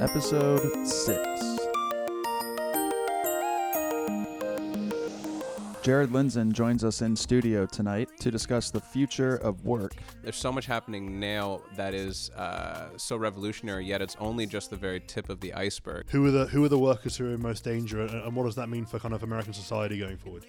episode 0.00 0.86
6. 0.86 1.68
Jared 5.82 6.10
Lindzon 6.10 6.52
joins 6.52 6.84
us 6.84 7.00
in 7.00 7.16
studio 7.16 7.64
tonight 7.64 8.10
to 8.20 8.30
discuss 8.30 8.70
the 8.70 8.80
future 8.80 9.36
of 9.36 9.64
work. 9.64 9.94
There's 10.22 10.36
so 10.36 10.52
much 10.52 10.66
happening 10.66 11.18
now 11.18 11.62
that 11.76 11.94
is 11.94 12.28
uh, 12.30 12.88
so 12.98 13.16
revolutionary, 13.16 13.86
yet 13.86 14.02
it's 14.02 14.16
only 14.20 14.44
just 14.44 14.68
the 14.68 14.76
very 14.76 15.00
tip 15.00 15.30
of 15.30 15.40
the 15.40 15.54
iceberg. 15.54 16.10
Who 16.10 16.26
are 16.26 16.30
the 16.30 16.46
who 16.46 16.62
are 16.64 16.68
the 16.68 16.78
workers 16.78 17.16
who 17.16 17.30
are 17.30 17.34
in 17.34 17.40
most 17.40 17.64
danger, 17.64 18.02
and, 18.02 18.10
and 18.10 18.36
what 18.36 18.44
does 18.44 18.56
that 18.56 18.68
mean 18.68 18.84
for 18.84 18.98
kind 18.98 19.14
of 19.14 19.22
American 19.22 19.54
society 19.54 19.98
going 19.98 20.18
forward? 20.18 20.44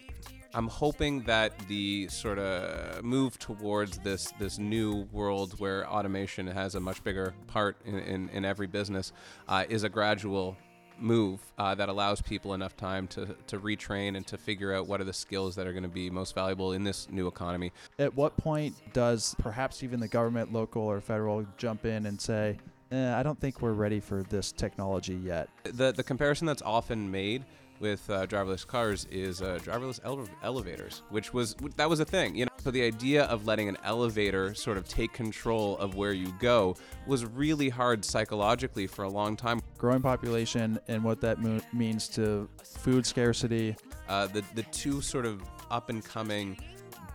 I'm 0.53 0.67
hoping 0.67 1.21
that 1.23 1.53
the 1.67 2.07
sort 2.07 2.39
of 2.39 3.03
move 3.03 3.37
towards 3.37 3.99
this 3.99 4.33
this 4.39 4.57
new 4.57 5.07
world 5.11 5.59
where 5.59 5.87
automation 5.87 6.47
has 6.47 6.73
a 6.73 6.79
much 6.79 7.03
bigger 7.03 7.35
part 7.47 7.77
in, 7.85 7.99
in, 7.99 8.29
in 8.29 8.45
every 8.45 8.65
business 8.65 9.11
uh, 9.47 9.65
is 9.69 9.83
a 9.83 9.89
gradual 9.89 10.57
move 10.97 11.39
uh, 11.57 11.75
that 11.75 11.87
allows 11.87 12.21
people 12.21 12.53
enough 12.53 12.75
time 12.75 13.07
to, 13.07 13.35
to 13.47 13.59
retrain 13.59 14.17
and 14.17 14.25
to 14.27 14.37
figure 14.37 14.73
out 14.73 14.87
what 14.87 14.99
are 14.99 15.05
the 15.05 15.13
skills 15.13 15.55
that 15.55 15.67
are 15.67 15.71
going 15.71 15.83
to 15.83 15.89
be 15.89 16.09
most 16.09 16.35
valuable 16.35 16.73
in 16.73 16.83
this 16.83 17.07
new 17.09 17.27
economy. 17.27 17.71
At 17.99 18.15
what 18.15 18.35
point 18.35 18.75
does 18.91 19.35
perhaps 19.39 19.83
even 19.83 19.99
the 19.99 20.07
government, 20.07 20.51
local 20.51 20.81
or 20.81 20.99
federal, 20.99 21.45
jump 21.57 21.85
in 21.85 22.05
and 22.05 22.19
say, 22.19 22.57
eh, 22.91 23.15
I 23.15 23.23
don't 23.23 23.39
think 23.39 23.61
we're 23.61 23.73
ready 23.73 23.99
for 23.99 24.23
this 24.23 24.51
technology 24.51 25.15
yet? 25.15 25.49
The, 25.63 25.93
the 25.93 26.03
comparison 26.03 26.47
that's 26.47 26.63
often 26.63 27.09
made 27.09 27.45
with 27.79 28.09
uh, 28.09 28.25
driverless 28.27 28.65
cars 28.65 29.05
is 29.11 29.41
uh, 29.41 29.59
driverless 29.63 29.99
ele- 30.03 30.27
elevators, 30.43 31.01
which 31.09 31.33
was 31.33 31.55
that 31.75 31.89
was 31.89 31.99
a 31.99 32.05
thing. 32.05 32.35
You 32.35 32.45
know, 32.45 32.51
so 32.57 32.71
the 32.71 32.83
idea 32.83 33.23
of 33.25 33.45
letting 33.45 33.69
an 33.69 33.77
elevator 33.83 34.53
sort 34.53 34.77
of 34.77 34.87
take 34.87 35.13
control 35.13 35.77
of 35.77 35.95
where 35.95 36.13
you 36.13 36.33
go 36.39 36.75
was 37.07 37.25
really 37.25 37.69
hard 37.69 38.03
psychologically 38.03 38.87
for 38.87 39.03
a 39.03 39.09
long 39.09 39.35
time. 39.35 39.61
Growing 39.77 40.01
population 40.01 40.79
and 40.87 41.03
what 41.03 41.21
that 41.21 41.39
mo- 41.41 41.61
means 41.73 42.07
to 42.09 42.49
food 42.63 43.05
scarcity. 43.05 43.75
Uh, 44.07 44.27
the 44.27 44.43
the 44.55 44.63
two 44.63 45.01
sort 45.01 45.25
of 45.25 45.41
up 45.71 45.89
and 45.89 46.03
coming 46.03 46.57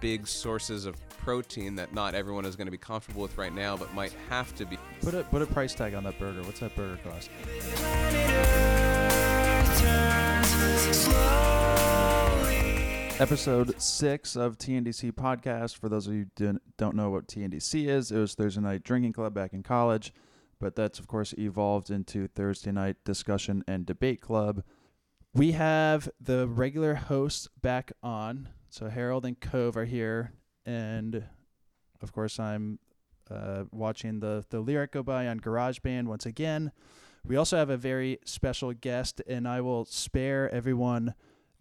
big 0.01 0.27
sources 0.27 0.85
of 0.85 0.97
protein 1.09 1.75
that 1.75 1.95
not 1.95 2.15
everyone 2.15 2.45
is 2.45 2.57
going 2.57 2.67
to 2.67 2.71
be 2.71 2.77
comfortable 2.77 3.23
with 3.23 3.37
right 3.39 3.55
now, 3.55 3.77
but 3.77 3.93
might 3.95 4.13
have 4.29 4.55
to 4.55 4.67
be. 4.67 4.79
Put 5.01 5.15
a 5.15 5.25
put 5.25 5.41
a 5.43 5.47
price 5.47 5.75
tag 5.75 5.95
on 5.95 6.05
that 6.05 6.19
burger. 6.19 6.43
What's 6.43 6.61
that 6.61 6.77
burger 6.77 6.99
cost? 7.03 7.31
Episode 13.21 13.81
six 13.81 14.35
of 14.35 14.59
TNDC 14.59 15.13
podcast. 15.13 15.79
For 15.79 15.89
those 15.89 16.09
of 16.09 16.15
you 16.15 16.27
who 16.37 16.59
don't 16.77 16.97
know 16.97 17.11
what 17.11 17.29
TNDC 17.29 17.87
is, 17.87 18.11
it 18.11 18.19
was 18.19 18.35
Thursday 18.35 18.61
night 18.61 18.83
drinking 18.83 19.13
club 19.13 19.33
back 19.33 19.53
in 19.53 19.63
college, 19.63 20.13
but 20.59 20.75
that's 20.75 20.99
of 20.99 21.07
course 21.07 21.33
evolved 21.39 21.91
into 21.91 22.27
Thursday 22.27 22.73
night 22.73 22.97
discussion 23.05 23.63
and 23.69 23.87
debate 23.87 24.21
club. 24.21 24.65
We 25.33 25.53
have 25.53 26.09
the 26.21 26.49
regular 26.49 26.97
hosts 26.97 27.49
back 27.63 27.93
on, 28.03 28.49
so 28.69 28.89
Harold 28.89 29.25
and 29.25 29.41
Cove 29.41 29.77
are 29.77 29.85
here, 29.85 30.33
and 30.67 31.25
of 32.03 32.13
course 32.13 32.41
I'm 32.41 32.81
uh, 33.31 33.63
watching 33.71 34.19
the 34.19 34.45
the 34.51 34.59
lyric 34.59 34.91
go 34.91 35.05
by 35.05 35.29
on 35.29 35.39
GarageBand 35.39 36.07
once 36.07 36.27
again. 36.27 36.73
We 37.25 37.37
also 37.37 37.57
have 37.59 37.71
a 37.71 37.77
very 37.77 38.19
special 38.25 38.73
guest, 38.73 39.23
and 39.29 39.47
I 39.47 39.61
will 39.61 39.85
spare 39.85 40.53
everyone 40.53 41.15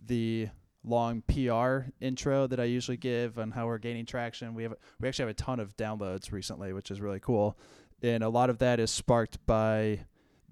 the 0.04 0.50
long 0.84 1.22
PR 1.28 1.90
intro 2.02 2.48
that 2.48 2.60
I 2.60 2.66
usually 2.66 2.98
give 2.98 3.40
on 3.40 3.52
how 3.52 3.68
we're 3.68 3.78
gaining 3.78 4.06
traction. 4.06 4.54
We 4.54 4.64
have 4.64 4.74
we 5.00 5.08
actually 5.08 5.24
have 5.24 5.32
a 5.32 5.36
ton 5.36 5.60
of 5.60 5.76
downloads 5.78 6.32
recently, 6.32 6.74
which 6.74 6.92
is 6.92 7.02
really 7.02 7.20
cool, 7.20 7.58
and 8.02 8.24
a 8.24 8.30
lot 8.30 8.50
of 8.50 8.60
that 8.60 8.80
is 8.80 8.92
sparked 8.92 9.44
by 9.46 10.06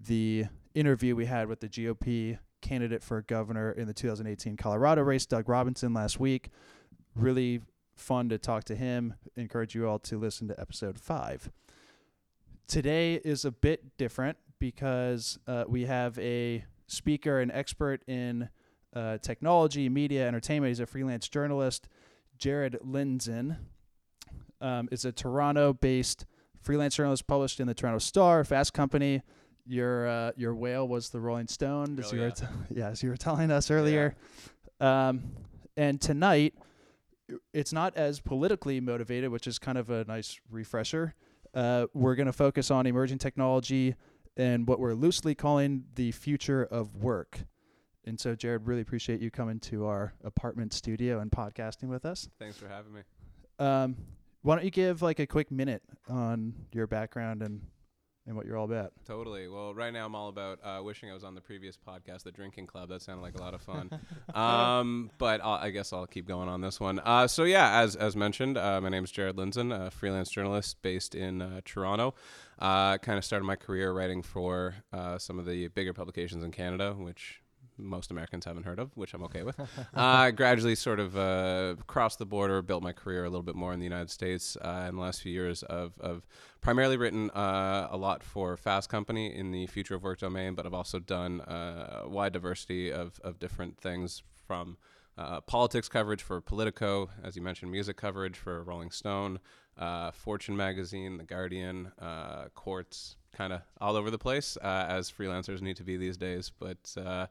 the 0.08 0.46
interview 0.74 1.16
we 1.16 1.26
had 1.26 1.48
with 1.48 1.60
the 1.60 1.68
GOP 1.68 2.38
candidate 2.62 3.04
for 3.04 3.22
governor 3.24 3.72
in 3.72 3.88
the 3.88 3.94
2018 3.94 4.56
Colorado 4.56 5.02
race, 5.02 5.26
Doug 5.26 5.50
Robinson, 5.50 5.94
last 5.94 6.20
week. 6.20 6.50
Really 7.16 7.62
fun 7.96 8.30
to 8.30 8.38
talk 8.38 8.64
to 8.66 8.76
him. 8.76 9.16
Encourage 9.36 9.76
you 9.76 9.88
all 9.88 10.00
to 10.00 10.18
listen 10.18 10.48
to 10.48 10.60
episode 10.60 11.00
five. 11.00 11.50
Today 12.68 13.16
is 13.16 13.44
a 13.44 13.52
bit 13.52 13.98
different 13.98 14.38
because 14.60 15.38
uh, 15.48 15.66
we 15.68 15.86
have 15.86 16.18
a 16.20 16.64
speaker, 16.88 17.40
an 17.40 17.52
expert 17.52 18.02
in 18.08 18.50
uh, 18.94 19.18
technology, 19.20 19.90
media, 19.90 20.28
entertainment. 20.28 20.70
He's 20.70 20.80
a 20.80 20.86
freelance 20.86 21.28
journalist. 21.30 21.88
Jared 22.38 22.78
Lindzon 22.86 23.58
um, 24.60 24.90
is 24.92 25.06
a 25.06 25.12
Toronto-based 25.12 26.26
freelance 26.62 26.96
journalist 26.96 27.28
published 27.28 27.60
in 27.60 27.68
the 27.68 27.74
Toronto 27.74 28.00
Star, 28.00 28.44
Fast 28.44 28.74
Company. 28.74 29.22
Your 29.68 30.08
uh, 30.08 30.32
your 30.36 30.56
whale 30.56 30.88
was 30.88 31.10
the 31.10 31.20
Rolling 31.20 31.48
Stone, 31.48 32.00
as 32.00 32.12
Oh, 32.12 32.16
you 32.16 32.22
yeah. 32.22 32.26
were 32.28 32.32
t- 32.32 32.46
yeah, 32.72 32.88
as 32.90 33.04
you 33.04 33.10
were 33.10 33.18
telling 33.18 33.52
us 33.52 33.70
earlier. 33.70 34.16
Um, 34.80 35.22
and 35.78 36.02
tonight, 36.02 36.56
it's 37.54 37.72
not 37.72 37.96
as 37.96 38.20
politically 38.20 38.80
motivated, 38.80 39.30
which 39.32 39.46
is 39.48 39.60
kind 39.60 39.78
of 39.78 39.90
a 39.92 40.04
nice 40.06 40.40
refresher. 40.50 41.14
Uh, 41.54 41.86
we're 41.94 42.16
going 42.16 42.26
to 42.26 42.34
focus 42.34 42.72
on 42.72 42.86
emerging 42.88 43.20
technology 43.20 43.96
and 44.36 44.68
what 44.68 44.80
we're 44.80 44.94
loosely 44.94 45.36
calling 45.36 45.84
the 45.96 46.12
future 46.12 46.64
of 46.64 46.96
work. 46.96 47.42
And 48.06 48.20
so, 48.20 48.36
Jared, 48.36 48.66
really 48.66 48.82
appreciate 48.82 49.22
you 49.22 49.30
coming 49.30 49.60
to 49.62 49.86
our 49.86 50.14
apartment 50.24 50.74
studio 50.74 51.20
and 51.20 51.32
podcasting 51.32 51.88
with 51.90 52.06
us. 52.06 52.30
Thanks 52.40 52.58
for 52.58 52.68
having 52.68 52.94
me. 52.94 53.02
Um, 53.60 53.96
why 54.42 54.56
don't 54.56 54.66
you 54.66 54.72
give 54.72 55.02
like 55.02 55.20
a 55.20 55.28
quick 55.28 55.52
minute 55.52 55.84
on 56.10 56.54
your 56.72 56.88
background 56.88 57.44
and 57.44 57.62
and 58.28 58.36
what 58.36 58.46
you're 58.46 58.58
all 58.58 58.66
about? 58.66 58.94
Totally. 59.06 59.48
Well, 59.48 59.74
right 59.74 59.92
now 59.92 60.06
I'm 60.06 60.16
all 60.16 60.30
about 60.30 60.60
uh, 60.64 60.82
wishing 60.84 61.10
I 61.10 61.14
was 61.14 61.24
on 61.24 61.34
the 61.34 61.42
previous 61.42 61.76
podcast, 61.78 62.24
the 62.24 62.32
Drinking 62.32 62.68
Club. 62.68 62.90
That 62.90 63.02
sounded 63.02 63.24
like 63.24 63.36
a 63.36 63.42
lot 63.42 63.54
of 63.54 63.62
fun. 63.62 63.90
um, 64.34 65.10
but 65.18 65.42
I'll, 65.44 65.56
I 65.56 65.72
guess 65.72 65.92
I'll 65.92 66.08
keep 66.08 66.28
going 66.28 66.48
on 66.48 66.62
this 66.62 66.80
one. 66.80 67.00
Uh, 67.00 67.28
so 67.28 67.44
yeah, 67.44 67.82
as 67.82 67.96
as 67.96 68.16
mentioned, 68.16 68.58
uh, 68.58 68.80
my 68.82 68.90
name 68.90 69.04
is 69.04 69.12
Jared 69.12 69.38
Lindzon, 69.38 69.76
a 69.76 69.92
freelance 69.92 70.30
journalist 70.30 70.82
based 70.82 71.16
in 71.16 71.42
uh, 71.42 71.62
Toronto. 71.66 72.14
Uh, 72.60 72.98
kind 73.00 73.18
of 73.18 73.26
started 73.26 73.46
my 73.46 73.56
career 73.56 73.92
writing 73.92 74.22
for 74.22 74.76
uh, 74.94 75.18
some 75.18 75.40
of 75.40 75.46
the 75.46 75.68
bigger 75.70 75.94
publications 75.94 76.44
in 76.44 76.52
Canada, 76.52 76.94
which 76.94 77.41
most 77.82 78.12
Americans 78.12 78.46
haven't 78.46 78.64
heard 78.64 78.80
of, 78.80 78.96
which 78.96 79.14
I'm 79.14 79.24
okay 79.24 79.44
with. 79.44 79.60
uh, 79.94 80.32
gradually 80.32 80.76
sort 80.76 81.00
of 81.00 81.18
uh, 81.18 81.76
crossed 81.88 82.20
the 82.20 82.26
border, 82.26 82.62
built 82.62 82.84
my 82.84 82.94
career 82.94 83.26
a 83.26 83.30
little 83.30 83.44
bit 83.44 83.56
more 83.56 83.74
in 83.74 83.80
the 83.80 83.86
United 83.86 84.10
States 84.10 84.58
uh, 84.62 84.86
in 84.88 84.96
the 84.96 85.02
last 85.02 85.22
few 85.22 85.32
years 85.32 85.64
of, 85.64 85.94
of 86.00 86.26
primarily 86.62 86.98
written 86.98 87.30
uh, 87.32 87.88
a 87.92 87.98
lot 87.98 88.24
for 88.24 88.56
Fast 88.56 88.90
Company 88.90 89.36
in 89.36 89.52
the 89.52 89.68
future 89.68 89.96
of 89.96 90.04
work 90.04 90.20
domain, 90.20 90.56
but 90.56 90.66
I've 90.66 90.74
also 90.74 91.00
done 91.00 91.42
uh, 91.42 92.04
a 92.04 92.10
wide 92.10 92.34
diversity 92.34 92.92
of, 92.92 93.20
of 93.24 93.40
different 93.40 93.78
things 93.80 94.24
from 94.48 94.78
uh, 95.18 95.42
politics 95.42 95.90
coverage 95.90 96.24
for 96.24 96.42
Politico, 96.42 97.10
as 97.24 97.36
you 97.36 97.42
mentioned, 97.42 97.72
music 97.72 97.98
coverage 97.98 98.38
for 98.38 98.64
Rolling 98.64 98.92
Stone, 98.92 99.40
uh, 99.78 100.12
Fortune 100.12 100.56
magazine, 100.56 101.18
The 101.18 101.24
Guardian, 101.24 101.92
uh, 102.00 102.46
Quartz, 102.56 103.18
kind 103.34 103.54
of 103.54 103.62
all 103.80 103.96
over 103.96 104.10
the 104.10 104.18
place, 104.18 104.58
uh, 104.62 104.86
as 104.88 105.12
freelancers 105.12 105.62
need 105.62 105.78
to 105.78 105.84
be 105.84 105.98
these 105.98 106.18
days. 106.18 106.52
But 106.58 106.96
uh, 106.98 107.28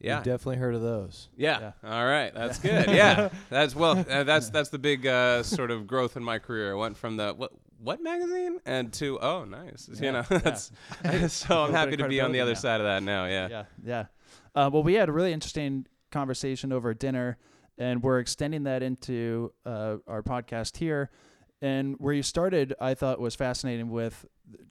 yeah, 0.00 0.16
We've 0.16 0.24
definitely 0.24 0.56
heard 0.58 0.74
of 0.74 0.82
those. 0.82 1.28
yeah. 1.36 1.72
All 1.84 2.04
right. 2.06 2.32
That's 2.34 2.58
good. 2.68 2.88
Yeah. 2.90 3.28
That's 3.50 3.74
well. 3.74 4.04
Uh, 4.08 4.24
that's 4.24 4.50
that's 4.50 4.68
the 4.70 4.78
big 4.78 5.06
uh, 5.06 5.42
sort 5.42 5.70
of 5.70 5.86
growth 5.86 6.16
in 6.16 6.22
my 6.24 6.38
career. 6.38 6.72
I 6.72 6.76
went 6.76 6.96
from 6.96 7.16
the 7.16 7.32
what 7.34 7.52
what 7.80 8.02
magazine 8.02 8.58
and 8.66 8.92
to 8.94 9.18
oh 9.20 9.44
nice. 9.44 9.88
You 9.92 9.96
Yeah, 10.06 10.10
know. 10.12 10.24
yeah. 10.30 10.38
That's 10.38 10.72
so 11.32 11.64
I'm 11.64 11.72
happy 11.72 11.96
to 11.96 12.08
be 12.08 12.20
on 12.20 12.32
the 12.32 12.40
other 12.40 12.54
now. 12.54 12.58
side 12.58 12.80
of 12.80 12.86
that 12.86 13.02
now. 13.02 13.26
Yeah. 13.26 13.48
yeah, 13.48 13.64
yeah. 13.84 14.04
Uh, 14.54 14.70
well, 14.72 14.82
we 14.82 14.94
had 14.94 15.08
a 15.08 15.12
really 15.12 15.32
interesting 15.32 15.86
conversation 16.10 16.72
over 16.72 16.92
dinner, 16.94 17.38
and 17.76 18.02
we're 18.02 18.18
extending 18.18 18.64
that 18.64 18.82
into 18.82 19.52
uh, 19.66 19.96
our 20.06 20.22
podcast 20.22 20.76
here. 20.78 21.10
And 21.60 21.96
where 21.98 22.14
you 22.14 22.22
started, 22.22 22.74
I 22.80 22.94
thought 22.94 23.18
was 23.20 23.34
fascinating 23.34 23.90
with 23.90 24.24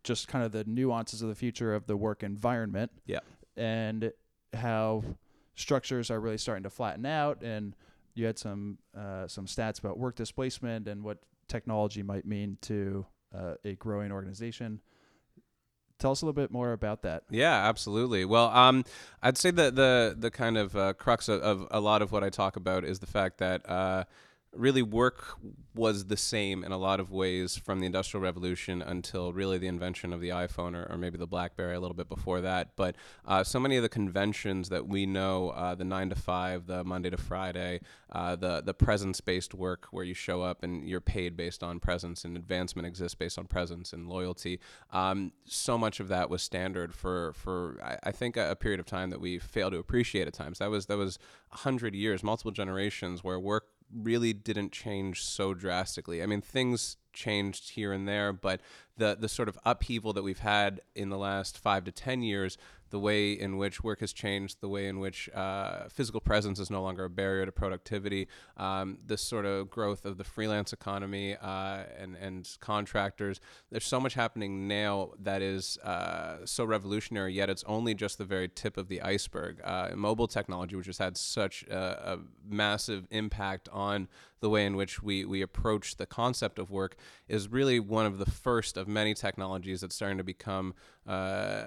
just 0.04 0.28
kind 0.30 0.44
of 0.46 0.52
the 0.54 0.64
nuances 0.66 1.22
of 1.22 1.28
the 1.30 1.36
future 1.36 1.74
of 1.76 1.86
the 1.86 1.96
work 1.98 2.24
environment. 2.24 2.91
Yeah. 3.06 3.20
And 3.58 4.12
how 4.58 5.04
structures 5.56 6.12
are 6.12 6.20
really 6.20 6.38
starting 6.38 6.64
to 6.64 6.70
flatten 6.70 7.06
out, 7.06 7.42
and 7.42 7.76
you 8.14 8.26
had 8.26 8.38
some 8.38 8.78
uh, 8.98 9.28
some 9.28 9.46
stats 9.46 9.80
about 9.80 9.98
work 9.98 10.16
displacement 10.16 10.88
and 10.88 11.04
what 11.04 11.20
technology 11.48 12.04
might 12.04 12.26
mean 12.26 12.58
to 12.62 13.06
uh, 13.36 13.56
a 13.64 13.76
growing 13.76 14.12
organization. 14.12 14.82
Tell 16.00 16.12
us 16.12 16.22
a 16.22 16.26
little 16.26 16.40
bit 16.40 16.52
more 16.52 16.74
about 16.74 17.02
that. 17.02 17.24
Yeah, 17.32 17.68
absolutely. 17.68 18.24
Well, 18.24 18.50
um, 18.50 18.84
I'd 19.24 19.38
say 19.38 19.50
that 19.52 19.76
the 19.76 20.16
the 20.18 20.30
kind 20.30 20.58
of 20.58 20.76
uh, 20.76 20.94
crux 20.94 21.28
of, 21.28 21.42
of 21.42 21.68
a 21.72 21.80
lot 21.80 22.02
of 22.02 22.12
what 22.12 22.24
I 22.24 22.30
talk 22.30 22.56
about 22.56 22.84
is 22.84 23.00
the 23.00 23.08
fact 23.08 23.40
that 23.40 23.68
uh, 23.70 24.04
really 24.58 24.82
work 24.82 25.38
was 25.74 26.06
the 26.06 26.18
same 26.18 26.64
in 26.64 26.72
a 26.72 26.78
lot 26.78 27.00
of 27.00 27.12
ways 27.12 27.56
from 27.56 27.80
the 27.80 27.86
Industrial 27.86 28.22
Revolution 28.22 28.82
until 28.82 29.32
really 29.32 29.58
the 29.58 29.68
invention 29.68 30.12
of 30.12 30.22
the 30.22 30.30
iPhone 30.30 30.76
or, 30.76 30.92
or 30.92 30.98
maybe 30.98 31.18
the 31.18 31.28
BlackBerry 31.28 31.76
a 31.76 31.80
little 31.80 31.96
bit 31.96 32.09
before 32.09 32.42
that. 32.42 32.76
But 32.76 32.96
uh, 33.26 33.44
so 33.44 33.59
many 33.59 33.78
of 33.78 33.84
the 33.84 33.90
conventions 33.90 34.70
that 34.70 34.88
we 34.88 35.06
know, 35.06 35.50
uh, 35.50 35.76
the 35.76 35.84
nine 35.84 36.09
to 36.09 36.16
five, 36.16 36.66
the 36.66 36.84
Monday 36.84 37.09
to 37.09 37.18
Friday, 37.18 37.82
uh, 38.12 38.36
the 38.36 38.62
the 38.62 38.74
presence 38.74 39.22
based 39.22 39.54
work 39.54 39.88
where 39.92 40.04
you 40.04 40.14
show 40.14 40.42
up 40.42 40.64
and 40.64 40.88
you're 40.88 41.02
paid 41.02 41.38
based 41.38 41.62
on 41.62 41.80
presence 41.80 42.26
and 42.26 42.36
advancement 42.36 42.88
exists 42.88 43.16
based 43.16 43.38
on 43.38 43.46
presence 43.46 43.94
and 43.94 44.08
loyalty. 44.08 44.59
Um, 44.92 45.32
so 45.46 45.78
much 45.78 46.00
of 46.00 46.08
that 46.08 46.30
was 46.30 46.42
standard 46.42 46.94
for 46.94 47.34
for 47.34 47.78
I, 47.84 48.09
I 48.09 48.12
think 48.12 48.36
a, 48.38 48.52
a 48.52 48.56
period 48.56 48.80
of 48.80 48.86
time 48.86 49.12
that 49.12 49.22
we 49.22 49.38
fail 49.38 49.70
to 49.70 49.78
appreciate 49.78 50.28
at 50.28 50.34
times. 50.34 50.59
That 50.59 50.70
was 50.72 50.88
that 50.88 50.98
was 50.98 51.20
hundred 51.52 51.96
years, 51.96 52.24
multiple 52.24 52.52
generations 52.52 53.24
where 53.24 53.40
work 53.40 53.68
really 53.93 54.34
didn't 54.34 54.72
change 54.72 55.23
so 55.23 55.53
drastically. 55.53 56.22
I 56.22 56.25
mean, 56.25 56.41
things 56.41 56.97
changed 57.17 57.72
here 57.72 57.91
and 57.91 58.08
there, 58.08 58.31
but 58.31 58.61
the 58.97 59.17
the 59.19 59.29
sort 59.29 59.49
of 59.49 59.58
upheaval 59.66 60.14
that 60.14 60.23
we've 60.23 60.40
had 60.40 60.81
in 60.96 61.09
the 61.09 61.17
last 61.17 61.58
five 61.58 61.84
to 61.85 61.91
ten 61.91 62.22
years 62.22 62.58
the 62.90 62.99
way 62.99 63.31
in 63.31 63.58
which 63.58 63.84
work 63.84 63.99
has 63.99 64.14
changed, 64.14 64.61
the 64.61 64.69
way 64.69 64.87
in 64.87 64.99
which 64.99 65.29
uh, 65.34 65.87
physical 65.90 66.22
presence 66.22 66.59
is 66.59 66.69
no 66.69 66.81
longer 66.81 67.05
a 67.05 67.09
barrier 67.09 67.46
to 67.46 67.52
productivity, 67.52 68.28
um, 68.55 68.97
this 69.05 69.22
sort 69.22 69.46
of 69.46 69.69
growth 69.69 70.05
of 70.05 70.17
the 70.17 70.23
freelance 70.23 70.73
economy 70.73 71.35
uh, 71.41 71.84
and, 71.97 72.16
and 72.16 72.58
contractors. 72.59 73.40
There's 73.72 73.85
so 73.85 73.99
much 73.99 74.13
happening 74.13 74.67
now 74.67 75.11
that 75.20 75.41
is 75.41 75.78
uh, 75.79 76.46
so 76.46 76.63
revolutionary, 76.63 77.34
yet 77.34 77.49
it's 77.49 77.63
only 77.66 77.93
just 77.93 78.17
the 78.17 78.25
very 78.25 78.47
tip 78.47 78.78
of 78.78 78.87
the 78.87 79.02
iceberg. 79.02 79.59
Uh, 79.63 79.90
mobile 79.96 80.28
technology, 80.28 80.75
which 80.75 80.87
has 80.87 80.97
had 80.97 81.17
such 81.17 81.63
a, 81.63 82.13
a 82.13 82.20
massive 82.47 83.08
impact 83.11 83.67
on 83.72 84.08
the 84.39 84.49
way 84.49 84.66
in 84.66 84.75
which 84.75 85.01
we, 85.01 85.25
we 85.25 85.41
approach 85.41 85.97
the 85.97 86.05
concept 86.05 86.59
of 86.59 86.69
work 86.69 86.95
is 87.28 87.49
really 87.49 87.79
one 87.79 88.05
of 88.05 88.17
the 88.17 88.25
first 88.25 88.78
of 88.78 88.87
many 88.87 89.13
technologies 89.13 89.81
that's 89.81 89.95
starting 89.95 90.17
to 90.17 90.23
become 90.23 90.73
uh, 91.07 91.63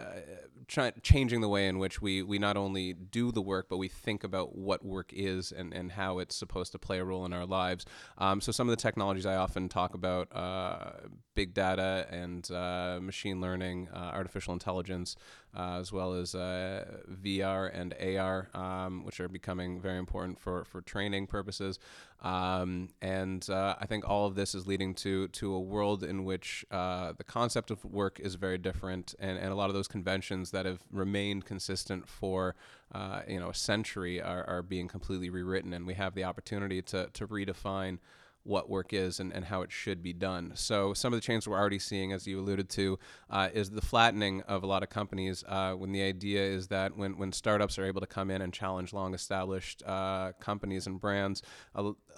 changing 1.03 1.41
the 1.41 1.49
way 1.49 1.67
in 1.67 1.79
which 1.79 2.03
we, 2.03 2.23
we 2.23 2.39
not 2.39 2.57
only 2.57 2.93
do 2.93 3.33
the 3.33 3.41
work, 3.41 3.69
but 3.69 3.79
we 3.79 3.89
think 3.89 4.23
about 4.23 4.55
what 4.55 4.85
work 4.85 5.13
is 5.13 5.51
and, 5.51 5.73
and 5.73 5.93
how 5.93 6.19
it's 6.19 6.37
supposed 6.37 6.73
to 6.73 6.79
play 6.79 6.99
a 6.99 7.05
role 7.05 7.25
in 7.25 7.33
our 7.33 7.47
lives. 7.47 7.85
Um, 8.19 8.41
so, 8.41 8.53
some 8.53 8.69
of 8.69 8.77
the 8.77 8.81
technologies 8.81 9.27
I 9.27 9.37
often 9.37 9.69
talk 9.69 9.95
about 9.95 10.35
uh, 10.35 11.09
big 11.35 11.55
data 11.55 12.07
and 12.11 12.49
uh, 12.51 12.99
machine 13.01 13.41
learning, 13.41 13.89
uh, 13.93 13.97
artificial 13.97 14.53
intelligence, 14.53 15.17
uh, 15.57 15.79
as 15.81 15.93
well 15.93 16.15
as 16.15 16.35
uh, 16.35 16.85
VR 17.23 17.71
and 17.73 17.95
AR, 17.95 18.49
um, 18.55 19.05
which 19.05 19.21
are 19.21 19.29
becoming 19.29 19.81
very 19.81 19.99
important 19.99 20.39
for, 20.39 20.65
for 20.65 20.81
training 20.81 21.27
purposes. 21.27 21.79
Um, 22.23 22.91
and 23.01 23.49
uh, 23.49 23.77
I 23.81 23.87
think 23.87 24.09
all 24.09 24.27
of 24.27 24.35
this 24.35 24.55
is 24.55 24.67
leading 24.67 24.95
to 24.97 25.29
to 25.29 25.55
a 25.55 25.61
world 25.61 26.05
in 26.05 26.25
which 26.25 26.65
uh, 26.71 27.13
the 27.17 27.25
concept 27.25 27.71
of 27.71 27.85
work 27.85 28.21
is 28.21 28.35
very 28.35 28.59
different, 28.59 29.15
and, 29.19 29.39
and 29.39 29.51
a 29.51 29.55
lot 29.55 29.71
of 29.71 29.75
those 29.75 29.89
conventions 29.89 30.51
that 30.51 30.67
have 30.67 30.81
remained 30.93 31.47
consistent 31.47 32.07
for 32.07 32.55
uh, 32.93 33.23
you 33.27 33.41
know 33.41 33.49
a 33.49 33.55
century 33.55 34.21
are, 34.21 34.45
are 34.49 34.63
being 34.63 34.87
completely 34.87 35.31
rewritten, 35.31 35.73
and 35.73 35.87
we 35.87 35.95
have 35.95 36.15
the 36.15 36.25
opportunity 36.25 36.83
to 36.83 37.09
to 37.15 37.27
redefine 37.27 37.99
what 38.45 38.71
work 38.71 38.93
is 38.93 39.21
and, 39.21 39.33
and 39.33 39.45
how 39.45 39.63
it 39.63 39.71
should 39.71 40.03
be 40.03 40.13
done. 40.13 40.53
So 40.55 40.95
some 40.95 41.13
of 41.13 41.19
the 41.19 41.21
changes 41.21 41.47
we're 41.47 41.59
already 41.59 41.79
seeing, 41.79 42.13
as 42.13 42.27
you 42.27 42.41
alluded 42.41 42.69
to, 42.71 42.99
uh, 43.29 43.49
is 43.53 43.71
the 43.71 43.83
flattening 43.83 44.43
of 44.43 44.63
a 44.63 44.67
lot 44.67 44.83
of 44.83 44.89
companies. 44.89 45.45
Uh, 45.47 45.75
when 45.75 45.93
the 45.93 46.03
idea 46.03 46.43
is 46.43 46.69
that 46.69 46.97
when, 46.97 47.19
when 47.19 47.33
startups 47.33 47.79
are 47.79 47.85
able 47.85 48.01
to 48.01 48.07
come 48.07 48.31
in 48.31 48.41
and 48.43 48.53
challenge 48.53 48.93
long-established 48.93 49.83
uh, 49.87 50.33
companies 50.41 50.87
and 50.87 51.01
brands, 51.01 51.43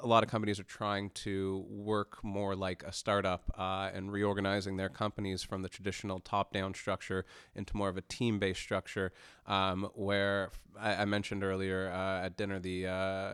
a, 0.01 0.07
lot 0.07 0.23
of 0.23 0.31
companies 0.31 0.59
are 0.61 0.65
trying 0.65 1.11
to 1.11 1.65
work 1.69 2.23
more 2.23 2.55
like 2.55 2.83
a 2.83 2.93
startup 2.93 3.45
uh, 3.59 3.91
and 3.93 4.13
reorganizing 4.13 4.77
their 4.77 4.89
companies 4.89 5.43
from 5.43 5.63
the 5.63 5.69
traditional 5.69 6.21
top-down 6.21 6.75
structure 6.75 7.25
into 7.55 7.77
more 7.77 7.89
of 7.89 7.97
a 7.97 8.03
team-based 8.03 8.61
structure, 8.61 9.13
um, 9.47 9.89
where 9.95 10.51
I, 10.79 10.97
I, 10.97 11.05
mentioned 11.05 11.43
earlier 11.45 11.91
uh, 11.93 12.27
at 12.27 12.37
dinner 12.37 12.59
the 12.59 12.87
uh, 12.87 13.33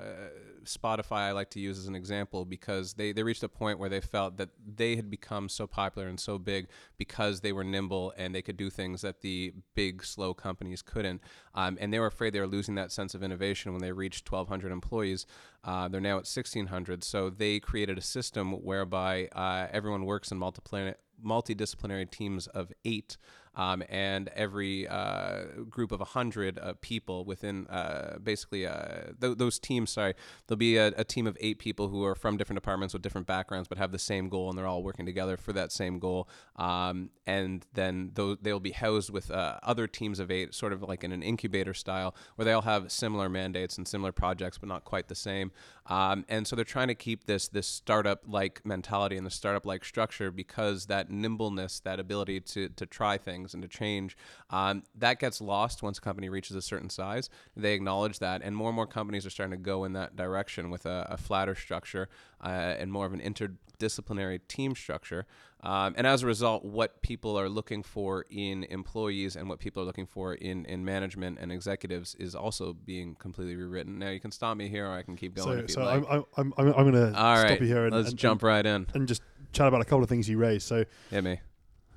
Spotify 0.64 1.28
I 1.28 1.32
like 1.32 1.50
to 1.50 1.60
use 1.60 1.78
as 1.78 1.86
an 1.86 1.94
example 1.94 2.44
because 2.44 2.94
they, 2.94 3.12
they 3.12 3.22
reached 3.22 3.42
a 3.42 3.48
point 3.48 3.78
where 3.78 3.88
they 3.88 4.00
felt 4.00 4.36
that 4.38 4.50
they 4.66 4.96
had 4.96 5.10
become 5.10 5.48
so 5.48 5.66
popular 5.66 6.08
and 6.08 6.18
so 6.18 6.38
big 6.38 6.68
because 6.96 7.40
they 7.40 7.52
were 7.52 7.64
nimble 7.64 8.12
and 8.16 8.34
they 8.34 8.42
could 8.42 8.56
do 8.56 8.70
things 8.70 9.02
that 9.02 9.20
the 9.20 9.52
big, 9.74 10.04
slow 10.04 10.34
companies 10.34 10.82
couldn't. 10.82 11.22
Um, 11.54 11.78
and 11.80 11.92
they 11.92 11.98
were 11.98 12.06
afraid 12.06 12.32
they 12.32 12.40
were 12.40 12.46
losing 12.46 12.74
that 12.76 12.92
sense 12.92 13.14
of 13.14 13.22
innovation 13.22 13.72
when 13.72 13.80
they 13.80 13.92
reached 13.92 14.30
1,200 14.30 14.72
employees. 14.72 15.26
Uh, 15.64 15.88
they're 15.88 16.00
now 16.00 16.18
at 16.18 16.26
1,600. 16.26 17.04
So 17.04 17.30
they 17.30 17.60
created 17.60 17.98
a 17.98 18.02
system 18.02 18.52
whereby 18.52 19.28
uh, 19.32 19.66
everyone 19.70 20.04
works 20.04 20.30
in 20.30 20.38
multidisciplinary 20.38 22.10
teams 22.10 22.46
of 22.48 22.72
eight 22.84 23.16
um, 23.58 23.82
and 23.88 24.28
every 24.36 24.86
uh, 24.86 25.40
group 25.68 25.90
of 25.90 25.98
100 25.98 26.58
uh, 26.58 26.74
people 26.80 27.24
within 27.24 27.66
uh, 27.66 28.16
basically 28.22 28.64
uh, 28.64 29.12
th- 29.20 29.36
those 29.36 29.58
teams, 29.58 29.90
sorry, 29.90 30.14
there'll 30.46 30.56
be 30.56 30.76
a, 30.76 30.92
a, 30.96 31.02
team 31.02 31.26
of 31.26 31.36
eight 31.40 31.58
people 31.58 31.88
who 31.88 32.04
are 32.04 32.14
from 32.14 32.36
different 32.36 32.56
departments 32.56 32.94
with 32.94 33.02
different 33.02 33.26
backgrounds 33.26 33.66
but 33.66 33.76
have 33.76 33.90
the 33.90 33.98
same 33.98 34.28
goal 34.28 34.48
and 34.48 34.56
they're 34.56 34.66
all 34.66 34.84
working 34.84 35.04
together 35.04 35.36
for 35.36 35.52
that 35.52 35.72
same 35.72 35.98
goal. 35.98 36.28
Um, 36.54 37.10
and 37.26 37.66
then 37.74 38.12
they'll 38.14 38.60
be 38.60 38.70
housed 38.70 39.10
with 39.10 39.28
uh, 39.28 39.58
other 39.64 39.88
teams 39.88 40.20
of 40.20 40.30
eight, 40.30 40.54
sort 40.54 40.72
of 40.72 40.82
like 40.82 41.02
in 41.02 41.10
an 41.10 41.24
incubator 41.24 41.74
style, 41.74 42.14
where 42.36 42.44
they 42.44 42.52
all 42.52 42.62
have 42.62 42.92
similar 42.92 43.28
mandates 43.28 43.76
and 43.76 43.88
similar 43.88 44.12
projects 44.12 44.56
but 44.58 44.68
not 44.68 44.84
quite 44.84 45.08
the 45.08 45.16
same. 45.16 45.50
Um, 45.86 46.24
and 46.28 46.46
so 46.46 46.54
they're 46.54 46.64
trying 46.64 46.88
to 46.88 46.94
keep 46.94 47.24
this 47.24 47.48
this 47.48 47.66
startup 47.66 48.22
like 48.26 48.64
mentality 48.64 49.16
and 49.16 49.26
the 49.26 49.30
startup 49.30 49.66
like 49.66 49.84
structure 49.84 50.30
because 50.30 50.86
that 50.86 51.10
nimbleness, 51.10 51.80
that 51.80 51.98
ability 51.98 52.40
to 52.40 52.68
to 52.68 52.86
try 52.86 53.18
things 53.18 53.47
and 53.54 53.62
to 53.62 53.68
change, 53.68 54.16
um, 54.50 54.82
that 54.94 55.18
gets 55.18 55.40
lost 55.40 55.82
once 55.82 55.98
a 55.98 56.00
company 56.00 56.28
reaches 56.28 56.56
a 56.56 56.62
certain 56.62 56.90
size. 56.90 57.30
They 57.56 57.74
acknowledge 57.74 58.18
that, 58.18 58.42
and 58.42 58.56
more 58.56 58.68
and 58.68 58.76
more 58.76 58.86
companies 58.86 59.26
are 59.26 59.30
starting 59.30 59.56
to 59.58 59.62
go 59.62 59.84
in 59.84 59.92
that 59.94 60.16
direction 60.16 60.70
with 60.70 60.86
a, 60.86 61.06
a 61.10 61.16
flatter 61.16 61.54
structure 61.54 62.08
uh, 62.42 62.48
and 62.48 62.92
more 62.92 63.06
of 63.06 63.12
an 63.12 63.20
interdisciplinary 63.20 64.40
team 64.48 64.74
structure. 64.74 65.26
Um, 65.60 65.94
and 65.96 66.06
as 66.06 66.22
a 66.22 66.26
result, 66.26 66.64
what 66.64 67.02
people 67.02 67.38
are 67.38 67.48
looking 67.48 67.82
for 67.82 68.24
in 68.30 68.64
employees 68.64 69.34
and 69.34 69.48
what 69.48 69.58
people 69.58 69.82
are 69.82 69.86
looking 69.86 70.06
for 70.06 70.34
in, 70.34 70.64
in 70.66 70.84
management 70.84 71.38
and 71.40 71.50
executives 71.50 72.14
is 72.16 72.36
also 72.36 72.74
being 72.74 73.16
completely 73.16 73.56
rewritten. 73.56 73.98
Now, 73.98 74.10
you 74.10 74.20
can 74.20 74.30
stop 74.30 74.56
me 74.56 74.68
here 74.68 74.86
or 74.86 74.92
I 74.92 75.02
can 75.02 75.16
keep 75.16 75.34
going. 75.34 75.66
So, 75.66 75.74
so 75.74 75.84
like. 75.84 76.04
I'm, 76.08 76.24
I'm, 76.36 76.54
I'm, 76.56 76.66
I'm 76.68 76.72
going 76.72 76.92
to 76.92 77.10
stop 77.10 77.44
right. 77.44 77.60
you 77.60 77.66
here 77.66 77.86
and 77.86 77.94
let's 77.94 78.10
and, 78.10 78.18
jump 78.18 78.42
and, 78.42 78.48
right 78.48 78.64
in 78.64 78.86
and 78.94 79.08
just 79.08 79.22
chat 79.52 79.66
about 79.66 79.80
a 79.80 79.84
couple 79.84 80.02
of 80.04 80.08
things 80.08 80.28
you 80.28 80.38
raised. 80.38 80.66
So, 80.66 80.84
hit 81.10 81.24
me. 81.24 81.40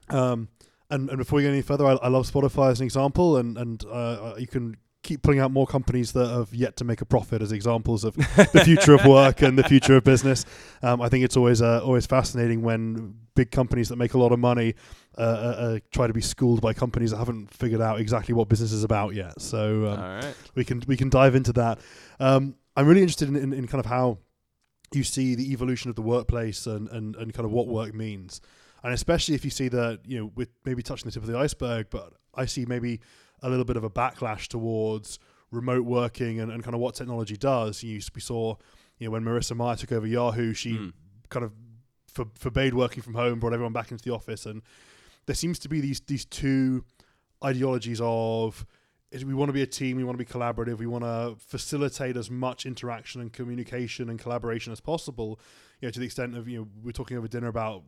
Um, 0.09 0.47
and, 0.91 1.09
and 1.09 1.17
before 1.17 1.37
we 1.37 1.43
go 1.43 1.49
any 1.49 1.61
further, 1.61 1.85
I, 1.85 1.93
I 1.93 2.07
love 2.09 2.29
Spotify 2.29 2.71
as 2.71 2.79
an 2.79 2.85
example, 2.85 3.37
and 3.37 3.57
and 3.57 3.83
uh, 3.85 4.35
you 4.37 4.47
can 4.47 4.77
keep 5.03 5.23
pulling 5.23 5.39
out 5.39 5.51
more 5.51 5.65
companies 5.65 6.11
that 6.11 6.29
have 6.29 6.53
yet 6.53 6.75
to 6.75 6.83
make 6.83 7.01
a 7.01 7.05
profit 7.05 7.41
as 7.41 7.51
examples 7.51 8.03
of 8.03 8.15
the 8.15 8.61
future 8.63 8.93
of 8.93 9.03
work 9.05 9.41
and 9.41 9.57
the 9.57 9.63
future 9.63 9.95
of 9.95 10.03
business. 10.03 10.45
Um, 10.83 11.01
I 11.01 11.09
think 11.09 11.25
it's 11.25 11.35
always 11.35 11.61
uh, 11.61 11.81
always 11.83 12.05
fascinating 12.05 12.61
when 12.61 13.15
big 13.35 13.51
companies 13.51 13.89
that 13.89 13.95
make 13.95 14.13
a 14.13 14.19
lot 14.19 14.31
of 14.31 14.39
money 14.39 14.75
uh, 15.17 15.21
uh, 15.21 15.23
uh, 15.23 15.79
try 15.91 16.07
to 16.07 16.13
be 16.13 16.21
schooled 16.21 16.61
by 16.61 16.73
companies 16.73 17.11
that 17.11 17.17
haven't 17.17 17.51
figured 17.51 17.81
out 17.81 17.99
exactly 17.99 18.33
what 18.33 18.49
business 18.49 18.71
is 18.71 18.83
about 18.83 19.15
yet. 19.15 19.41
So 19.41 19.87
um, 19.87 20.33
we 20.55 20.63
can 20.63 20.83
we 20.87 20.97
can 20.97 21.09
dive 21.09 21.35
into 21.35 21.53
that. 21.53 21.79
Um, 22.19 22.55
I'm 22.75 22.87
really 22.87 23.01
interested 23.01 23.27
in, 23.27 23.35
in, 23.35 23.53
in 23.53 23.67
kind 23.67 23.83
of 23.83 23.87
how 23.87 24.19
you 24.93 25.03
see 25.03 25.35
the 25.35 25.51
evolution 25.51 25.89
of 25.89 25.95
the 25.95 26.01
workplace 26.01 26.67
and, 26.67 26.87
and, 26.89 27.15
and 27.15 27.33
kind 27.33 27.45
of 27.45 27.51
what 27.51 27.67
work 27.67 27.93
means. 27.93 28.41
And 28.83 28.93
especially 28.93 29.35
if 29.35 29.45
you 29.45 29.51
see 29.51 29.67
that, 29.69 29.99
you 30.05 30.19
know, 30.19 30.31
with 30.35 30.49
maybe 30.65 30.81
touching 30.81 31.05
the 31.05 31.11
tip 31.11 31.23
of 31.23 31.29
the 31.29 31.37
iceberg, 31.37 31.87
but 31.89 32.13
I 32.33 32.45
see 32.45 32.65
maybe 32.65 32.99
a 33.41 33.49
little 33.49 33.65
bit 33.65 33.77
of 33.77 33.83
a 33.83 33.89
backlash 33.89 34.47
towards 34.47 35.19
remote 35.51 35.85
working 35.85 36.39
and, 36.39 36.51
and 36.51 36.63
kind 36.63 36.73
of 36.73 36.81
what 36.81 36.95
technology 36.95 37.37
does. 37.37 37.83
You, 37.83 38.01
we 38.15 38.21
saw, 38.21 38.55
you 38.97 39.07
know, 39.07 39.11
when 39.11 39.23
Marissa 39.23 39.55
Mayer 39.55 39.75
took 39.75 39.91
over 39.91 40.07
Yahoo, 40.07 40.53
she 40.53 40.73
mm. 40.73 40.93
kind 41.29 41.45
of 41.45 41.51
for, 42.07 42.25
forbade 42.35 42.73
working 42.73 43.03
from 43.03 43.13
home, 43.13 43.39
brought 43.39 43.53
everyone 43.53 43.73
back 43.73 43.91
into 43.91 44.03
the 44.03 44.13
office, 44.13 44.45
and 44.45 44.61
there 45.25 45.35
seems 45.35 45.59
to 45.59 45.69
be 45.69 45.79
these 45.79 46.01
these 46.01 46.25
two 46.25 46.83
ideologies 47.43 48.01
of 48.03 48.65
we 49.25 49.33
want 49.33 49.49
to 49.49 49.53
be 49.53 49.61
a 49.61 49.67
team, 49.67 49.97
we 49.97 50.03
want 50.03 50.17
to 50.17 50.23
be 50.23 50.31
collaborative, 50.31 50.77
we 50.77 50.87
want 50.87 51.03
to 51.03 51.35
facilitate 51.37 52.15
as 52.15 52.31
much 52.31 52.65
interaction 52.65 53.19
and 53.19 53.33
communication 53.33 54.09
and 54.09 54.17
collaboration 54.17 54.71
as 54.71 54.79
possible. 54.79 55.39
You 55.81 55.87
know, 55.87 55.91
to 55.91 55.99
the 55.99 56.05
extent 56.05 56.37
of 56.37 56.47
you 56.47 56.59
know 56.59 56.67
we're 56.83 56.91
talking 56.91 57.17
over 57.17 57.27
dinner 57.27 57.47
about 57.47 57.83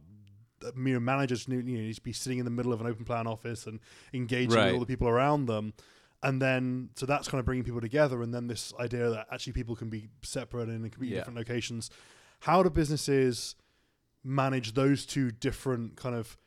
know, 0.76 1.00
managers 1.00 1.48
you 1.48 1.62
know, 1.62 1.62
need 1.64 1.96
to 1.96 2.02
be 2.02 2.14
sitting 2.14 2.40
in 2.40 2.46
the 2.46 2.52
middle 2.52 2.74
of 2.74 2.82
an 2.82 2.88
open 2.88 3.06
plan 3.06 3.28
office 3.28 3.68
and 3.68 3.80
engaging 4.14 4.58
right. 4.58 4.66
with 4.66 4.74
all 4.76 4.80
the 4.80 4.86
people 4.86 5.08
around 5.08 5.46
them. 5.46 5.74
And 6.22 6.42
then, 6.42 6.90
so 6.96 7.06
that's 7.06 7.28
kind 7.28 7.40
of 7.40 7.46
bringing 7.46 7.66
people 7.66 7.82
together. 7.82 8.22
And 8.22 8.34
then 8.34 8.48
this 8.48 8.74
idea 8.80 9.10
that 9.10 9.28
actually 9.32 9.54
people 9.54 9.76
can 9.76 9.90
be 9.90 10.08
separate 10.22 10.70
and 10.70 10.86
in 10.86 10.90
completely 10.90 11.16
yeah. 11.16 11.22
different 11.22 11.38
locations. 11.38 11.90
How 12.40 12.64
do 12.64 12.70
businesses 12.70 13.56
manage 14.24 14.74
those 14.74 15.06
two 15.06 15.32
different 15.32 15.98
kind 15.98 16.16
of 16.16 16.38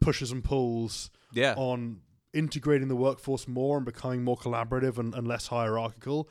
pushes 0.00 0.30
and 0.30 0.44
pulls 0.44 1.10
yeah. 1.32 1.54
on 1.56 2.00
integrating 2.32 2.88
the 2.88 2.96
workforce 2.96 3.48
more 3.48 3.76
and 3.76 3.84
becoming 3.84 4.22
more 4.22 4.36
collaborative 4.36 4.98
and, 4.98 5.14
and 5.14 5.26
less 5.26 5.48
hierarchical? 5.48 6.28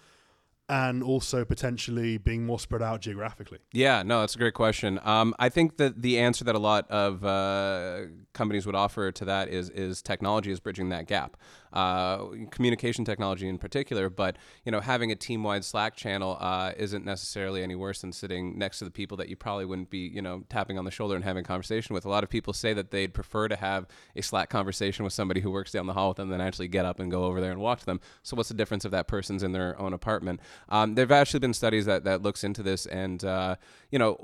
And 0.70 1.04
also 1.04 1.44
potentially 1.44 2.18
being 2.18 2.46
more 2.46 2.60
spread 2.60 2.82
out 2.82 3.02
geographically? 3.02 3.60
Yeah, 3.74 4.04
no, 4.04 4.22
that's 4.22 4.36
a 4.36 4.38
great 4.38 4.54
question. 4.54 5.00
Um, 5.04 5.36
I 5.38 5.50
think 5.50 5.78
that 5.78 6.02
the 6.02 6.20
answer 6.20 6.46
that 6.46 6.56
a 6.56 6.60
lot 6.60 6.90
of 6.90 7.24
uh, 7.26 8.06
companies 8.34 8.66
would 8.66 8.76
offer 8.76 9.12
to 9.12 9.26
that 9.26 9.50
is 9.50 9.70
is 9.70 10.02
technology 10.02 10.52
is 10.52 10.60
bridging 10.60 10.90
that 10.90 11.08
gap, 11.08 11.38
uh, 11.74 12.28
communication 12.52 13.04
technology 13.04 13.48
in 13.48 13.58
particular. 13.58 14.10
But 14.10 14.38
you 14.66 14.72
know, 14.72 14.80
having 14.80 15.12
a 15.12 15.16
team 15.16 15.44
wide 15.44 15.66
Slack 15.66 15.96
channel 15.96 16.38
uh, 16.40 16.72
isn't 16.78 17.04
necessarily 17.04 17.64
any 17.64 17.76
worse 17.76 18.02
than 18.02 18.14
sitting 18.14 18.58
next 18.58 18.80
to 18.80 18.86
the 18.86 18.92
people 18.92 19.18
that 19.18 19.30
you 19.30 19.36
probably 19.36 19.66
wouldn't 19.66 19.90
be, 19.90 20.08
you 20.08 20.22
know, 20.22 20.44
tapping 20.50 20.78
on 20.78 20.86
the 20.86 20.92
shoulder 20.92 21.16
and 21.16 21.24
having 21.24 21.42
a 21.42 21.48
conversation 21.48 21.94
with. 21.94 22.06
A 22.06 22.10
lot 22.10 22.24
of 22.24 22.30
people 22.30 22.54
say 22.54 22.74
that 22.74 22.92
they'd 22.92 23.14
prefer 23.14 23.48
to 23.48 23.56
have 23.56 23.88
a 24.16 24.22
Slack 24.22 24.50
conversation 24.50 25.04
with 25.04 25.14
somebody 25.14 25.42
who 25.42 25.52
works 25.52 25.72
down 25.72 25.88
the 25.88 25.94
hall 25.94 26.10
with 26.10 26.18
them 26.18 26.30
than 26.30 26.42
actually 26.42 26.68
get 26.68 26.86
up 26.86 27.00
and 27.00 27.10
go 27.12 27.26
over 27.26 27.42
there 27.42 27.52
and 27.52 27.60
walk 27.60 27.80
to 27.80 27.86
them. 27.86 28.00
So 28.22 28.38
what's 28.38 28.50
the 28.50 28.56
difference 28.56 28.86
if 28.86 28.92
that 28.92 29.08
person's 29.08 29.44
in 29.44 29.52
their 29.52 29.80
own 29.80 29.94
apartment? 29.94 30.40
Um, 30.70 30.96
there 30.96 31.04
have 31.04 31.12
actually 31.12 31.40
been 31.40 31.54
studies 31.54 31.86
that, 31.86 32.04
that 32.04 32.22
looks 32.22 32.44
into 32.44 32.64
this, 32.64 32.86
and 32.86 33.24
uh, 33.24 33.56
you 33.92 34.00
know, 34.00 34.18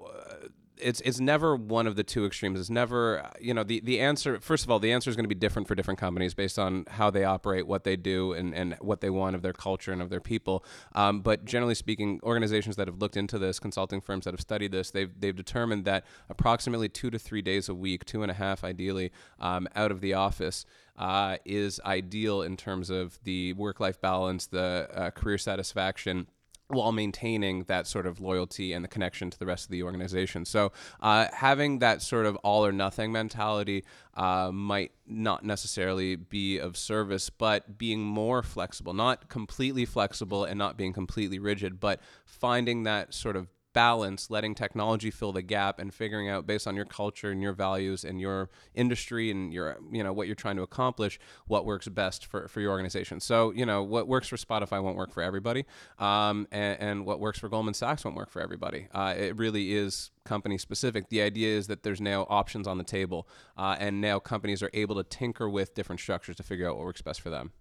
it's 0.80 1.02
it's 1.02 1.20
never 1.20 1.56
one 1.56 1.88
of 1.88 1.96
the 1.96 2.04
two 2.04 2.26
extremes. 2.26 2.60
It's 2.60 2.70
never 2.70 3.30
you 3.40 3.54
know 3.54 3.64
the 3.64 3.80
the 3.82 4.00
answer. 4.00 4.40
First 4.40 4.64
of 4.64 4.72
all, 4.72 4.80
the 4.80 4.92
answer 4.92 5.10
is 5.10 5.16
going 5.16 5.26
to 5.26 5.30
be 5.30 5.36
different 5.36 5.68
for 5.68 5.76
different 5.76 6.00
companies 6.00 6.34
based 6.34 6.58
on 6.58 6.86
how 6.90 7.10
they 7.10 7.24
operate, 7.24 7.68
what 7.68 7.84
they 7.84 7.96
do, 7.96 8.34
and 8.34 8.54
and 8.54 8.76
what 8.80 9.02
they 9.02 9.10
want 9.10 9.36
of 9.36 9.42
their 9.42 9.54
culture 9.54 9.92
and 9.92 10.02
of 10.02 10.10
their 10.10 10.20
people. 10.20 10.64
Um, 10.94 11.22
but 11.22 11.46
generally 11.46 11.76
speaking, 11.76 12.20
organizations 12.24 12.76
that 12.78 12.88
have 12.88 12.98
looked 12.98 13.18
into 13.18 13.38
this, 13.38 13.60
consulting 13.60 14.02
firms 14.02 14.26
that 14.26 14.34
have 14.34 14.42
studied 14.42 14.72
this, 14.72 14.92
they've 14.92 15.12
they've 15.20 15.36
determined 15.36 15.86
that 15.86 16.06
approximately 16.30 16.90
two 16.90 17.10
to 17.10 17.20
three 17.20 17.42
days 17.42 17.70
a 17.70 17.76
week, 17.76 18.06
two 18.06 18.22
and 18.22 18.32
a 18.32 18.36
half 18.36 18.64
ideally, 18.64 19.12
um, 19.40 19.68
out 19.76 19.92
of 19.92 20.02
the 20.02 20.14
office. 20.14 20.66
Uh, 20.98 21.38
is 21.46 21.80
ideal 21.86 22.42
in 22.42 22.58
terms 22.58 22.90
of 22.90 23.18
the 23.24 23.54
work-life 23.54 24.02
balance, 24.02 24.48
the 24.48 24.86
uh, 24.94 25.10
career 25.12 25.38
satisfaction, 25.38 26.28
while 26.70 26.92
maintaining 26.92 27.64
that 27.64 27.88
sort 27.88 28.06
of 28.06 28.22
loyalty 28.22 28.74
and 28.74 28.84
the 28.84 28.88
connection 28.88 29.30
to 29.32 29.40
the 29.40 29.46
rest 29.46 29.66
of 29.66 29.72
the 29.72 29.84
organization. 29.84 30.46
So, 30.46 30.72
uh, 31.02 31.28
having 31.34 31.80
that 31.80 32.02
sort 32.02 32.26
of 32.26 32.36
all 32.38 32.66
or 32.66 32.72
nothing 32.72 33.12
mentality 33.12 33.84
uh, 34.14 34.52
might 34.54 34.92
not 35.08 35.44
necessarily 35.44 36.16
be 36.16 36.60
of 36.60 36.78
service, 36.78 37.30
but 37.30 37.78
being 37.78 38.02
more 38.02 38.44
flexible, 38.44 38.94
not 38.94 39.30
completely 39.30 39.86
flexible 39.86 40.46
and 40.46 40.58
not 40.60 40.78
being 40.78 40.94
completely 40.94 41.40
rigid, 41.40 41.80
but 41.80 42.00
finding 42.26 42.84
that 42.84 43.14
sort 43.14 43.36
of 43.36 43.48
balance, 43.74 44.30
letting 44.30 44.56
technology 44.56 45.12
fill 45.12 45.32
the 45.32 45.42
gap 45.42 45.80
and 45.80 45.94
figuring 45.94 46.30
out 46.30 46.48
based 46.48 46.68
on 46.68 46.76
your 46.76 46.86
culture 46.86 47.32
and 47.32 47.42
your 47.42 47.54
values 47.54 48.04
and 48.04 48.20
your 48.20 48.50
industry 48.74 49.30
and 49.30 49.54
your 49.54 49.78
you 49.92 50.04
know 50.04 50.12
what 50.12 50.28
you're 50.28 50.36
trying 50.36 50.56
to 50.56 50.62
accomplish 50.64 51.20
what 51.48 51.66
works 51.66 51.88
best 51.88 52.26
for, 52.26 52.48
for 52.48 52.62
your 52.62 52.72
organization. 52.72 53.20
So 53.20 53.52
you 53.52 53.66
know 53.66 53.84
what 53.84 54.08
works 54.08 54.28
for 54.28 54.38
Spotify 54.38 54.82
won't 54.82 54.98
work 54.98 55.14
for 55.14 55.22
everybody, 55.22 55.66
um, 56.00 56.48
and, 56.52 56.80
and, 56.80 57.06
what 57.06 57.20
works 57.20 57.40
for 57.40 57.50
Goldman 57.50 57.74
Sachs 57.74 58.04
won't 58.04 58.18
work 58.18 58.30
for 58.30 58.42
everybody. 58.42 58.88
Uh, 58.94 59.14
it 59.18 59.38
really 59.38 59.74
is 59.74 60.12
company 60.26 60.58
specific. 60.58 61.10
The 61.10 61.22
idea 61.22 61.56
is 61.58 61.68
that 61.68 61.84
there's 61.84 62.02
now 62.02 62.26
options 62.30 62.68
on 62.68 62.78
the 62.78 62.84
table, 62.84 63.28
uh, 63.58 63.76
and 63.80 64.02
now 64.02 64.20
companies 64.20 64.62
are 64.62 64.70
able 64.74 64.96
to 64.96 65.04
tinker 65.04 65.50
with 65.50 65.74
different 65.74 66.02
structures 66.02 66.36
to 66.38 66.44
figure 66.44 66.70
out 66.70 66.76
what 66.76 66.86
works 66.86 67.02
best 67.02 67.22
for 67.22 67.30
them. 67.30 67.52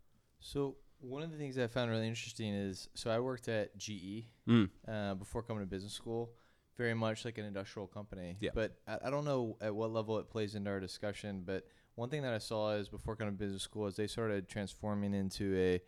So 0.41 0.77
one 1.01 1.23
of 1.23 1.31
the 1.31 1.37
things 1.37 1.59
I 1.59 1.67
found 1.67 1.91
really 1.91 2.09
interesting 2.09 2.53
is 2.53 2.89
so 2.95 3.11
I 3.11 3.21
worked 3.21 3.49
at 3.49 3.77
GE 3.77 4.27
mm. 4.49 4.69
uh, 4.87 5.15
before 5.15 5.43
coming 5.43 5.63
to 5.63 5.67
business 5.67 5.93
school, 5.93 6.31
very 6.77 6.95
much 6.95 7.25
like 7.25 7.39
an 7.39 7.45
industrial 7.45 7.87
company. 7.87 8.37
Yeah. 8.41 8.51
But 8.55 8.77
I, 8.87 8.99
I, 9.07 9.11
don't 9.11 9.25
know 9.25 9.57
at 9.61 9.75
what 9.75 9.93
level 9.93 10.19
it 10.19 10.29
plays 10.29 10.55
into 10.55 10.71
our 10.71 10.81
discussion. 10.81 11.43
But 11.45 11.67
one 11.95 12.09
thing 12.09 12.23
that 12.23 12.35
I 12.35 12.39
saw 12.39 12.73
is 12.73 12.89
before 12.89 13.17
coming 13.17 13.35
to 13.35 13.39
business 13.39 13.63
school 13.63 13.87
is 13.87 13.97
they 13.97 14.07
started 14.07 14.49
transforming 14.49 15.15
into 15.15 15.57
a 15.57 15.81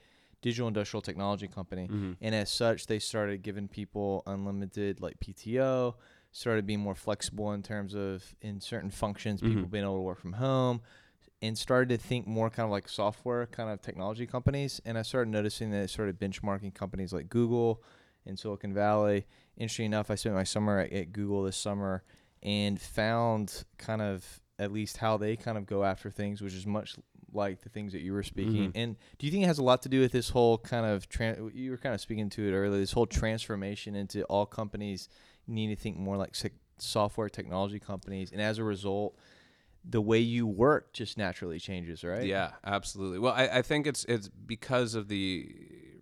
digital 0.43 0.69
industrial 0.69 1.03
technology 1.03 1.49
company, 1.49 1.87
mm-hmm. 1.87 2.13
and 2.21 2.35
as 2.35 2.51
such, 2.51 2.87
they 2.87 2.99
started 2.99 3.43
giving 3.43 3.69
people 3.69 4.23
unlimited 4.27 5.01
like 5.01 5.19
PTO. 5.21 5.95
Started 6.33 6.65
being 6.65 6.79
more 6.79 6.95
flexible 6.95 7.53
in 7.55 7.63
terms 7.63 7.93
of 7.93 8.23
in 8.41 8.61
certain 8.61 8.89
functions, 8.89 9.41
people 9.41 9.63
mm-hmm. 9.63 9.71
being 9.71 9.83
able 9.83 9.97
to 9.97 10.03
work 10.03 10.21
from 10.21 10.35
home 10.35 10.81
and 11.43 11.57
started 11.57 11.89
to 11.89 11.97
think 11.97 12.27
more 12.27 12.51
kind 12.51 12.65
of 12.65 12.71
like 12.71 12.89
software 12.89 13.47
kind 13.47 13.71
of 13.71 13.81
technology 13.81 14.27
companies. 14.27 14.81
And 14.85 14.99
I 14.99 15.03
started 15.03 15.31
noticing 15.31 15.71
that 15.71 15.83
it 15.83 15.91
started 15.91 16.21
benchmarking 16.21 16.75
companies 16.75 17.13
like 17.13 17.29
Google 17.29 17.83
in 18.27 18.37
Silicon 18.37 18.75
Valley. 18.75 19.27
Interesting 19.57 19.87
enough, 19.87 20.11
I 20.11 20.15
spent 20.17 20.35
my 20.35 20.45
summer 20.45 20.81
at, 20.81 20.93
at 20.93 21.13
Google 21.13 21.45
this 21.45 21.57
summer 21.57 22.03
and 22.43 22.81
found 22.81 23.65
kind 23.79 24.03
of 24.03 24.41
at 24.59 24.73
least 24.73 24.99
how 24.99 25.17
they 25.17 25.37
kind 25.37 25.57
of 25.57 25.67
go 25.67 25.85
after 25.85 26.11
things, 26.11 26.43
which 26.43 26.55
is 26.55 26.67
much 26.67 26.97
like 27.33 27.63
the 27.63 27.69
things 27.69 27.93
that 27.93 28.03
you 28.03 28.13
were 28.13 28.23
speaking. 28.23 28.69
Mm-hmm. 28.69 28.79
And 28.79 28.97
do 29.19 29.27
you 29.27 29.33
think 29.33 29.45
it 29.45 29.47
has 29.47 29.59
a 29.59 29.65
lot 29.65 29.83
to 29.83 29.89
do 29.89 30.01
with 30.01 30.13
this 30.13 30.31
whole 30.31 30.59
kind 30.59 30.85
of 30.85 31.09
tran- 31.09 31.55
you 31.55 31.71
were 31.71 31.79
kind 31.79 31.95
of 31.95 32.01
speaking 32.01 32.29
to 32.31 32.47
it 32.47 32.53
earlier, 32.53 32.79
this 32.79 32.93
whole 32.93 33.07
transformation 33.07 33.95
into 33.95 34.25
all 34.25 34.47
companies 34.47 35.09
need 35.47 35.69
to 35.69 35.77
think 35.77 35.97
more 35.97 36.17
like 36.17 36.35
software 36.79 37.29
technology 37.29 37.79
companies, 37.79 38.33
and 38.33 38.41
as 38.41 38.59
a 38.59 38.65
result, 38.65 39.17
the 39.89 40.01
way 40.01 40.19
you 40.19 40.47
work 40.47 40.93
just 40.93 41.17
naturally 41.17 41.59
changes, 41.59 42.05
right? 42.05 42.25
Yeah, 42.25 42.53
absolutely. 42.65 43.19
Well, 43.19 43.33
I, 43.33 43.49
I 43.49 43.63
think 43.63 43.87
it's 43.87 44.05
it's 44.05 44.29
because 44.29 44.95
of 44.95 45.09
the 45.09 45.49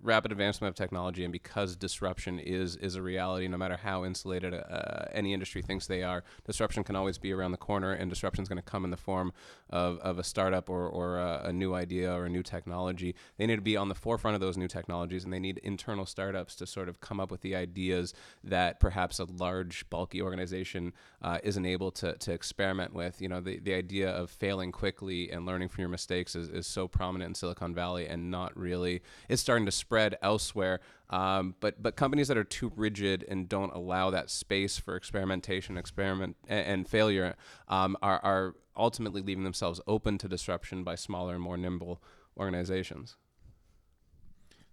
rapid 0.02 0.33
advancement 0.33 0.69
of 0.69 0.75
technology 0.75 1.25
and 1.25 1.33
because 1.33 1.76
disruption 1.76 2.38
is 2.38 2.76
is 2.76 2.95
a 2.95 3.02
reality 3.02 3.49
no 3.49 3.57
matter 3.57 3.76
how 3.76 4.05
insulated 4.05 4.55
uh, 4.55 5.05
any 5.12 5.33
industry 5.33 5.62
thinks 5.62 5.87
they 5.87 6.02
are 6.02 6.23
disruption 6.47 6.85
can 6.85 6.97
always 6.97 7.19
be 7.19 7.33
around 7.33 7.52
the 7.52 7.59
corner 7.59 7.93
and 7.93 8.11
disruption 8.11 8.43
is 8.43 8.49
going 8.49 8.57
to 8.57 8.62
come 8.62 8.85
in 8.85 8.90
the 8.90 8.97
form 8.97 9.33
of, 9.71 9.99
of 9.99 10.19
a 10.19 10.25
startup 10.25 10.71
or, 10.71 10.88
or 10.88 11.19
a, 11.19 11.43
a, 11.45 11.52
new 11.52 11.75
idea 11.75 12.12
or 12.12 12.26
a 12.26 12.28
new 12.28 12.43
technology. 12.43 13.14
They 13.37 13.47
need 13.47 13.57
to 13.57 13.62
be 13.62 13.76
on 13.76 13.88
the 13.88 13.95
forefront 13.95 14.35
of 14.35 14.40
those 14.40 14.57
new 14.57 14.69
technologies 14.69 15.25
and 15.25 15.33
they 15.33 15.38
need 15.38 15.59
internal 15.59 16.07
startups 16.07 16.55
to 16.57 16.67
sort 16.67 16.88
of 16.88 17.00
come 17.00 17.21
up 17.21 17.31
with 17.31 17.43
the 17.43 17.55
ideas 17.55 18.14
that 18.45 18.81
perhaps 18.81 19.19
a 19.19 19.25
large 19.25 19.88
bulky 19.90 20.23
organization 20.23 20.93
uh, 21.23 21.38
isn't 21.43 21.67
able 21.67 21.90
to, 21.90 22.14
to 22.17 22.33
experiment 22.33 22.95
with. 22.95 23.21
You 23.21 23.28
know 23.28 23.40
the, 23.40 23.59
the 23.59 23.75
idea 23.75 24.11
of 24.11 24.31
failing 24.31 24.73
quickly 24.73 25.31
and 25.31 25.45
learning 25.45 25.69
from 25.69 25.83
your 25.83 25.88
mistakes 25.88 26.35
is, 26.35 26.49
is 26.49 26.67
so 26.67 26.88
prominent 26.88 27.28
in 27.28 27.35
Silicon 27.35 27.75
Valley 27.75 28.07
and 28.07 28.31
not 28.31 28.57
really 28.57 29.02
it's 29.28 29.43
starting 29.43 29.67
to 29.67 29.73
spread 29.73 29.88
elsewhere. 30.23 30.80
Um, 31.11 31.54
but 31.61 31.83
but 31.83 31.97
companies 31.97 32.28
that 32.28 32.37
are 32.37 32.45
too 32.45 32.73
rigid 32.76 33.25
and 33.28 33.49
don't 33.49 33.73
allow 33.73 34.11
that 34.11 34.30
space 34.30 34.78
for 34.78 34.97
experimentation, 34.97 35.78
experiment 35.78 36.37
and, 36.47 36.66
and 36.66 36.88
failure 36.88 37.35
um, 37.68 37.97
are 38.02 38.21
are 38.23 38.54
ultimately 38.76 39.23
leaving 39.23 39.45
themselves 39.45 39.80
open 39.87 40.18
to 40.18 40.28
disruption 40.28 40.85
by 40.85 40.95
smaller 40.95 41.35
and 41.35 41.42
more 41.42 41.57
nimble 41.57 42.02
organizations. 42.37 43.16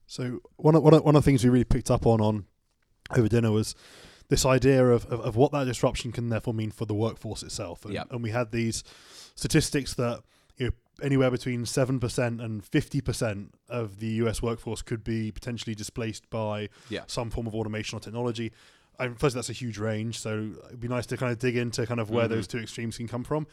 So 0.07 0.41
one 0.57 0.75
of, 0.75 0.83
one 0.83 0.93
of, 0.93 1.03
one 1.03 1.15
of 1.15 1.23
the 1.23 1.25
things 1.25 1.43
we 1.43 1.49
really 1.49 1.63
picked 1.63 1.89
up 1.89 2.05
on 2.05 2.21
on 2.21 2.45
over 3.15 3.27
dinner 3.27 3.51
was 3.51 3.75
this 4.27 4.45
idea 4.45 4.85
of, 4.87 5.05
of, 5.05 5.19
of 5.21 5.35
what 5.35 5.51
that 5.51 5.65
disruption 5.65 6.11
can 6.11 6.29
therefore 6.29 6.53
mean 6.53 6.71
for 6.71 6.85
the 6.85 6.93
workforce 6.93 7.43
itself. 7.43 7.85
And, 7.85 7.93
yep. 7.93 8.07
and 8.11 8.23
we 8.23 8.31
had 8.31 8.51
these 8.51 8.83
statistics 9.35 9.93
that 9.95 10.21
you 10.57 10.67
know, 10.67 10.71
anywhere 11.01 11.31
between 11.31 11.63
7% 11.63 12.43
and 12.43 12.63
50% 12.63 13.49
of 13.69 13.99
the 13.99 14.07
US 14.07 14.41
workforce 14.41 14.81
could 14.81 15.03
be 15.03 15.31
potentially 15.31 15.75
displaced 15.75 16.29
by 16.29 16.69
yeah. 16.89 17.01
some 17.07 17.29
form 17.29 17.47
of 17.47 17.55
automation 17.55 17.97
or 17.97 17.99
technology. 17.99 18.51
I 18.97 19.07
mean, 19.07 19.15
first, 19.15 19.35
that's 19.35 19.49
a 19.49 19.53
huge 19.53 19.77
range, 19.77 20.19
so 20.19 20.51
it'd 20.67 20.79
be 20.79 20.87
nice 20.87 21.05
to 21.07 21.17
kind 21.17 21.31
of 21.31 21.39
dig 21.39 21.57
into 21.57 21.85
kind 21.85 21.99
of 21.99 22.09
where 22.09 22.25
mm-hmm. 22.25 22.35
those 22.35 22.47
two 22.47 22.59
extremes 22.59 22.97
can 22.97 23.07
come 23.07 23.23
from. 23.23 23.45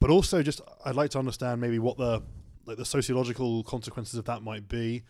But 0.00 0.10
also, 0.10 0.42
just 0.42 0.60
I'd 0.84 0.96
like 0.96 1.10
to 1.10 1.18
understand 1.18 1.60
maybe 1.60 1.78
what 1.78 1.96
the 1.96 2.22
like 2.66 2.76
the 2.76 2.84
sociological 2.84 3.62
consequences 3.64 4.14
of 4.16 4.24
that 4.26 4.42
might 4.42 4.68
be 4.68 5.02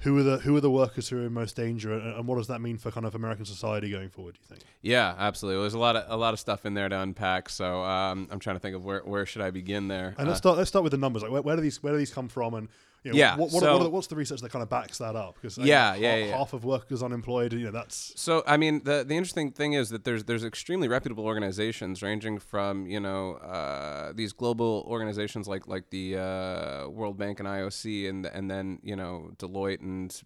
who 0.00 0.16
are 0.18 0.22
the 0.22 0.38
who 0.38 0.54
are 0.56 0.60
the 0.60 0.70
workers 0.70 1.08
who 1.08 1.18
are 1.18 1.26
in 1.26 1.32
most 1.32 1.56
danger, 1.56 1.92
and, 1.92 2.14
and, 2.14 2.26
what 2.26 2.36
does 2.36 2.48
that 2.48 2.60
mean 2.60 2.76
for 2.76 2.90
kind 2.90 3.06
of 3.06 3.14
American 3.14 3.44
society 3.44 3.90
going 3.90 4.10
forward? 4.10 4.34
Do 4.34 4.40
you 4.42 4.48
think? 4.48 4.70
Yeah, 4.82 5.14
absolutely. 5.18 5.62
There's 5.62 5.74
a 5.74 5.78
lot 5.78 5.96
of 5.96 6.04
a 6.08 6.16
lot 6.16 6.34
of 6.34 6.40
stuff 6.40 6.66
in 6.66 6.74
there 6.74 6.88
to 6.88 7.00
unpack. 7.00 7.48
So 7.48 7.82
um, 7.82 8.28
I'm 8.30 8.38
trying 8.38 8.56
to 8.56 8.60
think 8.60 8.76
of 8.76 8.84
where 8.84 9.00
where 9.00 9.24
should 9.24 9.42
I 9.42 9.50
begin 9.50 9.88
there. 9.88 10.14
And 10.18 10.26
uh, 10.26 10.30
let's 10.30 10.38
start 10.38 10.58
let's 10.58 10.68
start 10.68 10.82
with 10.82 10.92
the 10.92 10.98
numbers. 10.98 11.22
Like 11.22 11.32
where, 11.32 11.42
where 11.42 11.56
do 11.56 11.62
these 11.62 11.82
where 11.82 11.92
do 11.92 11.98
these 11.98 12.12
come 12.12 12.28
from, 12.28 12.54
and 12.54 12.68
you 13.06 13.12
know, 13.12 13.18
yeah. 13.18 13.36
What, 13.36 13.52
what, 13.52 13.60
so, 13.62 13.76
what 13.76 13.84
the, 13.84 13.90
what's 13.90 14.06
the 14.08 14.16
research 14.16 14.40
that 14.40 14.50
kind 14.50 14.64
of 14.64 14.68
backs 14.68 14.98
that 14.98 15.14
up? 15.14 15.36
Because 15.36 15.58
yeah, 15.58 15.94
yeah, 15.94 16.16
half, 16.16 16.26
yeah, 16.26 16.36
half 16.36 16.52
of 16.54 16.64
workers 16.64 17.04
unemployed. 17.04 17.52
You 17.52 17.66
know, 17.66 17.70
that's 17.70 18.12
so. 18.16 18.42
I 18.48 18.56
mean, 18.56 18.82
the 18.82 19.04
the 19.06 19.16
interesting 19.16 19.52
thing 19.52 19.74
is 19.74 19.90
that 19.90 20.02
there's 20.02 20.24
there's 20.24 20.42
extremely 20.42 20.88
reputable 20.88 21.24
organizations 21.24 22.02
ranging 22.02 22.40
from 22.40 22.86
you 22.86 22.98
know 22.98 23.34
uh, 23.34 24.12
these 24.12 24.32
global 24.32 24.84
organizations 24.88 25.46
like 25.46 25.68
like 25.68 25.90
the 25.90 26.16
uh, 26.16 26.88
World 26.88 27.16
Bank 27.16 27.38
and 27.38 27.48
IOC, 27.48 28.08
and 28.08 28.26
and 28.26 28.50
then 28.50 28.80
you 28.82 28.96
know 28.96 29.30
Deloitte 29.38 29.82
and 29.82 30.20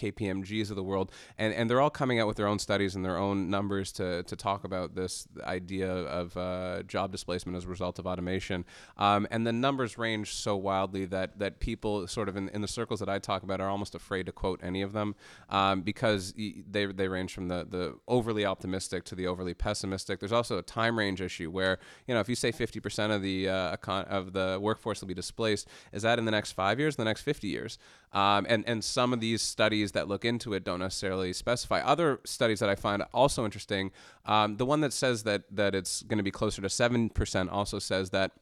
KPMGs 0.00 0.70
of 0.70 0.76
the 0.76 0.82
world, 0.82 1.10
and, 1.38 1.52
and 1.54 1.68
they're 1.68 1.80
all 1.80 1.90
coming 1.90 2.18
out 2.18 2.26
with 2.26 2.36
their 2.36 2.46
own 2.46 2.58
studies 2.58 2.94
and 2.94 3.04
their 3.04 3.18
own 3.18 3.50
numbers 3.50 3.92
to, 3.92 4.22
to 4.24 4.36
talk 4.36 4.64
about 4.64 4.94
this 4.94 5.28
idea 5.42 5.90
of 5.90 6.36
uh, 6.36 6.82
job 6.84 7.12
displacement 7.12 7.56
as 7.56 7.64
a 7.64 7.68
result 7.68 7.98
of 7.98 8.06
automation. 8.06 8.64
Um, 8.96 9.26
and 9.30 9.46
the 9.46 9.52
numbers 9.52 9.98
range 9.98 10.34
so 10.34 10.56
wildly 10.56 11.04
that, 11.06 11.38
that 11.38 11.60
people 11.60 12.06
sort 12.06 12.28
of 12.28 12.36
in, 12.36 12.48
in 12.50 12.60
the 12.62 12.68
circles 12.68 13.00
that 13.00 13.08
I 13.08 13.18
talk 13.18 13.42
about 13.42 13.60
are 13.60 13.68
almost 13.68 13.94
afraid 13.94 14.26
to 14.26 14.32
quote 14.32 14.60
any 14.62 14.82
of 14.82 14.92
them 14.92 15.14
um, 15.48 15.82
because 15.82 16.32
they, 16.34 16.86
they 16.86 17.08
range 17.08 17.34
from 17.34 17.48
the, 17.48 17.66
the 17.68 17.96
overly 18.08 18.44
optimistic 18.44 19.04
to 19.04 19.14
the 19.14 19.26
overly 19.26 19.54
pessimistic. 19.54 20.20
There's 20.20 20.32
also 20.32 20.58
a 20.58 20.62
time 20.62 20.98
range 20.98 21.20
issue 21.20 21.50
where, 21.50 21.78
you 22.06 22.14
know, 22.14 22.20
if 22.20 22.28
you 22.28 22.34
say 22.34 22.52
50% 22.52 23.14
of 23.14 23.22
the, 23.22 23.48
uh, 23.48 23.76
econ- 23.76 24.06
of 24.06 24.32
the 24.32 24.58
workforce 24.60 25.00
will 25.00 25.08
be 25.08 25.14
displaced, 25.14 25.68
is 25.92 26.02
that 26.02 26.18
in 26.18 26.24
the 26.24 26.30
next 26.30 26.52
five 26.52 26.78
years, 26.78 26.96
the 26.96 27.04
next 27.04 27.22
50 27.22 27.48
years? 27.48 27.78
Um, 28.12 28.46
and, 28.48 28.64
and 28.66 28.82
some 28.82 29.12
of 29.12 29.20
these 29.20 29.40
studies 29.40 29.89
studies 29.90 30.00
that 30.00 30.08
look 30.08 30.24
into 30.24 30.54
it 30.54 30.64
don't 30.64 30.80
necessarily 30.80 31.32
specify. 31.32 31.80
Other 31.80 32.20
studies 32.24 32.60
that 32.60 32.68
I 32.68 32.76
find 32.76 33.02
also 33.12 33.44
interesting, 33.44 33.92
um, 34.24 34.56
the 34.56 34.66
one 34.66 34.80
that 34.80 34.92
says 34.92 35.22
that 35.24 35.42
that 35.50 35.74
it's 35.74 36.02
going 36.02 36.18
to 36.18 36.24
be 36.24 36.30
closer 36.30 36.62
to 36.62 36.68
seven 36.68 37.10
percent 37.10 37.50
also 37.50 37.78
says 37.78 38.10
that 38.10 38.32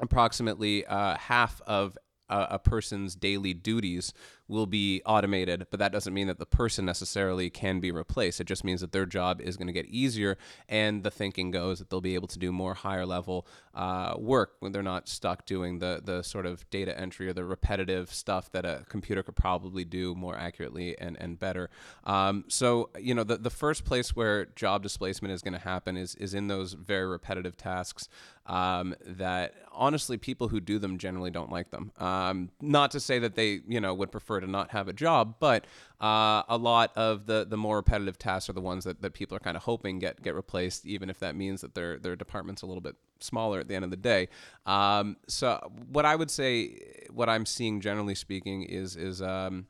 approximately 0.00 0.84
uh, 0.86 1.16
half 1.16 1.60
of 1.66 1.96
a, 2.28 2.46
a 2.52 2.58
person's 2.58 3.14
daily 3.14 3.54
duties 3.54 4.12
will 4.48 4.66
be 4.66 5.00
automated, 5.06 5.66
but 5.70 5.80
that 5.80 5.92
doesn't 5.92 6.12
mean 6.12 6.26
that 6.26 6.38
the 6.38 6.46
person 6.46 6.84
necessarily 6.84 7.48
can 7.48 7.80
be 7.80 7.90
replaced. 7.90 8.40
It 8.40 8.46
just 8.46 8.64
means 8.64 8.80
that 8.80 8.92
their 8.92 9.06
job 9.06 9.40
is 9.40 9.56
going 9.56 9.66
to 9.68 9.72
get 9.72 9.86
easier, 9.86 10.36
and 10.68 11.02
the 11.02 11.10
thinking 11.10 11.50
goes 11.50 11.78
that 11.78 11.90
they'll 11.90 12.00
be 12.00 12.14
able 12.14 12.28
to 12.28 12.38
do 12.38 12.52
more 12.52 12.74
higher 12.74 13.06
level 13.06 13.46
uh, 13.74 14.14
work 14.18 14.56
when 14.60 14.72
they're 14.72 14.82
not 14.82 15.08
stuck 15.08 15.46
doing 15.46 15.78
the 15.78 16.00
the 16.04 16.22
sort 16.22 16.46
of 16.46 16.68
data 16.70 16.98
entry 16.98 17.28
or 17.28 17.32
the 17.32 17.44
repetitive 17.44 18.12
stuff 18.12 18.50
that 18.52 18.64
a 18.64 18.84
computer 18.88 19.22
could 19.22 19.36
probably 19.36 19.84
do 19.84 20.14
more 20.14 20.36
accurately 20.36 20.96
and 20.98 21.16
and 21.20 21.38
better. 21.38 21.70
Um, 22.04 22.44
so 22.48 22.90
you 22.98 23.14
know 23.14 23.24
the 23.24 23.36
the 23.36 23.50
first 23.50 23.84
place 23.84 24.14
where 24.14 24.46
job 24.46 24.82
displacement 24.82 25.32
is 25.32 25.42
going 25.42 25.54
to 25.54 25.60
happen 25.60 25.96
is 25.96 26.14
is 26.16 26.34
in 26.34 26.48
those 26.48 26.74
very 26.74 27.06
repetitive 27.06 27.56
tasks 27.56 28.08
um, 28.46 28.94
that 29.06 29.54
honestly 29.72 30.16
people 30.16 30.48
who 30.48 30.60
do 30.60 30.78
them 30.78 30.98
generally 30.98 31.30
don't 31.30 31.50
like 31.50 31.70
them. 31.70 31.90
Um, 31.98 32.50
not 32.60 32.90
to 32.92 33.00
say 33.00 33.18
that 33.18 33.34
they 33.34 33.60
you 33.66 33.80
know 33.80 33.94
would 33.94 34.12
prefer 34.12 34.33
to 34.40 34.46
not 34.46 34.70
have 34.70 34.88
a 34.88 34.92
job, 34.92 35.36
but 35.40 35.66
uh, 36.00 36.42
a 36.48 36.56
lot 36.58 36.92
of 36.96 37.26
the 37.26 37.46
the 37.48 37.56
more 37.56 37.76
repetitive 37.76 38.18
tasks 38.18 38.48
are 38.50 38.52
the 38.52 38.60
ones 38.60 38.84
that, 38.84 39.00
that 39.02 39.14
people 39.14 39.36
are 39.36 39.40
kind 39.40 39.56
of 39.56 39.64
hoping 39.64 39.98
get 39.98 40.22
get 40.22 40.34
replaced, 40.34 40.86
even 40.86 41.10
if 41.10 41.18
that 41.20 41.36
means 41.36 41.60
that 41.60 41.74
their 41.74 41.98
their 41.98 42.16
department's 42.16 42.62
a 42.62 42.66
little 42.66 42.80
bit 42.80 42.96
smaller 43.20 43.60
at 43.60 43.68
the 43.68 43.74
end 43.74 43.84
of 43.84 43.90
the 43.90 43.96
day. 43.96 44.28
Um, 44.66 45.16
so 45.26 45.72
what 45.88 46.04
I 46.04 46.16
would 46.16 46.30
say, 46.30 46.78
what 47.10 47.28
I'm 47.28 47.46
seeing 47.46 47.80
generally 47.80 48.14
speaking, 48.14 48.62
is 48.62 48.96
is 48.96 49.22
um, 49.22 49.66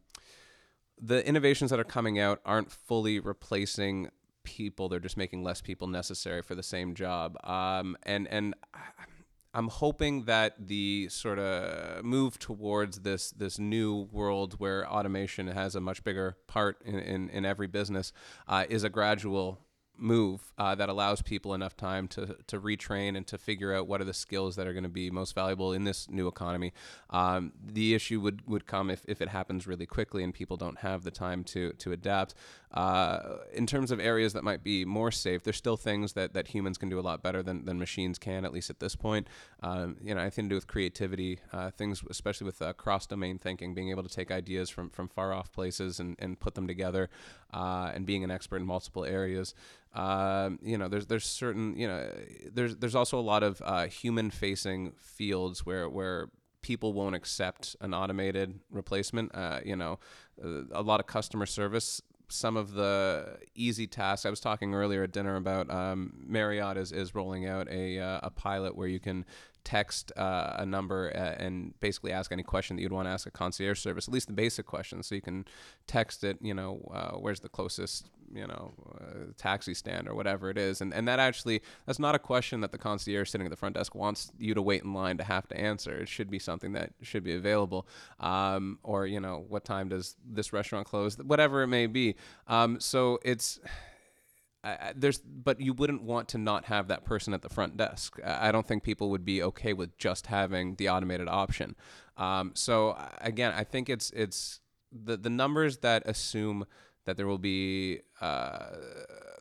the 1.00 1.26
innovations 1.26 1.70
that 1.70 1.80
are 1.80 1.84
coming 1.84 2.18
out 2.18 2.40
aren't 2.44 2.70
fully 2.70 3.20
replacing 3.20 4.10
people; 4.42 4.88
they're 4.88 5.00
just 5.00 5.16
making 5.16 5.42
less 5.42 5.60
people 5.60 5.86
necessary 5.86 6.42
for 6.42 6.54
the 6.54 6.62
same 6.62 6.94
job. 6.94 7.36
Um, 7.44 7.96
and 8.04 8.26
and 8.28 8.54
I'm 9.54 9.68
hoping 9.68 10.24
that 10.24 10.66
the 10.66 11.08
sort 11.10 11.38
of 11.38 12.04
move 12.04 12.38
towards 12.40 13.00
this 13.00 13.30
this 13.30 13.58
new 13.58 14.08
world 14.10 14.54
where 14.58 14.86
automation 14.90 15.46
has 15.46 15.76
a 15.76 15.80
much 15.80 16.02
bigger 16.02 16.36
part 16.48 16.82
in, 16.84 16.98
in, 16.98 17.30
in 17.30 17.44
every 17.44 17.68
business 17.68 18.12
uh, 18.48 18.64
is 18.68 18.82
a 18.82 18.88
gradual 18.88 19.60
move 19.96 20.52
uh, 20.58 20.74
that 20.74 20.88
allows 20.88 21.22
people 21.22 21.54
enough 21.54 21.76
time 21.76 22.08
to, 22.08 22.36
to 22.46 22.60
retrain 22.60 23.16
and 23.16 23.26
to 23.26 23.38
figure 23.38 23.72
out 23.72 23.86
what 23.86 24.00
are 24.00 24.04
the 24.04 24.14
skills 24.14 24.56
that 24.56 24.66
are 24.66 24.72
going 24.72 24.84
to 24.84 24.88
be 24.88 25.10
most 25.10 25.34
valuable 25.34 25.72
in 25.72 25.84
this 25.84 26.08
new 26.10 26.26
economy. 26.26 26.72
Um, 27.10 27.52
the 27.64 27.94
issue 27.94 28.20
would, 28.20 28.46
would 28.46 28.66
come 28.66 28.90
if, 28.90 29.04
if 29.06 29.22
it 29.22 29.28
happens 29.28 29.66
really 29.66 29.86
quickly 29.86 30.24
and 30.24 30.34
people 30.34 30.56
don't 30.56 30.78
have 30.78 31.04
the 31.04 31.10
time 31.10 31.44
to, 31.44 31.72
to 31.74 31.92
adapt. 31.92 32.34
Uh, 32.74 33.36
in 33.52 33.66
terms 33.66 33.92
of 33.92 34.00
areas 34.00 34.32
that 34.32 34.42
might 34.42 34.64
be 34.64 34.84
more 34.84 35.12
safe, 35.12 35.44
there's 35.44 35.56
still 35.56 35.76
things 35.76 36.14
that, 36.14 36.34
that 36.34 36.48
humans 36.48 36.76
can 36.76 36.88
do 36.88 36.98
a 36.98 37.02
lot 37.02 37.22
better 37.22 37.40
than, 37.40 37.64
than 37.64 37.78
machines 37.78 38.18
can, 38.18 38.44
at 38.44 38.52
least 38.52 38.68
at 38.68 38.80
this 38.80 38.96
point. 38.96 39.28
Um, 39.62 39.96
you 40.02 40.12
know, 40.12 40.20
anything 40.20 40.46
to 40.46 40.48
do 40.50 40.54
with 40.56 40.66
creativity, 40.66 41.38
uh, 41.52 41.70
things, 41.70 42.02
especially 42.10 42.46
with 42.46 42.60
uh, 42.60 42.72
cross 42.72 43.06
domain 43.06 43.38
thinking, 43.38 43.74
being 43.74 43.90
able 43.90 44.02
to 44.02 44.08
take 44.08 44.32
ideas 44.32 44.70
from, 44.70 44.90
from 44.90 45.08
far 45.08 45.32
off 45.32 45.52
places 45.52 46.00
and, 46.00 46.16
and 46.18 46.40
put 46.40 46.56
them 46.56 46.66
together, 46.66 47.10
uh, 47.52 47.92
and 47.94 48.06
being 48.06 48.24
an 48.24 48.30
expert 48.32 48.56
in 48.56 48.66
multiple 48.66 49.04
areas. 49.04 49.54
Um, 49.94 50.58
you 50.60 50.76
know, 50.76 50.88
there's 50.88 51.06
there's 51.06 51.24
certain 51.24 51.78
you 51.78 51.86
know 51.86 52.10
there's 52.52 52.74
there's 52.76 52.96
also 52.96 53.18
a 53.18 53.22
lot 53.22 53.44
of 53.44 53.62
uh, 53.64 53.86
human 53.86 54.30
facing 54.30 54.92
fields 54.98 55.64
where 55.64 55.88
where 55.88 56.30
people 56.62 56.92
won't 56.92 57.14
accept 57.14 57.76
an 57.80 57.94
automated 57.94 58.58
replacement. 58.70 59.32
Uh, 59.32 59.60
you 59.64 59.76
know, 59.76 60.00
a 60.72 60.82
lot 60.82 60.98
of 60.98 61.06
customer 61.06 61.46
service 61.46 62.02
some 62.28 62.56
of 62.56 62.72
the 62.72 63.38
easy 63.54 63.86
tasks. 63.86 64.26
I 64.26 64.30
was 64.30 64.40
talking 64.40 64.74
earlier 64.74 65.02
at 65.02 65.12
dinner 65.12 65.36
about 65.36 65.70
um, 65.70 66.12
Marriott 66.26 66.76
is, 66.76 66.92
is 66.92 67.14
rolling 67.14 67.46
out 67.46 67.68
a, 67.70 67.98
uh, 67.98 68.20
a 68.22 68.30
pilot 68.30 68.76
where 68.76 68.88
you 68.88 69.00
can 69.00 69.24
text 69.64 70.12
uh, 70.16 70.56
a 70.58 70.66
number 70.66 71.10
uh, 71.14 71.42
and 71.42 71.78
basically 71.80 72.12
ask 72.12 72.30
any 72.30 72.42
question 72.42 72.76
that 72.76 72.82
you'd 72.82 72.92
want 72.92 73.06
to 73.06 73.10
ask 73.10 73.26
a 73.26 73.30
concierge 73.30 73.80
service, 73.80 74.06
at 74.06 74.14
least 74.14 74.26
the 74.26 74.32
basic 74.34 74.66
questions. 74.66 75.06
So 75.06 75.14
you 75.14 75.22
can 75.22 75.44
text 75.86 76.22
it, 76.22 76.38
you 76.40 76.54
know, 76.54 76.80
uh, 76.92 77.16
where's 77.16 77.40
the 77.40 77.48
closest, 77.48 78.10
you 78.32 78.46
know, 78.46 78.74
uh, 79.00 79.32
taxi 79.36 79.74
stand 79.74 80.08
or 80.08 80.14
whatever 80.14 80.50
it 80.50 80.58
is. 80.58 80.80
And, 80.80 80.92
and 80.92 81.08
that 81.08 81.18
actually, 81.18 81.62
that's 81.86 81.98
not 81.98 82.14
a 82.14 82.18
question 82.18 82.60
that 82.60 82.72
the 82.72 82.78
concierge 82.78 83.30
sitting 83.30 83.46
at 83.46 83.50
the 83.50 83.56
front 83.56 83.74
desk 83.74 83.94
wants 83.94 84.32
you 84.38 84.54
to 84.54 84.62
wait 84.62 84.82
in 84.82 84.92
line 84.92 85.16
to 85.18 85.24
have 85.24 85.48
to 85.48 85.56
answer. 85.56 85.96
It 85.96 86.08
should 86.08 86.30
be 86.30 86.38
something 86.38 86.72
that 86.72 86.92
should 87.02 87.24
be 87.24 87.34
available. 87.34 87.86
Um, 88.20 88.78
or, 88.82 89.06
you 89.06 89.20
know, 89.20 89.44
what 89.48 89.64
time 89.64 89.88
does 89.88 90.16
this 90.24 90.52
restaurant 90.52 90.86
close? 90.86 91.16
Whatever 91.16 91.62
it 91.62 91.68
may 91.68 91.86
be. 91.86 92.16
Um, 92.48 92.80
so 92.80 93.18
it's 93.24 93.60
I, 94.64 94.92
there's 94.96 95.18
but 95.18 95.60
you 95.60 95.74
wouldn't 95.74 96.02
want 96.02 96.28
to 96.30 96.38
not 96.38 96.64
have 96.66 96.88
that 96.88 97.04
person 97.04 97.34
at 97.34 97.42
the 97.42 97.48
front 97.48 97.76
desk. 97.76 98.18
I 98.24 98.50
don't 98.50 98.66
think 98.66 98.82
people 98.82 99.10
would 99.10 99.24
be 99.24 99.42
okay 99.42 99.74
with 99.74 99.96
just 99.98 100.26
having 100.26 100.76
the 100.76 100.88
automated 100.88 101.28
option. 101.28 101.76
Um, 102.16 102.52
so 102.54 102.96
again, 103.20 103.52
I 103.54 103.64
think 103.64 103.88
it's 103.88 104.10
it's 104.10 104.60
the 104.90 105.16
the 105.16 105.30
numbers 105.30 105.78
that 105.78 106.02
assume 106.06 106.64
that 107.04 107.16
there 107.16 107.26
will 107.26 107.38
be 107.38 108.00
uh, 108.20 108.70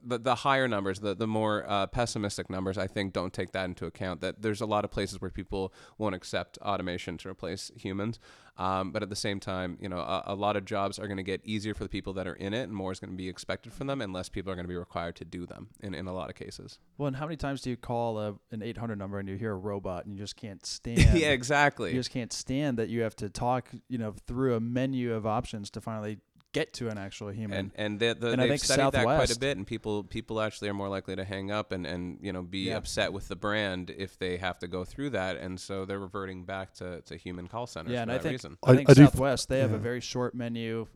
the, 0.06 0.17
the 0.17 0.36
higher 0.36 0.67
numbers, 0.67 0.99
the, 0.99 1.15
the 1.15 1.28
more 1.28 1.65
uh, 1.67 1.88
pessimistic 1.88 2.49
numbers, 2.49 2.78
I 2.78 2.88
think 2.88 3.13
don't 3.13 3.34
take 3.34 3.52
that 3.54 3.65
into 3.65 3.86
account. 3.86 4.21
That 4.21 4.41
there's 4.41 4.62
a 4.62 4.65
lot 4.65 4.84
of 4.84 4.91
places 4.91 5.21
where 5.21 5.32
people 5.32 5.73
won't 5.97 6.15
accept 6.15 6.58
automation 6.60 7.17
to 7.19 7.30
replace 7.30 7.71
humans. 7.76 8.19
Um, 8.56 8.91
but 8.91 9.02
at 9.02 9.10
the 9.10 9.15
same 9.15 9.39
time, 9.39 9.78
you 9.82 9.89
know, 9.89 9.97
a, 9.97 10.23
a 10.28 10.36
lot 10.36 10.56
of 10.56 10.65
jobs 10.65 10.99
are 10.99 11.08
going 11.08 11.17
to 11.17 11.23
get 11.23 11.41
easier 11.43 11.73
for 11.73 11.84
the 11.84 11.89
people 11.89 12.13
that 12.13 12.28
are 12.28 12.36
in 12.36 12.54
it, 12.54 12.63
and 12.63 12.73
more 12.73 12.91
is 12.91 12.99
going 12.99 13.10
to 13.10 13.17
be 13.17 13.28
expected 13.28 13.73
from 13.73 13.88
them, 13.88 13.99
and 13.99 14.13
less 14.13 14.30
people 14.30 14.52
are 14.52 14.56
going 14.56 14.65
to 14.65 14.69
be 14.69 14.76
required 14.76 15.15
to 15.15 15.26
do 15.26 15.47
them 15.47 15.69
in, 15.80 15.95
in 15.95 16.06
a 16.06 16.13
lot 16.13 16.30
of 16.30 16.36
cases. 16.36 16.78
Well, 16.97 17.08
and 17.08 17.15
how 17.15 17.26
many 17.26 17.38
times 17.38 17.62
do 17.62 17.71
you 17.71 17.78
call 17.78 18.19
a, 18.19 18.36
an 18.52 18.62
800 18.62 18.97
number 18.97 19.17
and 19.17 19.28
you 19.28 19.38
hear 19.38 19.54
a 19.54 19.58
robot 19.58 20.06
and 20.06 20.13
you 20.13 20.19
just 20.19 20.36
can't 20.36 20.63
stand? 20.65 20.99
yeah, 21.17 21.30
exactly. 21.30 21.91
You 21.91 21.95
just 21.95 22.12
can't 22.12 22.32
stand 22.32 22.78
that 22.78 22.89
you 22.89 23.02
have 23.02 23.15
to 23.17 23.30
talk, 23.30 23.69
you 23.89 23.97
know, 23.97 24.13
through 24.28 24.56
a 24.56 24.60
menu 24.60 25.13
of 25.13 25.26
options 25.26 25.71
to 25.71 25.82
finally 25.82 26.19
get 26.53 26.71
to 26.75 26.87
an 26.89 26.97
actual 26.97 27.29
human. 27.29 27.57
And 27.57 27.71
and, 27.75 27.99
the, 27.99 28.15
the, 28.17 28.31
And 28.31 28.39
I 28.41 28.45
they've 28.45 28.51
think 28.51 28.63
studied 28.63 28.93
that 28.93 29.03
quite 29.03 29.35
a 29.35 29.39
bit, 29.39 29.57
and 29.57 29.67
people 29.67 30.03
people 30.03 30.39
actually 30.39 30.69
are 30.69 30.73
more 30.73 30.87
likely 30.87 31.15
to 31.17 31.25
hang 31.25 31.51
up 31.51 31.71
and, 31.73 31.85
and 31.85 32.19
you 32.21 32.31
know 32.31 32.41
be 32.41 32.67
Yeah. 32.69 32.77
upset 32.77 33.11
with 33.11 33.27
the 33.27 33.35
brand 33.35 33.89
if 33.89 34.17
they 34.17 34.37
have 34.37 34.57
to 34.59 34.67
go 34.67 34.85
through 34.85 35.09
that, 35.11 35.35
and 35.37 35.59
so 35.59 35.83
they're 35.85 35.99
reverting 35.99 36.45
back 36.45 36.73
to, 36.75 37.01
to 37.01 37.17
human 37.17 37.47
call 37.47 37.67
centers 37.67 37.91
Yeah, 37.91 37.99
for 37.99 38.01
and 38.03 38.11
I 38.11 38.17
think- 38.19 38.31
reason. 38.33 38.57
I 38.63 38.71
I- 38.71 38.75
think 38.77 38.89
I 38.89 38.93
do 38.93 39.01
th- 39.01 39.09
Southwest 39.11 39.49
they 39.49 39.59
have 39.59 39.73
a 39.73 39.77
very 39.77 39.99
short 40.01 40.33
menu 40.35 40.87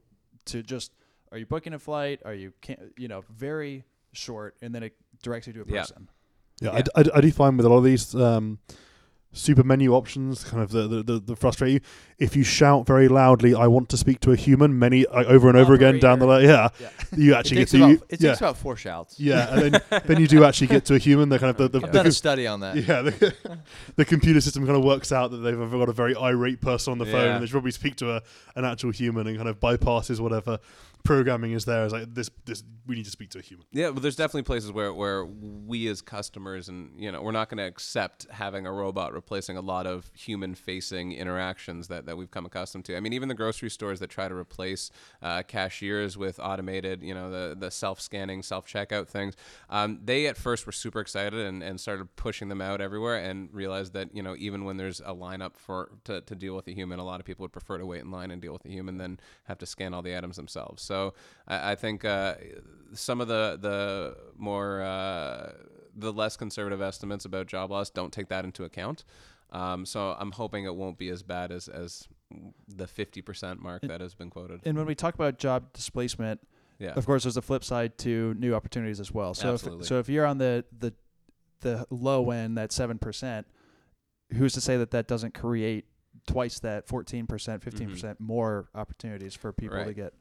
to 0.45 0.63
just 0.63 0.91
are 1.31 1.37
you 1.37 1.45
booking 1.45 1.73
a 1.73 1.79
flight? 1.79 2.21
Are 2.23 2.33
you 2.33 2.53
can 2.61 2.91
you 2.97 3.07
know 3.09 3.23
very 3.29 3.83
short, 4.13 4.55
and 4.61 4.73
then 4.73 4.83
it 4.83 4.95
directs 5.21 5.47
you 5.47 5.53
to 5.53 5.61
a 5.61 5.65
Yeah. 5.67 5.81
person. 5.81 6.07
Yeah, 6.61 6.71
Yeah. 6.71 6.77
I 6.77 6.81
d- 6.81 6.91
I, 6.95 7.03
d- 7.03 7.11
I 7.15 7.21
do 7.21 7.31
find 7.31 7.57
with 7.57 7.65
a 7.65 7.69
lot 7.69 7.77
of 7.79 7.83
these 7.83 8.15
um, 8.15 8.59
super 9.33 9.63
menu 9.63 9.93
options, 9.93 10.43
kind 10.43 10.63
of 10.63 10.71
the, 10.71 10.87
the, 10.87 11.03
the, 11.03 11.19
the 11.19 11.35
frustrate 11.35 11.71
you. 11.73 11.79
If 12.17 12.35
you 12.35 12.43
shout 12.43 12.87
very 12.87 13.07
loudly, 13.07 13.53
"I 13.53 13.67
want 13.67 13.89
to 13.89 13.97
speak 13.97 14.19
to 14.21 14.31
a 14.31 14.35
human," 14.35 14.79
many 14.79 15.05
uh, 15.05 15.23
over 15.25 15.47
and 15.49 15.57
over 15.57 15.73
again 15.75 15.99
down 15.99 16.17
the 16.19 16.25
line, 16.25 16.45
yeah, 16.45 16.69
Yeah. 16.79 16.89
you 17.17 17.33
It 17.33 17.37
actually 17.37 17.57
get 17.57 17.67
to 17.69 17.77
about, 17.77 17.91
it 18.09 18.21
yeah, 18.21 18.29
takes 18.29 18.39
about 18.41 18.57
four 18.57 18.75
shouts. 18.75 19.19
yeah, 19.19 19.53
and 19.53 19.61
then 19.75 19.81
then 20.05 20.19
you 20.19 20.27
do 20.27 20.43
actually 20.43 20.67
get 20.67 20.85
to 20.85 20.95
a 20.95 20.97
human. 20.97 21.29
The 21.29 21.37
kind 21.39 21.51
of 21.51 21.57
the, 21.57 21.79
the, 21.79 21.85
I've 21.85 21.91
the 21.91 21.97
done 21.99 22.07
a 22.07 22.11
study 22.11 22.47
on 22.47 22.61
that. 22.61 22.75
yeah, 22.77 23.01
the, 23.03 23.33
the 23.95 24.05
computer 24.05 24.41
system 24.41 24.65
kind 24.65 24.77
of 24.77 24.83
works 24.83 25.11
out 25.11 25.29
that 25.31 25.37
they've 25.37 25.57
got 25.57 25.89
a 25.89 25.93
very 25.93 26.15
irate 26.15 26.61
person 26.61 26.91
on 26.93 26.97
the 26.97 27.05
phone, 27.05 27.25
Yeah. 27.25 27.33
and 27.35 27.43
they 27.43 27.47
should 27.47 27.51
probably 27.53 27.71
speak 27.71 27.95
to 27.97 28.13
a, 28.15 28.21
an 28.55 28.65
actual 28.65 28.91
human 28.91 29.27
and 29.27 29.37
kind 29.37 29.49
of 29.49 29.59
bypasses 29.59 30.19
whatever 30.19 30.57
programming 31.03 31.53
is 31.53 31.65
there. 31.65 31.85
Is 31.85 31.93
like 31.93 32.13
this 32.13 32.29
this 32.45 32.63
we 32.87 32.95
need 32.95 33.05
to 33.05 33.11
speak 33.11 33.29
to 33.31 33.39
a 33.39 33.41
human. 33.41 33.65
Yeah, 33.71 33.91
but 33.91 34.01
there's 34.01 34.15
definitely 34.15 34.43
places 34.43 34.71
where, 34.71 34.93
where 34.93 35.25
we 35.25 35.87
as 35.87 36.01
customers 36.01 36.69
and 36.69 36.91
you 36.97 37.11
know 37.11 37.21
we're 37.21 37.31
not 37.31 37.49
going 37.49 37.57
to 37.57 37.65
accept 37.65 38.25
having 38.31 38.65
a 38.65 38.71
robot 38.71 39.13
replacing 39.13 39.57
a 39.57 39.61
lot 39.61 39.85
of 39.85 40.09
human 40.13 40.55
facing 40.55 41.11
interactions 41.11 41.87
that, 41.89 42.05
that 42.05 42.17
we've 42.17 42.31
come 42.31 42.45
accustomed 42.45 42.85
to. 42.85 42.95
I 42.95 42.99
mean, 42.99 43.13
even 43.13 43.27
the 43.27 43.35
grocery 43.35 43.69
stores 43.69 43.99
that 43.99 44.09
try 44.09 44.27
to 44.27 44.35
replace 44.35 44.89
uh, 45.21 45.43
cashiers 45.43 46.17
with 46.17 46.39
automated, 46.39 47.03
you 47.03 47.13
know, 47.13 47.29
the 47.29 47.55
the 47.57 47.71
self 47.71 47.99
scanning, 47.99 48.41
self 48.41 48.65
checkout 48.65 49.07
things, 49.07 49.35
um, 49.69 49.99
they 50.03 50.27
at 50.27 50.37
first 50.37 50.65
were 50.65 50.71
super 50.71 50.99
excited 50.99 51.39
and, 51.39 51.61
and 51.61 51.79
started 51.79 52.15
pushing 52.15 52.49
them 52.49 52.61
out 52.61 52.81
everywhere 52.81 53.17
and 53.17 53.53
realized 53.53 53.93
that 53.93 54.15
you 54.15 54.23
know 54.23 54.35
even 54.37 54.63
when 54.63 54.77
there's 54.77 55.01
a 55.01 55.13
lineup 55.13 55.57
for 55.57 55.89
to, 56.05 56.21
to 56.21 56.35
deal 56.35 56.55
with 56.55 56.67
a 56.67 56.71
human, 56.71 56.99
a 56.99 57.03
lot 57.03 57.19
of 57.19 57.25
people 57.25 57.43
would 57.43 57.51
prefer 57.51 57.77
to 57.77 57.85
wait 57.85 58.01
in 58.01 58.11
line 58.11 58.31
and 58.31 58.41
deal 58.41 58.53
with 58.53 58.65
a 58.65 58.69
human 58.69 58.97
than 58.97 59.19
have 59.43 59.57
to 59.57 59.65
scan 59.65 59.93
all 59.93 60.01
the 60.01 60.15
items 60.17 60.37
themselves. 60.37 60.81
So 60.87 61.13
I, 61.47 61.71
I 61.71 61.75
think 61.75 62.03
uh, 62.05 62.35
some 62.93 63.21
of 63.21 63.27
the 63.27 63.57
the 63.61 64.17
more 64.37 64.81
uh, 64.81 65.51
the 65.95 66.11
less 66.13 66.37
conservative 66.37 66.81
estimates 66.81 67.25
about 67.25 67.47
job 67.47 67.69
loss 67.71 67.89
don't 67.89 68.11
take 68.13 68.29
that 68.29 68.45
into 68.45 68.63
account. 68.63 69.03
Um, 69.51 69.85
so 69.85 70.15
I'm 70.19 70.31
hoping 70.31 70.65
it 70.65 70.75
won't 70.75 70.97
be 70.97 71.09
as 71.09 71.23
bad 71.23 71.51
as 71.51 71.67
as 71.67 72.07
the 72.67 72.85
50% 72.85 73.59
mark 73.59 73.83
And- 73.83 73.91
that 73.91 74.01
has 74.01 74.13
been 74.13 74.29
quoted. 74.29 74.61
And 74.65 74.77
when 74.77 74.85
we 74.85 74.95
talk 74.95 75.15
about 75.15 75.37
job 75.37 75.71
displacement, 75.71 76.41
Yeah. 76.79 76.91
of 76.95 77.05
course, 77.05 77.23
there's 77.23 77.37
a 77.37 77.41
flip 77.41 77.63
side 77.63 77.97
to 77.99 78.33
new 78.37 78.53
opportunities 78.53 78.99
as 78.99 79.13
well. 79.13 79.33
So 79.33 79.53
Absolutely. 79.53 79.81
if 79.83 79.87
so, 79.87 79.99
if 79.99 80.09
you're 80.09 80.25
on 80.25 80.37
the 80.37 80.65
the 80.77 80.93
the 81.61 81.85
low 81.89 82.31
end, 82.31 82.57
that 82.57 82.71
seven 82.71 82.97
percent, 82.99 83.47
who's 84.33 84.53
to 84.53 84.61
say 84.61 84.77
that 84.77 84.91
that 84.91 85.07
doesn't 85.07 85.33
create 85.33 85.85
twice 86.27 86.59
that 86.59 86.85
fourteen 86.87 87.25
percent, 87.25 87.63
fifteen 87.63 87.89
percent 87.89 88.19
more 88.19 88.69
opportunities 88.75 89.33
for 89.33 89.53
people 89.53 89.83
to 89.83 89.93
get 89.93 90.13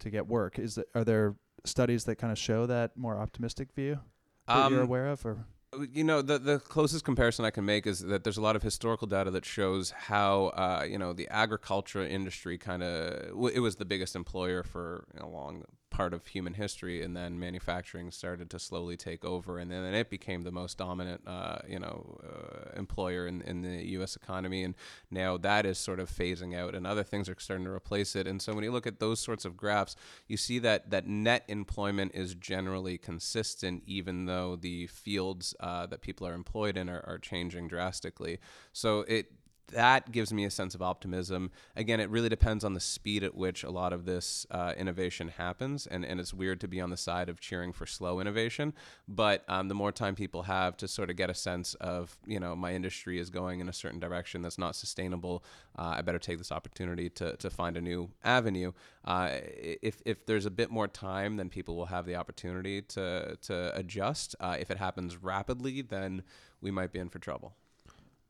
to 0.00 0.10
get 0.10 0.26
work. 0.26 0.58
Is 0.58 0.78
it, 0.78 0.88
are 0.94 1.04
there 1.04 1.36
studies 1.64 2.04
that 2.04 2.16
kind 2.16 2.32
of 2.32 2.38
show 2.38 2.66
that 2.66 2.96
more 2.96 3.16
optimistic 3.18 3.72
view 3.72 4.00
that 4.46 4.70
you're 4.70 4.80
Um, 4.80 4.86
aware 4.86 5.08
of, 5.08 5.24
or 5.24 5.44
you 5.92 6.02
know 6.02 6.20
the 6.22 6.38
the 6.38 6.58
closest 6.58 7.04
comparison 7.04 7.44
I 7.44 7.50
can 7.50 7.64
make 7.64 7.86
is 7.86 8.00
that 8.00 8.24
there's 8.24 8.38
a 8.38 8.42
lot 8.42 8.56
of 8.56 8.62
historical 8.62 9.06
data 9.06 9.30
that 9.30 9.44
shows 9.44 9.92
how 9.92 10.46
uh, 10.46 10.84
you 10.88 10.98
know 10.98 11.12
the 11.12 11.28
agriculture 11.28 12.04
industry 12.04 12.58
kind 12.58 12.82
of 12.82 13.28
w- 13.28 13.54
it 13.54 13.60
was 13.60 13.76
the 13.76 13.84
biggest 13.84 14.16
employer 14.16 14.62
for 14.64 15.04
a 15.18 15.26
long 15.28 15.64
part 16.00 16.14
of 16.14 16.26
human 16.28 16.54
history, 16.54 17.02
and 17.02 17.14
then 17.14 17.38
manufacturing 17.38 18.10
started 18.10 18.48
to 18.48 18.58
slowly 18.58 18.96
take 18.96 19.22
over, 19.22 19.58
and 19.58 19.70
then 19.70 19.92
it 19.92 20.08
became 20.08 20.44
the 20.44 20.50
most 20.50 20.78
dominant 20.78 21.20
uh, 21.26 21.58
you 21.68 21.78
know 21.78 22.18
uh, 22.24 22.70
employer 22.74 23.26
in, 23.26 23.42
in 23.42 23.60
the 23.60 23.84
U.S. 23.96 24.16
economy, 24.16 24.64
and 24.64 24.74
now 25.10 25.36
that 25.36 25.66
is 25.66 25.76
sort 25.76 26.00
of 26.00 26.08
phasing 26.10 26.56
out, 26.56 26.74
and 26.74 26.86
other 26.86 27.02
things 27.02 27.28
are 27.28 27.36
starting 27.38 27.66
to 27.66 27.70
replace 27.70 28.16
it, 28.16 28.26
and 28.26 28.40
so 28.40 28.54
when 28.54 28.64
you 28.64 28.72
look 28.72 28.86
at 28.86 28.98
those 28.98 29.20
sorts 29.20 29.44
of 29.44 29.58
graphs, 29.58 29.94
you 30.26 30.38
see 30.38 30.58
that 30.60 30.88
that 30.88 31.06
net 31.06 31.44
employment 31.48 32.12
is 32.14 32.34
generally 32.34 32.96
consistent, 32.96 33.82
even 33.84 34.24
though 34.24 34.56
the 34.56 34.86
fields 34.86 35.54
uh, 35.60 35.84
that 35.84 36.00
people 36.00 36.26
are 36.26 36.32
employed 36.32 36.78
in 36.78 36.88
are, 36.88 37.04
are 37.06 37.18
changing 37.18 37.68
drastically. 37.68 38.38
So 38.72 39.00
it 39.00 39.26
that 39.72 40.12
gives 40.12 40.32
me 40.32 40.44
a 40.44 40.50
sense 40.50 40.74
of 40.74 40.82
optimism. 40.82 41.50
Again, 41.76 42.00
it 42.00 42.10
really 42.10 42.28
depends 42.28 42.64
on 42.64 42.74
the 42.74 42.80
speed 42.80 43.24
at 43.24 43.34
which 43.34 43.64
a 43.64 43.70
lot 43.70 43.92
of 43.92 44.04
this 44.04 44.46
uh, 44.50 44.72
innovation 44.76 45.28
happens, 45.28 45.86
and, 45.86 46.04
and 46.04 46.20
it's 46.20 46.34
weird 46.34 46.60
to 46.60 46.68
be 46.68 46.80
on 46.80 46.90
the 46.90 46.96
side 46.96 47.28
of 47.28 47.40
cheering 47.40 47.72
for 47.72 47.86
slow 47.86 48.20
innovation. 48.20 48.72
But 49.08 49.44
um, 49.48 49.68
the 49.68 49.74
more 49.74 49.92
time 49.92 50.14
people 50.14 50.42
have 50.42 50.76
to 50.78 50.88
sort 50.88 51.10
of 51.10 51.16
get 51.16 51.30
a 51.30 51.34
sense 51.34 51.74
of, 51.74 52.16
you 52.26 52.40
know, 52.40 52.54
my 52.54 52.74
industry 52.74 53.18
is 53.18 53.30
going 53.30 53.60
in 53.60 53.68
a 53.68 53.72
certain 53.72 54.00
direction 54.00 54.42
that's 54.42 54.58
not 54.58 54.76
sustainable, 54.76 55.44
uh, 55.78 55.94
I 55.96 56.02
better 56.02 56.18
take 56.18 56.38
this 56.38 56.52
opportunity 56.52 57.08
to, 57.10 57.36
to 57.36 57.50
find 57.50 57.76
a 57.76 57.80
new 57.80 58.10
avenue. 58.24 58.72
Uh, 59.04 59.30
if, 59.32 60.02
if 60.04 60.26
there's 60.26 60.46
a 60.46 60.50
bit 60.50 60.70
more 60.70 60.88
time, 60.88 61.36
then 61.36 61.48
people 61.48 61.76
will 61.76 61.86
have 61.86 62.06
the 62.06 62.16
opportunity 62.16 62.82
to, 62.82 63.36
to 63.42 63.76
adjust. 63.76 64.34
Uh, 64.40 64.56
if 64.58 64.70
it 64.70 64.78
happens 64.78 65.16
rapidly, 65.16 65.82
then 65.82 66.22
we 66.60 66.70
might 66.70 66.92
be 66.92 66.98
in 66.98 67.08
for 67.08 67.18
trouble. 67.18 67.54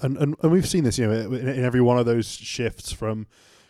And, 0.02 0.16
and 0.18 0.36
and 0.42 0.52
we've 0.52 0.68
seen 0.68 0.84
this, 0.84 0.98
you 0.98 1.06
know, 1.06 1.12
in, 1.12 1.48
in 1.48 1.64
every 1.64 1.80
one 1.80 1.98
of 1.98 2.06
those 2.06 2.28
shifts 2.28 2.92
from 2.92 3.26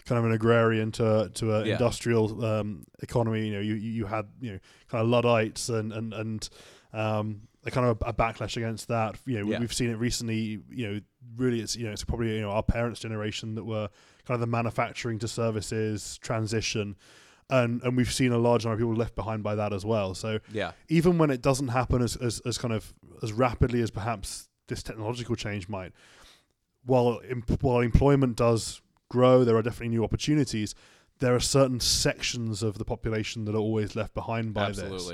kind 0.06 0.18
of 0.18 0.24
an 0.24 0.32
agrarian 0.32 0.90
to 0.92 1.30
to 1.34 1.54
an 1.56 1.66
Yeah. 1.66 1.72
industrial 1.74 2.44
um, 2.44 2.84
economy. 3.00 3.46
You 3.48 3.54
know, 3.54 3.60
you 3.60 3.74
you 3.74 4.06
had 4.06 4.26
you 4.40 4.52
know 4.52 4.58
kind 4.88 5.02
of 5.02 5.08
luddites 5.08 5.68
and 5.68 5.92
and 5.92 6.12
and 6.14 6.48
um, 6.92 7.42
a 7.64 7.70
kind 7.70 7.86
of 7.86 7.98
a 8.06 8.12
backlash 8.12 8.56
against 8.56 8.88
that. 8.88 9.16
You 9.26 9.38
know, 9.44 9.50
Yeah. 9.50 9.58
we've 9.60 9.72
seen 9.72 9.90
it 9.90 9.96
recently. 9.96 10.60
You 10.70 10.88
know, 10.88 11.00
really, 11.36 11.60
it's 11.60 11.76
you 11.76 11.84
know, 11.86 11.92
it's 11.92 12.04
probably 12.04 12.34
you 12.36 12.40
know 12.40 12.50
our 12.50 12.62
parents' 12.62 13.00
generation 13.00 13.54
that 13.56 13.64
were 13.64 13.88
kind 14.26 14.34
of 14.34 14.40
the 14.40 14.46
manufacturing 14.46 15.18
to 15.20 15.28
services 15.28 16.18
transition. 16.18 16.96
And, 17.52 17.82
and 17.82 17.96
we've 17.96 18.12
seen 18.12 18.30
a 18.30 18.38
large 18.38 18.64
number 18.64 18.74
of 18.74 18.78
people 18.78 18.94
left 18.94 19.16
behind 19.16 19.42
by 19.42 19.56
that 19.56 19.72
as 19.72 19.84
well. 19.84 20.14
So 20.14 20.38
Yeah. 20.52 20.70
even 20.88 21.18
when 21.18 21.30
it 21.30 21.42
doesn't 21.42 21.66
happen 21.68 22.00
as, 22.00 22.14
as, 22.14 22.38
as 22.46 22.58
kind 22.58 22.72
of 22.72 22.94
as 23.24 23.32
rapidly 23.32 23.82
as 23.82 23.90
perhaps 23.90 24.48
this 24.68 24.84
technological 24.84 25.34
change 25.34 25.68
might, 25.68 25.90
while 26.84 27.20
em- 27.28 27.42
while 27.60 27.80
employment 27.80 28.36
does 28.36 28.80
grow, 29.08 29.44
there 29.44 29.56
are 29.56 29.62
definitely 29.62 29.88
new 29.88 30.04
opportunities. 30.04 30.74
There 31.18 31.34
are 31.34 31.40
certain 31.40 31.80
sections 31.80 32.62
of 32.62 32.78
the 32.78 32.84
population 32.84 33.44
that 33.44 33.54
are 33.54 33.58
always 33.58 33.94
left 33.94 34.14
behind 34.14 34.54
by 34.54 34.68
this, 34.76 35.08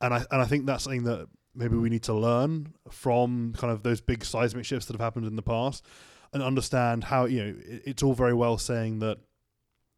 and 0.00 0.12
I 0.14 0.18
and 0.30 0.42
I 0.42 0.44
think 0.44 0.66
that's 0.66 0.84
something 0.84 1.04
that 1.04 1.28
maybe 1.54 1.76
we 1.76 1.88
need 1.88 2.02
to 2.04 2.14
learn 2.14 2.74
from 2.90 3.54
kind 3.56 3.72
of 3.72 3.82
those 3.82 4.00
big 4.00 4.24
seismic 4.24 4.64
shifts 4.64 4.86
that 4.86 4.92
have 4.94 5.00
happened 5.00 5.26
in 5.26 5.36
the 5.36 5.42
past, 5.42 5.84
and 6.32 6.42
understand 6.42 7.04
how 7.04 7.24
you 7.24 7.42
know 7.42 7.54
it, 7.66 7.82
it's 7.86 8.02
all 8.02 8.14
very 8.14 8.34
well 8.34 8.58
saying 8.58 8.98
that 8.98 9.18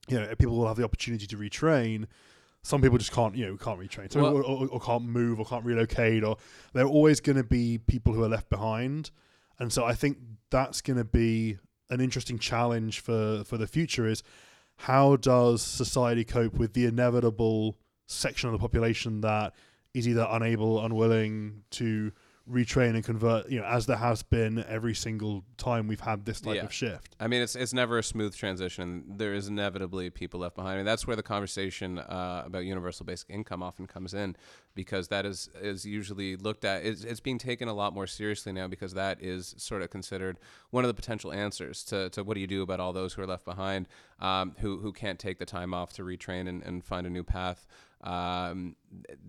you 0.09 0.19
know 0.21 0.33
people 0.37 0.57
will 0.57 0.69
have 0.69 0.77
the 0.77 0.85
opportunity 0.85 1.27
to 1.27 1.37
retrain. 1.37 2.07
Some 2.63 2.83
people 2.83 2.99
just 2.99 3.11
can't, 3.13 3.35
you 3.35 3.47
know, 3.47 3.57
can't 3.57 3.81
retrain, 3.81 4.15
Well- 4.15 4.37
or, 4.37 4.43
or, 4.45 4.69
or 4.69 4.81
can't 4.81 5.05
move, 5.05 5.41
or 5.41 5.47
can't 5.47 5.65
relocate, 5.65 6.23
or 6.23 6.37
there 6.75 6.85
are 6.85 6.89
always 6.89 7.19
going 7.19 7.37
to 7.39 7.43
be 7.45 7.79
people 7.79 8.13
who 8.13 8.23
are 8.23 8.29
left 8.29 8.51
behind, 8.51 9.11
and 9.61 9.73
so 9.73 9.85
I 9.85 9.95
think 9.95 10.19
that's 10.51 10.81
going 10.81 10.97
to 10.97 11.05
be 11.05 11.59
an 11.91 12.01
interesting 12.01 12.39
challenge 12.39 13.01
for 13.01 13.45
for 13.45 13.59
the 13.59 13.67
future. 13.67 14.07
Is 14.07 14.23
how 14.79 15.17
does 15.17 15.63
society 15.63 16.25
cope 16.25 16.55
with 16.55 16.73
the 16.73 16.87
inevitable 16.87 17.77
section 18.07 18.49
of 18.49 18.53
the 18.53 18.59
population 18.59 19.21
that 19.21 19.55
is 19.95 20.09
either 20.09 20.27
unable, 20.31 20.85
unwilling 20.85 21.63
to 21.71 22.13
retrain 22.51 22.95
and 22.95 23.05
convert, 23.05 23.49
you 23.49 23.61
know, 23.61 23.67
as 23.67 23.87
there 23.87 23.97
has 23.97 24.23
been 24.23 24.65
every 24.69 24.95
single 24.95 25.45
time 25.57 25.87
we've 25.87 26.01
had 26.01 26.25
this 26.25 26.41
type 26.41 26.57
Yeah. 26.57 26.65
of 26.65 26.73
shift. 26.73 27.15
I 27.21 27.29
mean, 27.29 27.43
it's 27.43 27.55
it's 27.55 27.73
never 27.73 27.99
a 27.99 28.03
smooth 28.03 28.35
transition. 28.35 29.05
There 29.07 29.33
is 29.35 29.47
inevitably 29.49 30.11
people 30.11 30.41
left 30.41 30.57
behind. 30.57 30.79
Mean, 30.79 30.87
that's 30.87 31.07
where 31.07 31.17
the 31.17 31.23
conversation 31.23 31.99
uh, 31.99 32.43
about 32.45 32.65
universal 32.65 33.07
basic 33.07 33.31
income 33.31 33.63
often 33.63 33.87
comes 33.87 34.15
in, 34.15 34.37
because 34.75 35.09
that 35.09 35.25
is 35.27 35.49
is 35.61 35.85
usually 35.85 36.37
looked 36.37 36.65
at. 36.65 36.85
It's, 36.85 37.05
it's 37.05 37.21
being 37.21 37.39
taken 37.39 37.69
a 37.69 37.75
lot 37.75 37.95
more 37.95 38.07
seriously 38.07 38.53
now 38.53 38.67
because 38.67 38.95
that 38.95 39.23
is 39.23 39.55
sort 39.57 39.83
of 39.83 39.91
considered 39.91 40.39
one 40.71 40.85
of 40.85 40.89
the 40.89 40.95
potential 40.95 41.33
answers 41.33 41.85
to, 41.85 42.11
to 42.11 42.25
what 42.25 42.35
do 42.35 42.41
you 42.41 42.47
do 42.47 42.63
about 42.63 42.81
all 42.81 42.93
those 42.93 43.13
who 43.15 43.23
are 43.23 43.27
left 43.27 43.45
behind, 43.45 43.87
um, 44.21 44.57
who 44.59 44.79
who 44.79 44.93
can't 44.93 45.19
take 45.19 45.39
the 45.39 45.47
time 45.47 45.73
off 45.73 45.93
to 45.93 46.03
retrain 46.03 46.49
and, 46.49 46.63
and 46.63 46.85
find 46.85 47.07
a 47.07 47.11
new 47.11 47.23
path. 47.25 47.67
Um, 48.03 48.77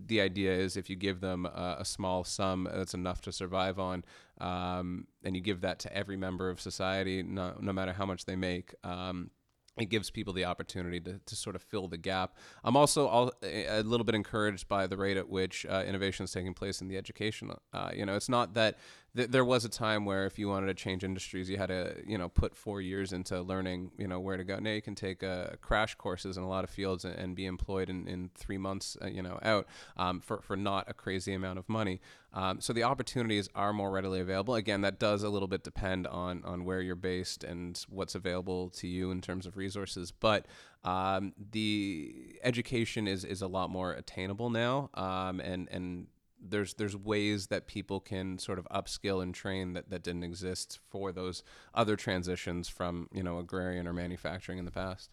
the 0.06 0.20
idea 0.20 0.52
is 0.52 0.76
if 0.76 0.88
you 0.88 0.96
give 0.96 1.20
them 1.20 1.46
a, 1.46 1.76
a 1.80 1.84
small 1.84 2.24
sum 2.24 2.68
that's 2.72 2.94
enough 2.94 3.20
to 3.22 3.32
survive 3.32 3.78
on, 3.78 4.04
um, 4.40 5.06
and 5.24 5.36
you 5.36 5.42
give 5.42 5.60
that 5.60 5.78
to 5.80 5.94
every 5.94 6.16
member 6.16 6.48
of 6.48 6.60
society, 6.60 7.22
no, 7.22 7.54
no 7.60 7.72
matter 7.72 7.92
how 7.92 8.06
much 8.06 8.24
they 8.24 8.36
make. 8.36 8.74
Um, 8.82 9.30
it 9.78 9.86
gives 9.86 10.10
people 10.10 10.34
the 10.34 10.44
opportunity 10.44 11.00
to, 11.00 11.18
to 11.24 11.36
sort 11.36 11.56
of 11.56 11.62
fill 11.62 11.88
the 11.88 11.96
gap. 11.96 12.36
I'm 12.62 12.76
also 12.76 13.06
all, 13.06 13.32
a 13.42 13.82
little 13.82 14.04
bit 14.04 14.14
encouraged 14.14 14.68
by 14.68 14.86
the 14.86 14.98
rate 14.98 15.16
at 15.16 15.30
which 15.30 15.64
uh, 15.64 15.82
innovation 15.86 16.24
is 16.24 16.32
taking 16.32 16.52
place 16.52 16.82
in 16.82 16.88
the 16.88 16.98
education. 16.98 17.52
Uh, 17.72 17.90
you 17.94 18.04
know, 18.04 18.14
it's 18.14 18.28
not 18.28 18.52
that 18.54 18.76
th- 19.16 19.30
there 19.30 19.44
was 19.44 19.64
a 19.64 19.68
time 19.68 20.04
where 20.04 20.26
if 20.26 20.38
you 20.38 20.48
wanted 20.48 20.66
to 20.66 20.74
change 20.74 21.04
industries, 21.04 21.48
you 21.50 21.56
had 21.56 21.68
to 21.68 21.96
you 22.06 22.18
know 22.18 22.28
put 22.28 22.56
four 22.56 22.80
years 22.80 23.12
into 23.12 23.40
learning 23.42 23.92
you 23.98 24.06
know 24.06 24.20
where 24.20 24.36
to 24.36 24.44
go. 24.44 24.58
Now 24.58 24.70
you 24.70 24.82
can 24.82 24.94
take 24.94 25.22
uh, 25.22 25.50
crash 25.60 25.94
courses 25.96 26.36
in 26.36 26.42
a 26.42 26.48
lot 26.48 26.64
of 26.64 26.70
fields 26.70 27.04
and, 27.04 27.14
and 27.14 27.36
be 27.36 27.46
employed 27.46 27.90
in, 27.90 28.06
in 28.06 28.30
three 28.34 28.58
months 28.58 28.96
uh, 29.02 29.06
you 29.06 29.22
know 29.22 29.38
out 29.42 29.66
um, 29.96 30.20
for 30.20 30.40
for 30.40 30.56
not 30.56 30.88
a 30.88 30.94
crazy 30.94 31.32
amount 31.32 31.58
of 31.58 31.68
money. 31.68 32.00
Um, 32.34 32.62
so 32.62 32.72
the 32.72 32.84
opportunities 32.84 33.48
are 33.54 33.74
more 33.74 33.90
readily 33.90 34.20
available. 34.20 34.54
Again, 34.54 34.80
that 34.82 34.98
does 34.98 35.22
a 35.22 35.28
little 35.28 35.48
bit 35.48 35.62
depend 35.62 36.06
on 36.06 36.42
on 36.44 36.64
where 36.64 36.80
you're 36.80 36.94
based 36.94 37.44
and 37.44 37.78
what's 37.88 38.14
available 38.14 38.70
to 38.70 38.88
you 38.88 39.10
in 39.10 39.20
terms 39.20 39.46
of 39.46 39.56
resources. 39.56 40.12
But 40.12 40.46
um, 40.84 41.34
the 41.50 42.38
education 42.42 43.06
is 43.06 43.24
is 43.24 43.42
a 43.42 43.46
lot 43.46 43.70
more 43.70 43.92
attainable 43.92 44.50
now, 44.50 44.90
um, 44.94 45.40
and 45.40 45.68
and 45.70 46.06
there's 46.46 46.74
there's 46.74 46.96
ways 46.96 47.46
that 47.48 47.66
people 47.66 48.00
can 48.00 48.38
sort 48.38 48.58
of 48.58 48.66
upskill 48.70 49.22
and 49.22 49.34
train 49.34 49.74
that, 49.74 49.90
that 49.90 50.02
didn't 50.02 50.24
exist 50.24 50.80
for 50.90 51.12
those 51.12 51.42
other 51.74 51.96
transitions 51.96 52.68
from 52.68 53.08
you 53.12 53.22
know 53.22 53.38
agrarian 53.38 53.86
or 53.86 53.92
manufacturing 53.92 54.58
in 54.58 54.64
the 54.64 54.70
past. 54.70 55.10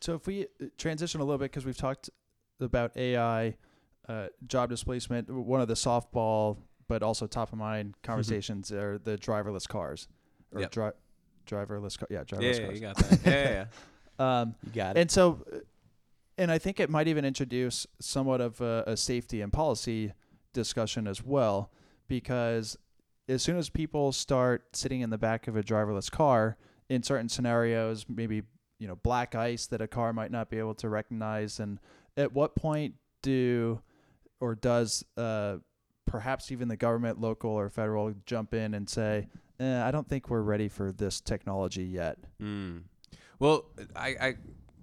So 0.00 0.14
if 0.14 0.26
we 0.26 0.46
uh, 0.62 0.66
transition 0.78 1.20
a 1.20 1.24
little 1.24 1.38
bit, 1.38 1.50
because 1.50 1.64
we've 1.66 1.76
talked 1.76 2.08
about 2.60 2.96
AI, 2.96 3.56
uh, 4.08 4.28
job 4.46 4.70
displacement, 4.70 5.28
one 5.30 5.60
of 5.60 5.68
the 5.68 5.74
softball 5.74 6.56
but 6.88 7.02
also 7.04 7.26
top 7.28 7.52
of 7.52 7.58
mind 7.58 7.94
conversations 8.02 8.72
are 8.72 8.98
the 8.98 9.16
driverless 9.16 9.68
cars, 9.68 10.08
or 10.52 10.62
Yep. 10.62 10.70
dri- 10.72 10.90
driverless 11.46 11.96
car. 11.98 12.08
Yeah, 12.10 12.18
Yeah, 12.18 12.24
driverless 12.24 12.58
yeah, 12.58 12.64
cars. 12.66 12.74
you 12.74 12.80
got 12.80 12.96
that. 12.96 13.20
yeah, 13.24 13.30
yeah, 13.30 13.50
yeah. 13.50 13.64
Um, 14.42 14.54
You 14.66 14.72
got 14.72 14.96
it. 14.96 15.00
and 15.00 15.10
so, 15.10 15.42
uh, 15.50 15.58
and 16.40 16.50
I 16.50 16.56
think 16.56 16.80
it 16.80 16.88
might 16.88 17.06
even 17.06 17.26
introduce 17.26 17.86
somewhat 18.00 18.40
of 18.40 18.62
a, 18.62 18.82
a 18.86 18.96
safety 18.96 19.42
and 19.42 19.52
policy 19.52 20.14
discussion 20.54 21.06
as 21.06 21.22
well, 21.22 21.70
because 22.08 22.78
as 23.28 23.42
soon 23.42 23.58
as 23.58 23.68
people 23.68 24.10
start 24.10 24.74
sitting 24.74 25.02
in 25.02 25.10
the 25.10 25.18
back 25.18 25.48
of 25.48 25.56
a 25.56 25.62
driverless 25.62 26.10
car 26.10 26.56
in 26.88 27.02
certain 27.02 27.28
scenarios, 27.28 28.06
maybe 28.08 28.42
you 28.78 28.88
know 28.88 28.96
black 28.96 29.34
ice 29.34 29.66
that 29.66 29.82
a 29.82 29.86
car 29.86 30.14
might 30.14 30.30
not 30.30 30.48
be 30.48 30.58
able 30.58 30.74
to 30.76 30.88
recognize, 30.88 31.60
and 31.60 31.78
at 32.16 32.32
what 32.32 32.56
point 32.56 32.94
do 33.20 33.82
or 34.40 34.54
does 34.54 35.04
uh, 35.18 35.56
perhaps 36.06 36.50
even 36.50 36.68
the 36.68 36.76
government, 36.76 37.20
local 37.20 37.50
or 37.50 37.68
federal, 37.68 38.14
jump 38.24 38.54
in 38.54 38.72
and 38.72 38.88
say, 38.88 39.28
eh, 39.60 39.86
"I 39.86 39.90
don't 39.90 40.08
think 40.08 40.30
we're 40.30 40.40
ready 40.40 40.70
for 40.70 40.90
this 40.90 41.20
technology 41.20 41.84
yet." 41.84 42.16
Mm. 42.42 42.84
Well, 43.38 43.66
I, 43.94 44.08
I 44.08 44.34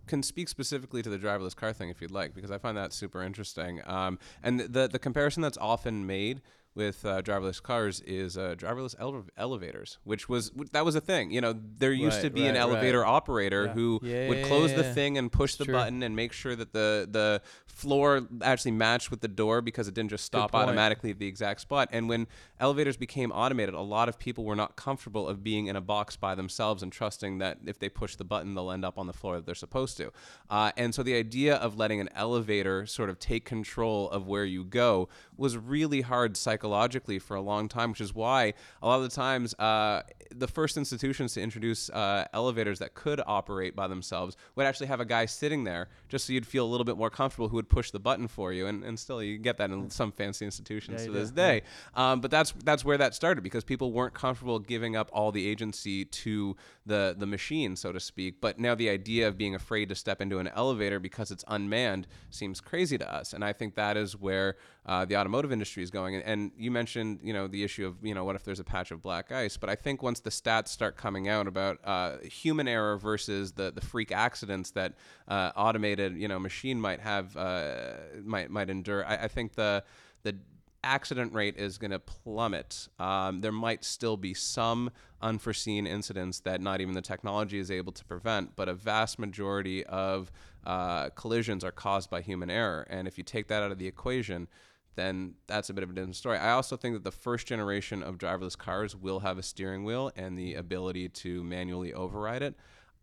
can 0.08 0.24
speak 0.24 0.50
specifically 0.50 1.02
to 1.04 1.10
the 1.10 1.17
driverless 1.20 1.56
car 1.56 1.74
thing 1.74 1.89
if 1.89 2.02
you'd 2.02 2.12
like, 2.12 2.34
because 2.34 2.52
I 2.52 2.58
find 2.58 2.78
that 2.78 2.93
super 2.93 3.22
interesting. 3.22 3.82
Um, 3.86 4.17
and 4.41 4.60
the 4.60 4.88
the 4.88 5.00
comparison 5.00 5.41
that's 5.41 5.58
often 5.60 6.06
made 6.08 6.41
with 6.76 7.04
uh, 7.06 7.24
driverless 7.24 7.60
cars 7.62 8.02
is 8.02 8.38
uh, 8.38 8.54
driverless 8.56 8.93
ele- 9.00 9.26
elevators, 9.36 9.98
which 10.04 10.30
was 10.30 10.52
that 10.74 10.86
was 10.86 10.93
a 10.96 11.02
thing. 11.02 11.32
You 11.32 11.41
know, 11.41 11.56
there 11.80 11.91
used 11.91 12.22
to 12.22 12.28
Right, 12.28 12.34
be 12.36 12.41
an 12.41 12.46
right, 12.54 12.54
right. 12.54 12.62
elevator 12.62 13.04
operator 13.04 13.65
Yeah. 13.65 13.72
who 13.74 14.00
Yeah, 14.04 14.28
would 14.28 14.38
yeah, 14.38 14.43
close 14.43 14.74
the 14.76 14.84
thing 14.84 15.17
and 15.17 15.32
push 15.32 15.56
the 15.56 15.65
Sure. 15.65 15.74
button 15.74 16.04
and 16.04 16.15
make 16.15 16.34
sure 16.34 16.56
that 16.56 16.74
the 16.74 17.08
the 17.10 17.41
floor 17.65 18.28
actually 18.43 18.72
matched 18.74 19.10
with 19.10 19.22
the 19.22 19.28
door 19.28 19.62
because 19.62 19.88
it 19.88 19.96
didn't 19.96 20.12
just 20.12 20.26
stop 20.26 20.54
automatically 20.54 21.10
at 21.12 21.17
the 21.20 21.26
exact 21.28 21.62
spot. 21.62 21.89
And 21.91 22.08
when 22.08 22.28
elevators 22.60 22.98
became 22.98 23.32
automated, 23.32 23.74
a 23.76 23.82
lot 23.82 24.10
of 24.10 24.17
people 24.17 24.43
were 24.43 24.56
not 24.56 24.76
comfortable 24.76 25.28
of 25.28 25.43
being 25.43 25.67
in 25.67 25.76
a 25.76 25.82
box 25.82 26.15
by 26.15 26.36
themselves 26.36 26.84
and 26.84 26.91
trusting 26.91 27.38
that 27.39 27.60
if 27.65 27.80
they 27.80 27.89
push 27.89 28.15
the 28.15 28.24
button, 28.24 28.56
they'll 28.56 28.72
end 28.72 28.86
up 28.86 28.98
on 28.98 29.08
the 29.08 29.13
floor 29.13 29.36
that 29.36 29.46
they're 29.46 29.56
supposed 29.56 29.98
to. 29.98 30.12
Uh, 30.50 30.72
and 30.78 30.93
so 30.96 31.04
the 31.04 31.15
idea 31.15 31.56
of 31.56 31.78
letting 31.78 32.00
an 32.00 32.10
elevator 32.15 32.86
sort 32.86 33.10
of 33.10 33.20
take 33.20 33.46
control 33.46 34.10
of 34.10 34.28
where 34.28 34.46
you 34.46 34.63
go 34.63 35.08
was 35.36 35.58
really 35.58 36.02
hard 36.02 36.36
psychologically 36.36 37.20
for 37.20 37.36
a 37.36 37.41
long 37.41 37.67
time, 37.67 37.91
which 37.91 38.02
is 38.02 38.13
why 38.13 38.54
a 38.82 38.88
lot 38.88 38.98
of 38.98 39.04
the 39.04 39.10
times 39.10 39.54
uh, 39.60 40.02
the 40.32 40.48
first 40.48 40.78
institutions 40.78 41.34
to 41.34 41.41
introduce 41.41 41.89
uh, 41.91 42.26
elevators 42.34 42.80
that 42.80 42.93
could 42.93 43.22
operate 43.26 43.76
by 43.76 43.88
themselves 43.88 44.36
would 44.56 44.65
actually 44.65 44.88
have 44.88 45.00
a 45.00 45.06
guy 45.06 45.26
sitting 45.26 45.63
there 45.63 45.89
just 46.10 46.26
so 46.26 46.34
you'd 46.34 46.46
feel 46.46 46.65
a 46.65 46.70
little 46.70 46.86
bit 46.86 46.98
more 46.98 47.10
comfortable 47.10 47.48
who 47.50 47.56
would 47.56 47.70
push 47.70 47.91
the 47.91 48.00
button 48.00 48.28
for 48.28 48.52
you. 48.52 48.67
And, 48.67 48.84
and 48.84 48.98
still, 48.98 49.22
you 49.22 49.38
get 49.38 49.58
that 49.58 49.70
in 49.70 49.89
some 49.89 50.12
fancy 50.12 50.46
institutions 50.46 51.02
Yeah, 51.02 51.08
to 51.08 51.13
this 51.13 51.30
do. 51.30 51.36
day. 51.36 51.62
Um, 51.96 52.22
but 52.22 52.32
that's 52.32 52.47
that's 52.64 52.84
where 52.84 52.98
that 52.98 53.14
started 53.14 53.42
because 53.42 53.64
people 53.64 53.92
weren't 53.92 54.14
comfortable 54.14 54.60
giving 54.60 54.96
up 54.96 55.10
all 55.14 55.32
the 55.32 55.48
agency 55.48 56.06
to 56.06 56.56
the 56.86 57.16
the 57.18 57.26
machine, 57.26 57.76
so 57.76 57.92
to 57.92 58.00
speak. 58.00 58.42
But 58.42 58.60
now 58.60 58.76
the 58.76 58.90
idea 58.90 59.28
of 59.28 59.38
being 59.38 59.56
afraid 59.56 59.90
to 59.90 59.96
step 59.96 60.22
into 60.22 60.40
an 60.40 60.48
elevator 60.50 61.00
because 61.00 61.32
it's 61.32 61.44
unmanned 61.48 62.08
seems 62.30 62.62
crazy 62.62 62.98
to 62.98 63.14
us. 63.14 63.34
And 63.34 63.44
I 63.44 63.54
think 63.54 63.76
that 63.76 63.98
is 63.98 64.16
where 64.16 64.58
uh, 64.86 65.06
the 65.06 65.18
automotive 65.18 65.52
industry 65.52 65.84
is 65.84 65.92
going. 65.92 66.16
And, 66.16 66.24
and 66.24 66.52
you 66.58 66.72
mentioned, 66.72 67.20
you 67.22 67.34
know, 67.34 67.48
the 67.48 67.64
issue 67.64 67.86
of, 67.86 67.96
you 68.02 68.14
know, 68.14 68.24
what 68.24 68.36
if 68.36 68.44
there's 68.44 68.60
a 68.60 68.64
patch 68.64 68.92
of 68.92 69.02
black 69.02 69.32
ice? 69.32 69.58
But 69.58 69.70
I 69.70 69.76
think 69.76 70.02
once 70.02 70.20
the 70.22 70.30
stats 70.30 70.70
start 70.70 70.96
coming 70.96 71.28
out 71.28 71.48
about 71.48 71.80
uh, 71.84 72.18
human 72.20 72.68
error 72.68 72.98
versus 72.98 73.52
the 73.52 73.72
the 73.72 73.82
freak 73.82 74.12
accidents 74.12 74.72
that 74.72 74.94
uh, 75.28 75.52
automated, 75.56 76.18
you 76.18 76.28
know, 76.28 76.40
machine 76.40 76.80
might 76.80 77.02
have 77.02 77.36
uh, 77.36 77.94
might 78.24 78.50
might 78.50 78.70
endure, 78.70 79.06
I, 79.06 79.16
I 79.16 79.28
think 79.28 79.56
the 79.56 79.84
the 80.24 80.38
accident 80.88 81.34
rate 81.34 81.58
is 81.58 81.78
going 81.78 81.91
to 81.91 82.00
plummet. 82.00 82.88
Um, 82.97 83.41
there 83.41 83.52
might 83.52 83.84
still 83.84 84.15
be 84.15 84.34
some 84.34 84.89
unforeseen 85.21 85.86
incidents 85.86 86.39
that 86.41 86.62
not 86.62 86.80
even 86.80 86.93
the 86.93 87.02
technology 87.02 87.60
is 87.60 87.69
able 87.69 87.91
to 87.91 88.06
prevent, 88.06 88.56
but 88.56 88.69
a 88.69 88.73
vast 88.73 89.19
majority 89.19 89.86
of 89.86 90.32
uh, 90.65 91.10
collisions 91.10 91.63
are 91.63 91.71
caused 91.71 92.10
by 92.10 92.21
human 92.21 92.50
error. 92.50 92.88
And 92.89 93.08
if 93.08 93.17
you 93.17 93.23
take 93.23 93.47
that 93.47 93.62
out 93.63 93.71
of 93.71 93.80
the 93.80 93.88
equation, 93.88 94.47
then 94.95 95.36
that's 95.45 95.69
a 95.69 95.73
bit 95.73 95.84
of 95.84 95.89
a 95.89 95.93
different 95.93 96.15
story. 96.15 96.38
I 96.38 96.52
also 96.52 96.78
think 96.78 96.95
that 96.95 97.04
the 97.04 97.12
first 97.12 97.45
generation 97.47 98.02
of 98.02 98.17
driverless 98.17 98.58
cars 98.58 98.95
will 98.95 99.19
have 99.19 99.38
a 99.38 99.43
steering 99.43 99.84
wheel 99.84 100.12
and 100.15 100.39
the 100.39 100.56
ability 100.56 101.10
to 101.10 101.43
manually 101.43 101.93
override 101.93 102.41
it. 102.41 102.56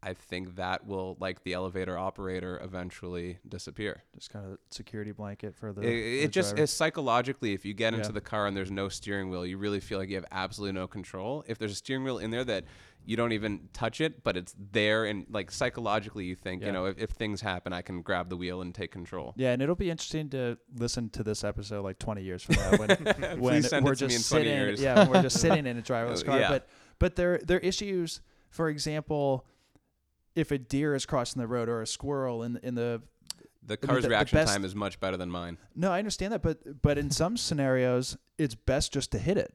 I 0.05 0.15
think 0.15 0.57
that 0.57 0.87
will, 0.87 1.17
like 1.19 1.43
the 1.45 1.55
elevator 1.55 1.97
operator, 1.99 2.61
eventually 2.63 3.39
disappear. 3.49 4.03
Just 4.15 4.31
kind 4.31 4.45
of 4.45 4.59
security 4.71 5.13
blanket 5.13 5.55
for 5.57 5.73
the. 5.73 5.81
It, 5.83 5.89
it 5.95 6.23
the 6.27 6.29
just 6.29 6.59
is 6.59 6.71
psychologically, 6.71 7.55
if 7.55 7.65
you 7.65 7.73
get 7.75 7.95
into 7.95 8.09
Yeah. 8.09 8.13
the 8.13 8.21
car 8.21 8.47
and 8.47 8.57
there's 8.57 8.71
no 8.71 8.89
steering 8.89 9.31
wheel, 9.31 9.47
you 9.47 9.57
really 9.59 9.81
feel 9.81 9.99
like 9.99 10.09
you 10.11 10.17
have 10.17 10.27
absolutely 10.31 10.79
no 10.79 10.87
control. 10.87 11.45
If 11.47 11.59
there's 11.59 11.73
a 11.73 11.77
steering 11.77 12.05
wheel 12.05 12.19
in 12.19 12.31
there 12.31 12.45
that 12.45 12.65
you 13.07 13.17
don't 13.17 13.33
even 13.33 13.69
touch 13.73 14.01
it, 14.01 14.23
but 14.25 14.37
it's 14.37 14.55
there, 14.73 15.05
and 15.05 15.27
like 15.31 15.51
psychologically, 15.51 16.25
you 16.25 16.35
think, 16.35 16.61
Yeah. 16.63 16.69
you 16.69 16.73
know, 16.73 16.85
if, 16.87 16.99
if 16.99 17.11
things 17.11 17.41
happen, 17.41 17.73
I 17.73 17.83
can 17.83 18.03
grab 18.03 18.29
the 18.29 18.37
wheel 18.37 18.63
and 18.63 18.75
take 18.75 18.93
control. 18.93 19.35
Yeah, 19.37 19.53
and 19.53 19.61
it'll 19.63 19.75
be 19.75 19.91
interesting 19.91 20.29
to 20.31 20.59
listen 20.77 21.11
to 21.11 21.23
this 21.23 21.45
episode 21.45 21.83
like 21.83 21.99
20 21.99 22.23
years 22.23 22.43
from 22.43 22.57
now 22.57 22.71
when 22.77 22.89
when 23.39 23.41
we're 23.41 23.55
it 23.59 23.65
to 23.71 23.81
me 23.83 23.91
just 23.95 24.03
in 24.03 24.09
20 24.09 24.23
sitting, 24.23 24.47
years. 24.53 24.81
yeah, 24.83 24.99
when 25.01 25.11
we're 25.11 25.23
just 25.23 25.41
sitting 25.45 25.67
in 25.67 25.79
a 25.79 25.83
driverless 25.83 26.23
Uh, 26.23 26.27
car. 26.27 26.41
yeah. 26.41 26.49
But 26.49 26.69
but 26.99 27.17
there 27.17 27.39
there 27.45 27.57
are 27.59 27.61
issues. 27.61 28.21
For 28.51 28.69
example, 28.69 29.45
if 30.35 30.51
a 30.51 30.59
deer 30.59 30.95
is 30.95 31.07
crossing 31.07 31.41
the 31.41 31.47
road 31.47 31.69
or 31.69 31.83
a 31.83 31.87
squirrel 31.87 32.43
in 32.43 32.57
in 32.63 32.75
the 32.75 33.03
The 33.67 33.77
car's 33.77 34.03
the- 34.03 34.09
the 34.09 34.09
reaction 34.11 34.37
best- 34.37 34.53
time 34.53 34.65
is 34.65 34.75
much 34.75 35.01
better 35.01 35.17
than 35.17 35.31
mine. 35.31 35.59
no, 35.75 35.91
I 35.91 35.99
understand 35.99 36.33
that, 36.33 36.43
but 36.43 36.83
but 36.83 36.99
in 36.99 37.11
some 37.11 37.37
scenarios, 37.37 38.17
it's 38.39 38.55
best 38.55 38.93
just 38.93 39.11
to 39.13 39.19
hit 39.19 39.37
it, 39.39 39.55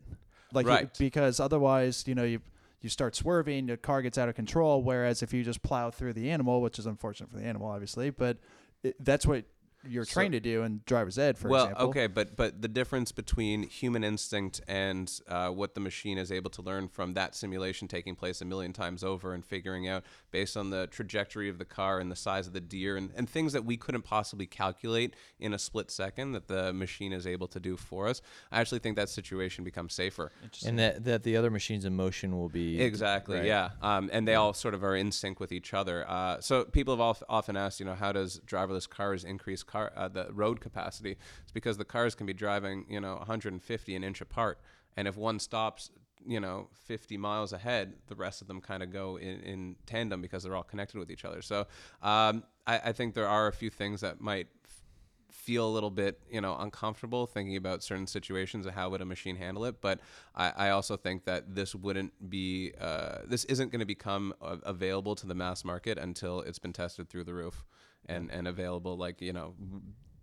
like 0.54 0.66
it- 0.68 0.96
because 0.98 1.40
otherwise, 1.40 2.06
you 2.08 2.16
know, 2.16 2.24
you 2.24 2.42
you 2.82 2.88
start 2.90 3.14
swerving, 3.14 3.66
the 3.66 3.76
car 3.76 4.02
gets 4.02 4.18
out 4.18 4.30
of 4.30 4.36
control. 4.36 4.82
Whereas 4.82 5.22
if 5.22 5.34
you 5.34 5.44
just 5.44 5.62
plow 5.62 5.92
through 5.92 6.14
the 6.14 6.32
animal, 6.32 6.62
which 6.62 6.80
is 6.80 6.86
unfortunate 6.86 7.30
for 7.30 7.36
the 7.38 7.44
animal, 7.44 7.68
obviously, 7.68 8.10
but 8.10 8.38
it, 8.84 8.96
that's 9.04 9.26
what 9.26 9.44
you're 9.88 10.06
So- 10.06 10.14
trained 10.14 10.34
to 10.34 10.40
do 10.40 10.64
in 10.64 10.82
driver's 10.86 11.18
ed, 11.18 11.38
for 11.38 11.48
well, 11.50 11.66
example. 11.66 11.90
okay, 11.90 12.08
but 12.08 12.36
but 12.36 12.62
the 12.62 12.68
difference 12.68 13.12
between 13.12 13.64
human 13.64 14.04
instinct 14.04 14.62
and 14.68 15.12
uh, 15.28 15.50
what 15.50 15.74
the 15.76 15.80
machine 15.80 16.18
is 16.18 16.32
able 16.32 16.50
to 16.52 16.62
learn 16.62 16.88
from 16.88 17.14
that 17.14 17.36
simulation 17.36 17.88
taking 17.88 18.16
place 18.16 18.42
a 18.42 18.46
million 18.46 18.74
times 18.74 19.04
over 19.04 19.34
and 19.34 19.46
figuring 19.46 19.88
out 19.88 20.04
based 20.32 20.58
on 20.58 20.70
the 20.70 20.88
trajectory 20.88 21.50
of 21.50 21.58
the 21.58 21.66
car 21.66 22.00
and 22.00 22.12
the 22.12 22.16
size 22.16 22.46
of 22.48 22.54
the 22.54 22.60
deer 22.62 22.98
and, 22.98 23.12
and 23.16 23.30
things 23.30 23.54
that 23.54 23.64
we 23.66 23.78
couldn't 23.78 24.02
possibly 24.04 24.46
calculate 24.46 25.16
in 25.40 25.54
a 25.54 25.60
split 25.60 25.90
second 25.90 26.34
that 26.34 26.48
the 26.48 26.74
machine 26.74 27.14
is 27.14 27.26
able 27.26 27.48
to 27.48 27.60
do 27.60 27.78
for 27.78 28.08
us. 28.08 28.22
I 28.52 28.60
actually 28.60 28.80
think 28.80 28.96
that 28.98 29.10
situation 29.10 29.64
becomes 29.64 29.94
safer. 29.94 30.32
and 30.66 30.78
that 30.80 31.04
that 31.06 31.24
the 31.24 31.38
other 31.38 31.50
machines 31.50 31.86
in 31.86 31.96
motion 31.96 32.38
will 32.38 32.50
be 32.50 32.82
Exactly. 32.82 33.38
right. 33.38 33.46
Yeah. 33.46 33.70
Um, 33.82 34.10
and 34.12 34.28
they 34.28 34.36
all 34.36 34.54
sort 34.54 34.74
of 34.74 34.84
are 34.84 34.96
in 34.96 35.12
sync 35.12 35.40
with 35.40 35.52
each 35.52 35.74
other. 35.74 36.06
Uh, 36.10 36.42
so 36.42 36.66
people 36.66 36.98
have 36.98 37.24
often 37.30 37.56
asked, 37.56 37.80
you 37.80 37.86
know, 37.86 37.96
how 37.96 38.12
does 38.12 38.40
driverless 38.46 38.88
cars 38.90 39.24
increase 39.24 39.64
car 39.70 39.92
uh, 39.96 40.08
the 40.08 40.28
road 40.32 40.60
capacity? 40.60 41.18
It's 41.44 41.52
because 41.52 41.78
the 41.78 41.86
cars 41.86 42.16
can 42.16 42.26
be 42.26 42.34
driving, 42.34 42.86
you 42.90 43.00
know, 43.00 43.16
150 43.16 43.96
an 43.96 44.04
inch 44.04 44.22
apart, 44.22 44.60
and 44.98 45.08
if 45.08 45.16
one 45.16 45.40
stops, 45.40 45.92
you 46.26 46.40
know, 46.40 46.68
50 46.86 47.18
miles 47.18 47.54
ahead, 47.54 47.94
the 48.08 48.16
rest 48.16 48.42
of 48.42 48.48
them 48.48 48.60
kind 48.60 48.84
of 48.84 48.92
go 48.92 49.18
in, 49.18 49.40
in 49.42 49.76
tandem 49.86 50.22
because 50.22 50.44
they're 50.44 50.56
all 50.56 50.64
connected 50.64 51.00
with 51.00 51.10
each 51.10 51.26
other. 51.26 51.42
So 51.42 51.68
um, 52.02 52.44
I, 52.68 52.80
I 52.86 52.92
think 52.92 53.14
there 53.14 53.28
are 53.28 53.48
a 53.48 53.54
few 53.54 53.70
things 53.70 54.02
that 54.02 54.20
might 54.20 54.48
feel 55.32 55.68
a 55.68 55.70
little 55.70 55.90
bit 55.90 56.20
you 56.30 56.42
know 56.42 56.56
uncomfortable 56.60 57.26
thinking 57.26 57.56
about 57.56 57.84
certain 57.84 58.08
situations 58.08 58.66
and 58.66 58.76
how 58.76 58.90
would 58.90 59.02
a 59.02 59.06
machine 59.06 59.36
handle 59.36 59.66
it 59.66 59.80
but 59.80 60.00
i, 60.36 60.52
I 60.58 60.70
also 60.72 60.98
think 60.98 61.26
that 61.26 61.56
this 61.56 61.74
wouldn't 61.76 62.30
be 62.30 62.74
uh, 62.80 63.20
this 63.26 63.46
isn't 63.46 63.72
going 63.72 63.80
to 63.80 63.86
become 63.86 64.34
available 64.42 65.16
to 65.16 65.28
the 65.28 65.36
mass 65.36 65.64
market 65.64 65.98
until 65.98 66.42
it's 66.42 66.60
been 66.60 66.74
tested 66.74 67.10
through 67.10 67.24
the 67.24 67.34
roof 67.34 67.64
and 68.10 68.32
and 68.32 68.48
available 68.48 68.98
like 68.98 69.22
you 69.22 69.34
know 69.34 69.54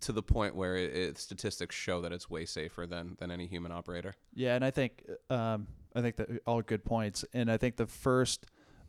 to 0.00 0.12
the 0.12 0.22
point 0.22 0.54
where 0.54 0.76
it, 0.76 0.94
it, 0.94 1.18
statistics 1.18 1.74
show 1.74 2.02
that 2.02 2.12
it's 2.12 2.28
way 2.28 2.44
safer 2.44 2.86
than 2.86 3.16
than 3.18 3.30
any 3.30 3.46
human 3.46 3.72
operator 3.72 4.14
Yeah, 4.34 4.54
and 4.54 4.64
I 4.64 4.70
think 4.70 5.04
um, 5.30 5.66
I 5.94 6.02
think 6.02 6.16
that 6.16 6.28
all 6.46 6.60
good 6.62 6.84
points, 6.84 7.24
and 7.32 7.50
I 7.50 7.56
think 7.56 7.76
the 7.76 7.86
first 7.86 8.46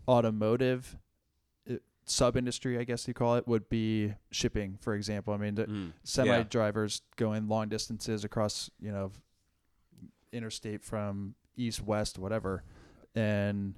automotive 0.08 0.98
sub 2.10 2.38
industry, 2.38 2.80
I 2.80 2.86
guess 2.86 3.06
you 3.08 3.14
call 3.14 3.36
it, 3.36 3.46
would 3.48 3.68
be 3.68 4.14
shipping, 4.32 4.78
for 4.80 4.96
example. 4.96 5.34
I 5.34 5.38
mean, 5.38 5.56
Mm. 5.56 5.92
semi 6.04 6.38
Yeah. 6.38 6.44
drivers 6.44 7.02
going 7.18 7.50
long 7.50 7.68
distances 7.68 8.24
across, 8.24 8.70
you 8.80 8.92
know, 8.92 9.12
interstate 10.32 10.84
from 10.84 11.36
east 11.56 11.82
west, 11.84 12.18
whatever, 12.18 12.64
and 13.16 13.78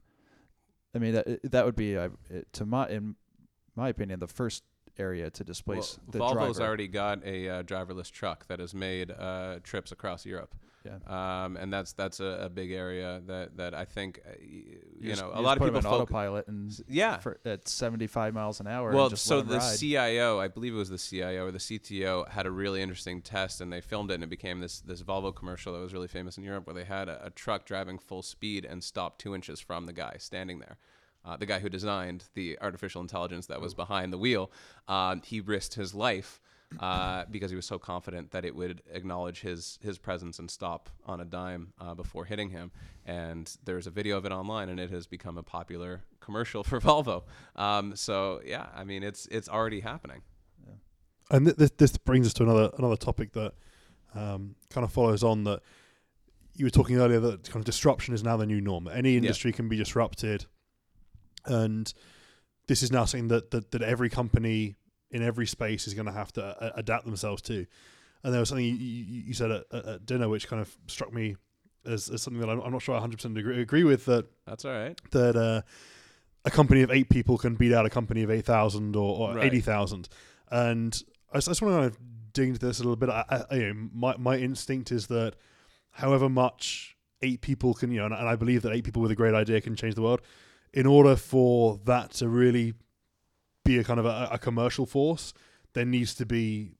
I 0.93 0.99
mean 0.99 1.13
that 1.13 1.51
that 1.51 1.65
would 1.65 1.75
be 1.75 1.97
uh, 1.97 2.09
to 2.53 2.65
my 2.65 2.87
in 2.89 3.15
my 3.75 3.89
opinion 3.89 4.19
the 4.19 4.27
first 4.27 4.63
area 4.99 5.29
to 5.31 5.43
displace 5.43 5.97
well, 5.97 6.11
the 6.11 6.19
Volvo's 6.19 6.57
driver. 6.57 6.67
already 6.67 6.87
got 6.87 7.25
a 7.25 7.49
uh, 7.49 7.63
driverless 7.63 8.11
truck 8.11 8.47
that 8.47 8.59
has 8.59 8.73
made 8.73 9.11
uh, 9.11 9.59
trips 9.63 9.91
across 9.91 10.25
Europe. 10.25 10.53
Yeah. 10.85 11.43
Um, 11.43 11.57
and 11.57 11.73
that's 11.73 11.91
that's 11.91 12.21
a, 12.21 12.43
a 12.43 12.49
big 12.49 12.71
area 12.71 13.21
that, 13.27 13.57
that 13.57 13.73
I 13.73 13.83
think 13.83 14.21
uh, 14.25 14.31
you, 14.41 15.09
just- 15.09 15.21
know 15.21 15.31
a 15.33 15.41
lot 15.41 15.57
of 15.57 15.63
people 15.63 15.81
focus. 15.81 15.99
autopilot 15.99 16.47
and 16.47 16.71
Yeah, 16.87 17.17
for, 17.17 17.37
at 17.43 17.67
75 17.67 18.33
miles 18.33 18.61
an 18.61 18.67
hour. 18.67 18.91
well, 18.91 19.09
so 19.15 19.41
the 19.41 19.57
ride. 19.57 19.77
CIO, 19.77 20.39
I 20.39 20.47
believe 20.47 20.73
it 20.73 20.77
was 20.77 20.89
the 20.89 20.97
CIO 20.97 21.47
or 21.47 21.51
the 21.51 21.59
CTO, 21.59 22.29
had 22.29 22.45
a 22.45 22.51
really 22.51 22.81
interesting 22.81 23.21
test, 23.21 23.59
and 23.59 23.73
they 23.73 23.81
filmed 23.81 24.09
it, 24.09 24.15
and 24.15 24.23
it 24.23 24.29
became 24.29 24.61
this 24.61 24.79
this 24.79 25.03
Volvo 25.03 25.35
commercial 25.35 25.73
that 25.73 25.79
was 25.79 25.93
really 25.93 26.07
famous 26.07 26.37
in 26.37 26.45
Europe, 26.45 26.65
where 26.65 26.73
they 26.73 26.85
had 26.85 27.09
a, 27.09 27.25
a 27.25 27.29
truck 27.29 27.65
driving 27.65 27.99
full 27.99 28.21
speed 28.21 28.63
and 28.63 28.81
stopped 28.81 29.19
two 29.19 29.35
inches 29.35 29.59
from 29.59 29.85
the 29.85 29.93
guy 29.93 30.15
standing 30.17 30.59
there. 30.59 30.77
Uh, 31.29 31.37
the 31.37 31.45
guy 31.45 31.59
who 31.59 31.69
designed 31.69 32.23
the 32.33 32.57
artificial 32.59 33.01
intelligence 33.01 33.45
that 33.45 33.61
was 33.61 33.75
behind 33.75 34.11
the 34.11 34.17
wheel, 34.17 34.51
um, 34.87 35.21
he 35.23 35.39
risked 35.39 35.75
his 35.75 35.93
life 35.93 36.41
uh, 36.79 37.25
because 37.29 37.51
he 37.51 37.55
was 37.55 37.67
so 37.67 37.77
confident 37.77 38.31
that 38.31 38.45
it 38.45 38.55
would 38.55 38.81
acknowledge 38.91 39.41
his 39.41 39.77
his 39.81 39.99
presence 39.99 40.39
and 40.39 40.49
stop 40.49 40.89
on 41.05 41.19
a 41.19 41.25
dime 41.25 41.73
uh, 41.79 41.93
before 41.93 42.25
hitting 42.25 42.49
him. 42.49 42.71
And 43.05 43.55
there's 43.63 43.85
a 43.85 43.91
video 43.91 44.17
of 44.17 44.25
it 44.25 44.31
online, 44.31 44.69
and 44.69 44.79
it 44.79 44.89
has 44.89 45.05
become 45.05 45.37
a 45.37 45.43
popular 45.43 46.01
commercial 46.19 46.63
for 46.69 46.79
Volvo. 46.79 47.23
Um, 47.55 47.95
so 47.95 48.41
yeah, 48.43 48.67
I 48.75 48.83
mean, 48.83 49.03
it's 49.03 49.27
it's 49.27 49.49
already 49.49 49.81
happening. 49.81 50.21
and 51.29 51.45
th- 51.45 51.57
this 51.57 51.71
this 51.77 51.97
brings 51.97 52.25
us 52.25 52.33
to 52.35 52.43
another 52.43 52.71
another 52.79 52.97
topic 52.97 53.33
that 53.33 53.53
um, 54.15 54.55
kind 54.71 54.83
of 54.83 54.91
follows 54.91 55.23
on 55.23 55.43
that 55.43 55.61
you 56.55 56.65
were 56.65 56.71
talking 56.71 56.97
earlier 56.97 57.19
that 57.19 57.43
kind 57.45 57.57
of 57.61 57.65
disruption 57.65 58.13
is 58.13 58.23
now 58.23 58.35
the 58.35 58.45
new 58.45 58.59
norm. 58.59 58.87
Any 58.87 59.15
industry 59.15 59.51
can 59.53 59.69
be 59.69 59.77
disrupted, 59.77 60.45
and 61.49 61.91
this 62.67 62.83
is 62.83 62.91
now 62.91 63.05
something 63.05 63.27
that 63.29 63.51
that, 63.51 63.71
that 63.71 63.81
every 63.81 64.09
company 64.09 64.75
in 65.11 65.23
every 65.23 65.47
space 65.47 65.87
is 65.87 65.93
going 65.93 66.05
to 66.05 66.11
have 66.11 66.31
to 66.33 66.43
uh, 66.43 66.71
adapt 66.75 67.03
themselves 67.05 67.41
to. 67.41 67.65
And 68.23 68.33
there 68.33 68.39
was 68.39 68.49
something 68.49 68.65
you, 68.65 68.73
you, 68.75 69.23
you 69.27 69.33
said 69.33 69.49
at, 69.51 69.63
at- 69.73 70.05
dinner 70.05 70.29
which 70.29 70.47
kind 70.47 70.61
of 70.61 70.75
struck 70.87 71.11
me 71.13 71.35
as, 71.85 72.09
as 72.09 72.21
something 72.21 72.39
that 72.41 72.49
I'm, 72.49 72.59
I'm 72.61 72.71
not 72.71 72.81
sure 72.81 72.95
I 72.95 72.99
100% 72.99 73.37
agree, 73.37 73.61
agree 73.61 73.83
with 73.85 74.05
that 74.05 74.25
That's 74.45 74.65
all 74.65 74.71
right. 74.73 74.99
that 75.11 75.35
uh, 75.35 75.61
a 76.45 76.51
company 76.51 76.81
of 76.81 76.91
eight 76.91 77.09
people 77.09 77.37
can 77.37 77.55
beat 77.55 77.73
out 77.73 77.85
a 77.85 77.89
company 77.89 78.21
of 78.23 78.29
8,000 78.29 78.95
or, 78.95 79.29
or 79.31 79.35
Right. 79.35 79.45
80,000. 79.45 80.09
And 80.51 81.01
I 81.33 81.37
just, 81.37 81.47
I 81.47 81.51
just 81.51 81.61
want 81.61 81.73
to 81.73 81.79
kind 81.79 81.85
of 81.91 81.97
dig 82.33 82.49
into 82.49 82.59
this 82.65 82.79
a 82.79 82.83
little 82.83 82.95
bit. 82.97 83.09
I, 83.09 83.23
I, 83.49 83.55
you 83.55 83.73
know, 83.73 83.89
my, 83.93 84.15
my 84.17 84.37
instinct 84.37 84.91
is 84.91 85.07
that 85.07 85.33
however 85.91 86.29
much 86.29 86.95
eight 87.21 87.41
people 87.41 87.73
can, 87.73 87.91
you 87.91 87.99
know, 87.99 88.05
and, 88.05 88.13
and 88.13 88.27
I 88.27 88.35
believe 88.35 88.61
that 88.63 88.73
eight 88.73 88.83
people 88.83 89.01
with 89.01 89.11
a 89.11 89.15
great 89.15 89.33
idea 89.33 89.59
can 89.61 89.75
change 89.75 89.95
the 89.95 90.01
world, 90.03 90.21
in 90.73 90.85
order 90.85 91.15
for 91.15 91.79
that 91.85 92.11
to 92.13 92.27
really 92.29 92.73
be 93.65 93.77
a 93.77 93.83
kind 93.83 93.99
of 93.99 94.05
a, 94.05 94.29
a 94.31 94.37
commercial 94.37 94.85
force, 94.85 95.33
there 95.73 95.85
needs 95.85 96.13
to 96.15 96.25
be 96.25 96.73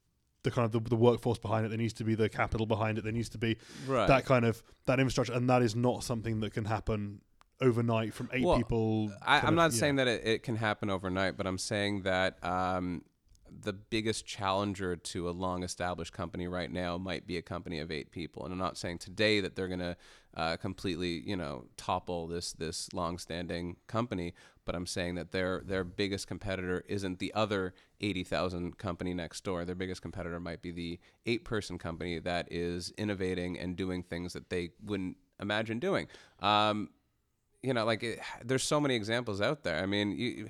the 0.43 0.51
kind 0.51 0.65
of 0.65 0.71
the, 0.71 0.89
the 0.89 0.95
workforce 0.95 1.37
behind 1.37 1.65
it. 1.65 1.69
There 1.69 1.77
needs 1.77 1.93
to 1.93 2.03
be 2.03 2.15
the 2.15 2.29
capital 2.29 2.65
behind 2.65 2.97
it. 2.97 3.03
There 3.03 3.11
needs 3.13 3.29
to 3.29 3.37
be 3.37 3.57
Right. 3.87 4.07
that 4.07 4.25
kind 4.25 4.45
of 4.45 4.63
that 4.85 4.99
infrastructure, 4.99 5.33
and 5.33 5.49
that 5.49 5.61
is 5.61 5.75
not 5.75 6.03
something 6.03 6.39
that 6.41 6.53
can 6.53 6.65
happen 6.65 7.21
overnight 7.61 8.13
from 8.13 8.29
eight 8.31 8.45
Well, 8.45 8.57
people. 8.57 9.11
I, 9.21 9.39
I'm 9.41 9.49
of, 9.49 9.53
not 9.55 9.71
yeah. 9.73 9.79
saying 9.79 9.95
that 9.97 10.07
it, 10.07 10.25
it 10.25 10.43
can 10.43 10.55
happen 10.55 10.89
overnight, 10.89 11.35
but 11.35 11.45
I'm 11.45 11.57
saying 11.57 12.03
that 12.03 12.41
um, 12.43 13.03
the 13.51 13.73
biggest 13.73 14.25
challenger 14.25 14.95
to 14.95 15.29
a 15.29 15.31
long 15.31 15.63
established 15.63 16.13
company 16.13 16.47
right 16.47 16.71
now 16.71 16.97
might 16.97 17.27
be 17.27 17.35
a 17.37 17.41
company 17.41 17.79
of 17.79 17.91
eight 17.91 18.11
people. 18.11 18.45
And 18.45 18.53
I'm 18.53 18.59
not 18.59 18.77
saying 18.77 18.99
today 18.99 19.41
that 19.41 19.55
they're 19.55 19.67
going 19.67 19.79
to 19.81 19.97
uh, 20.35 20.57
completely, 20.57 21.21
you 21.25 21.35
know, 21.35 21.65
topple 21.77 22.27
this 22.27 22.53
this 22.53 22.91
long 22.93 23.17
standing 23.17 23.77
company, 23.87 24.33
but 24.65 24.75
I'm 24.75 24.85
saying 24.85 25.15
that 25.15 25.31
their 25.31 25.61
their 25.65 25.83
biggest 25.83 26.27
competitor 26.27 26.83
isn't 26.87 27.19
the 27.19 27.33
other 27.33 27.73
80,000 28.01 28.77
company 28.77 29.13
next 29.13 29.43
door. 29.43 29.65
Their 29.65 29.75
biggest 29.75 30.01
competitor 30.01 30.39
might 30.39 30.61
be 30.61 30.71
the 30.71 30.99
eight 31.25 31.43
person 31.43 31.77
company 31.77 32.19
that 32.19 32.47
is 32.51 32.93
innovating 32.97 33.57
and 33.59 33.75
doing 33.75 34.03
things 34.03 34.33
that 34.33 34.49
they 34.49 34.69
wouldn't 34.83 35.17
imagine 35.39 35.79
doing. 35.79 36.07
Um, 36.39 36.89
you 37.61 37.73
know, 37.73 37.85
like 37.85 38.03
it, 38.03 38.19
there's 38.43 38.63
so 38.63 38.79
many 38.79 38.95
examples 38.95 39.41
out 39.41 39.63
there. 39.63 39.81
I 39.81 39.85
mean, 39.85 40.11
you, 40.11 40.49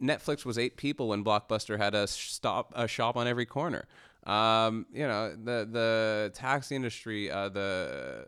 Netflix 0.00 0.44
was 0.44 0.58
eight 0.58 0.76
people 0.76 1.08
when 1.08 1.22
Blockbuster 1.22 1.78
had 1.78 1.94
a 1.94 2.06
stop 2.06 2.72
a 2.74 2.88
shop 2.88 3.16
on 3.16 3.26
every 3.26 3.46
corner. 3.46 3.86
Um, 4.24 4.86
you 4.92 5.06
know, 5.06 5.30
the 5.34 5.66
the 5.70 6.30
taxi 6.34 6.76
industry, 6.76 7.30
uh, 7.30 7.48
the 7.48 8.26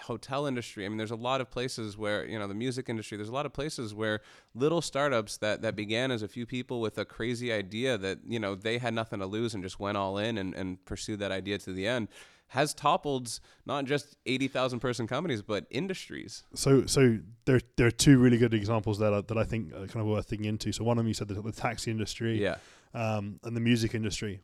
hotel 0.00 0.46
industry. 0.46 0.84
I 0.86 0.88
mean, 0.88 0.96
there's 0.96 1.10
a 1.10 1.16
lot 1.16 1.40
of 1.40 1.50
places 1.50 1.98
where 1.98 2.24
you 2.26 2.38
know 2.38 2.48
the 2.48 2.54
music 2.54 2.88
industry. 2.88 3.16
There's 3.16 3.28
a 3.28 3.32
lot 3.34 3.46
of 3.46 3.52
places 3.52 3.94
where 3.94 4.20
little 4.54 4.80
startups 4.80 5.36
that 5.38 5.62
that 5.62 5.76
began 5.76 6.10
as 6.10 6.22
a 6.22 6.28
few 6.28 6.46
people 6.46 6.80
with 6.80 6.96
a 6.98 7.04
crazy 7.04 7.52
idea 7.52 7.98
that 7.98 8.20
you 8.26 8.38
know 8.38 8.54
they 8.54 8.78
had 8.78 8.94
nothing 8.94 9.18
to 9.20 9.26
lose 9.26 9.54
and 9.54 9.62
just 9.62 9.78
went 9.78 9.96
all 9.96 10.18
in 10.18 10.38
and, 10.38 10.54
and 10.54 10.84
pursued 10.84 11.18
that 11.20 11.32
idea 11.32 11.58
to 11.58 11.72
the 11.72 11.86
end 11.86 12.08
has 12.52 12.72
toppled 12.72 13.40
not 13.66 13.84
just 13.84 14.16
80,000 14.24 14.80
person 14.80 15.06
companies 15.06 15.42
but 15.42 15.66
industries. 15.70 16.44
So, 16.54 16.86
so 16.86 17.18
there 17.44 17.60
there 17.76 17.86
are 17.88 17.90
two 17.90 18.18
really 18.18 18.38
good 18.38 18.54
examples 18.54 18.98
that 19.00 19.12
are, 19.12 19.20
that 19.20 19.36
I 19.36 19.44
think 19.44 19.74
are 19.74 19.86
kind 19.86 20.00
of 20.00 20.06
worth 20.06 20.28
digging 20.30 20.46
into. 20.46 20.72
So 20.72 20.82
one 20.82 20.96
of 20.96 21.04
them 21.04 21.08
you 21.08 21.12
said 21.14 21.28
the, 21.28 21.34
the 21.42 21.52
taxi 21.52 21.90
industry, 21.90 22.42
Yeah. 22.42 22.56
um, 22.94 23.38
and 23.44 23.54
the 23.54 23.60
music 23.60 23.94
industry. 23.94 24.40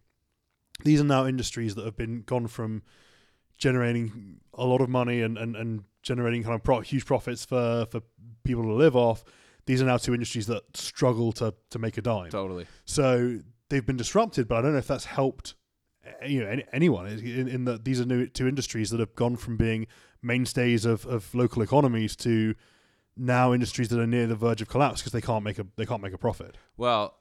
These 0.85 1.01
are 1.01 1.05
now 1.05 1.27
industries 1.27 1.75
that 1.75 1.85
have 1.85 1.97
been 1.97 2.23
gone 2.23 2.47
from 2.47 2.83
generating 3.59 4.41
a 4.53 4.65
lot 4.65 4.81
of 4.81 4.89
money 4.89 5.23
and, 5.23 5.39
and, 5.39 5.57
and 5.57 5.85
generating 6.03 6.43
kind 6.43 6.55
of 6.55 6.63
pro- 6.63 6.81
huge 6.81 7.07
profits 7.07 7.45
for, 7.45 7.87
for 7.91 8.01
people 8.45 8.63
to 8.63 8.73
live 8.73 8.95
off. 8.95 9.25
These 9.67 9.81
are 9.81 9.87
now 9.87 9.97
two 9.97 10.13
industries 10.13 10.47
that 10.47 10.77
struggle 10.77 11.33
to, 11.33 11.55
to 11.71 11.79
make 11.79 11.97
a 11.97 12.03
dime. 12.03 12.31
Totally. 12.31 12.67
So 12.85 13.41
they've 13.71 13.85
been 13.85 13.97
disrupted, 13.97 14.47
but 14.47 14.57
I 14.57 14.63
don't 14.63 14.73
know 14.73 14.79
if 14.79 14.87
that's 14.87 15.07
helped 15.07 15.55
uh, 16.07 16.27
you 16.27 16.43
know 16.43 16.49
any, 16.49 16.65
anyone 16.73 17.07
in, 17.07 17.49
in 17.49 17.65
that 17.65 17.85
these 17.85 18.01
are 18.01 18.05
new 18.05 18.27
two 18.27 18.47
industries 18.47 18.91
that 18.91 19.01
have 19.01 19.15
gone 19.15 19.37
from 19.37 19.57
being 19.57 19.87
mainstays 20.23 20.85
of, 20.85 21.07
of 21.07 21.35
local 21.35 21.63
economies 21.63 22.15
to 22.17 22.55
now 23.17 23.53
industries 23.53 23.89
that 23.89 24.01
are 24.01 24.07
near 24.07 24.27
the 24.27 24.35
verge 24.35 24.61
of 24.61 24.69
collapse 24.69 25.01
because 25.01 25.13
they 25.13 25.21
can't 25.21 25.45
make 25.45 25.59
a 25.59 25.67
they 25.77 25.87
can't 25.87 26.03
make 26.03 26.13
a 26.13 26.19
profit. 26.19 26.57
Well, 26.77 27.15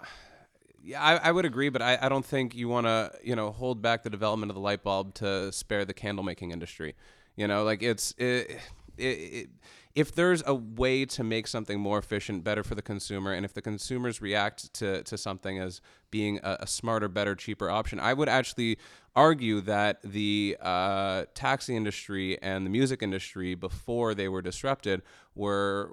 yeah, 0.83 1.01
I, 1.01 1.29
I 1.29 1.31
would 1.31 1.45
agree, 1.45 1.69
but 1.69 1.81
I, 1.81 1.97
I 2.01 2.09
don't 2.09 2.25
think 2.25 2.53
you 2.55 2.67
want 2.67 2.87
to, 2.87 3.11
you 3.23 3.35
know, 3.35 3.51
hold 3.51 3.81
back 3.81 4.03
the 4.03 4.09
development 4.09 4.49
of 4.49 4.55
the 4.55 4.61
light 4.61 4.83
bulb 4.83 5.13
to 5.15 5.51
spare 5.51 5.85
the 5.85 5.93
candle 5.93 6.23
making 6.23 6.51
industry. 6.51 6.95
You 7.35 7.47
know, 7.47 7.63
like 7.63 7.81
it's 7.81 8.13
it, 8.17 8.59
it, 8.97 9.03
it, 9.03 9.49
if 9.95 10.13
there's 10.15 10.41
a 10.47 10.55
way 10.55 11.05
to 11.05 11.23
make 11.23 11.45
something 11.45 11.79
more 11.79 11.99
efficient, 11.99 12.43
better 12.43 12.63
for 12.63 12.73
the 12.73 12.81
consumer, 12.81 13.31
and 13.31 13.45
if 13.45 13.53
the 13.53 13.61
consumers 13.61 14.21
react 14.21 14.73
to, 14.73 15.03
to 15.03 15.17
something 15.17 15.59
as 15.59 15.81
being 16.09 16.39
a, 16.41 16.57
a 16.61 16.67
smarter, 16.67 17.07
better, 17.07 17.35
cheaper 17.35 17.69
option, 17.69 17.99
I 17.99 18.13
would 18.13 18.27
actually 18.27 18.79
argue 19.15 19.61
that 19.61 20.01
the 20.03 20.57
uh, 20.59 21.25
taxi 21.35 21.75
industry 21.75 22.41
and 22.41 22.65
the 22.65 22.71
music 22.71 23.03
industry 23.03 23.53
before 23.53 24.15
they 24.15 24.27
were 24.27 24.41
disrupted 24.41 25.03
were 25.35 25.91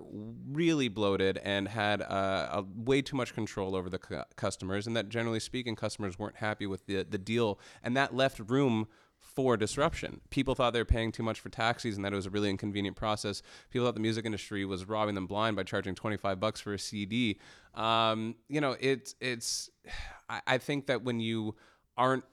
really 0.51 0.89
bloated 0.89 1.37
and 1.45 1.69
had 1.69 2.01
uh, 2.01 2.49
a 2.53 2.65
way 2.75 3.03
too 3.03 3.17
much 3.17 3.35
control 3.35 3.77
over 3.77 3.91
the 3.91 3.99
cu- 3.99 4.23
customers, 4.37 4.87
and 4.87 4.97
that 4.97 5.11
generally 5.11 5.41
speaking, 5.41 5.77
customers 5.77 6.19
weren't 6.19 6.37
happy 6.37 6.67
with 6.67 6.87
the 6.87 7.03
the 7.03 7.19
deal, 7.19 7.59
and 7.83 7.95
that 7.97 8.15
left 8.15 8.39
room 8.39 8.87
for 9.35 9.57
disruption. 9.57 10.21
People 10.31 10.55
thought 10.55 10.73
they 10.73 10.81
were 10.81 10.85
paying 10.85 11.13
too 11.13 11.23
much 11.23 11.41
for 11.41 11.49
taxis 11.49 11.97
and 11.97 12.05
that 12.05 12.13
it 12.13 12.17
was 12.17 12.27
a 12.27 12.31
really 12.31 12.51
inconvenient 12.51 12.97
process. 12.97 13.43
People 13.71 13.87
thought 13.87 13.95
the 13.95 14.01
music 14.01 14.25
industry 14.25 14.65
was 14.65 14.87
robbing 14.87 15.15
them 15.15 15.27
blind 15.27 15.57
by 15.57 15.63
charging 15.63 15.95
25 15.95 16.41
bucks 16.41 16.61
for 16.61 16.75
a 16.75 16.79
CD. 16.79 17.39
Um, 17.75 18.35
you 18.49 18.61
know, 18.61 18.77
it's 18.81 19.15
it's 19.21 19.71
I, 20.29 20.41
I 20.47 20.59
think 20.59 20.87
that 20.87 21.03
when 21.03 21.21
you 21.21 21.57
aren't 21.97 22.25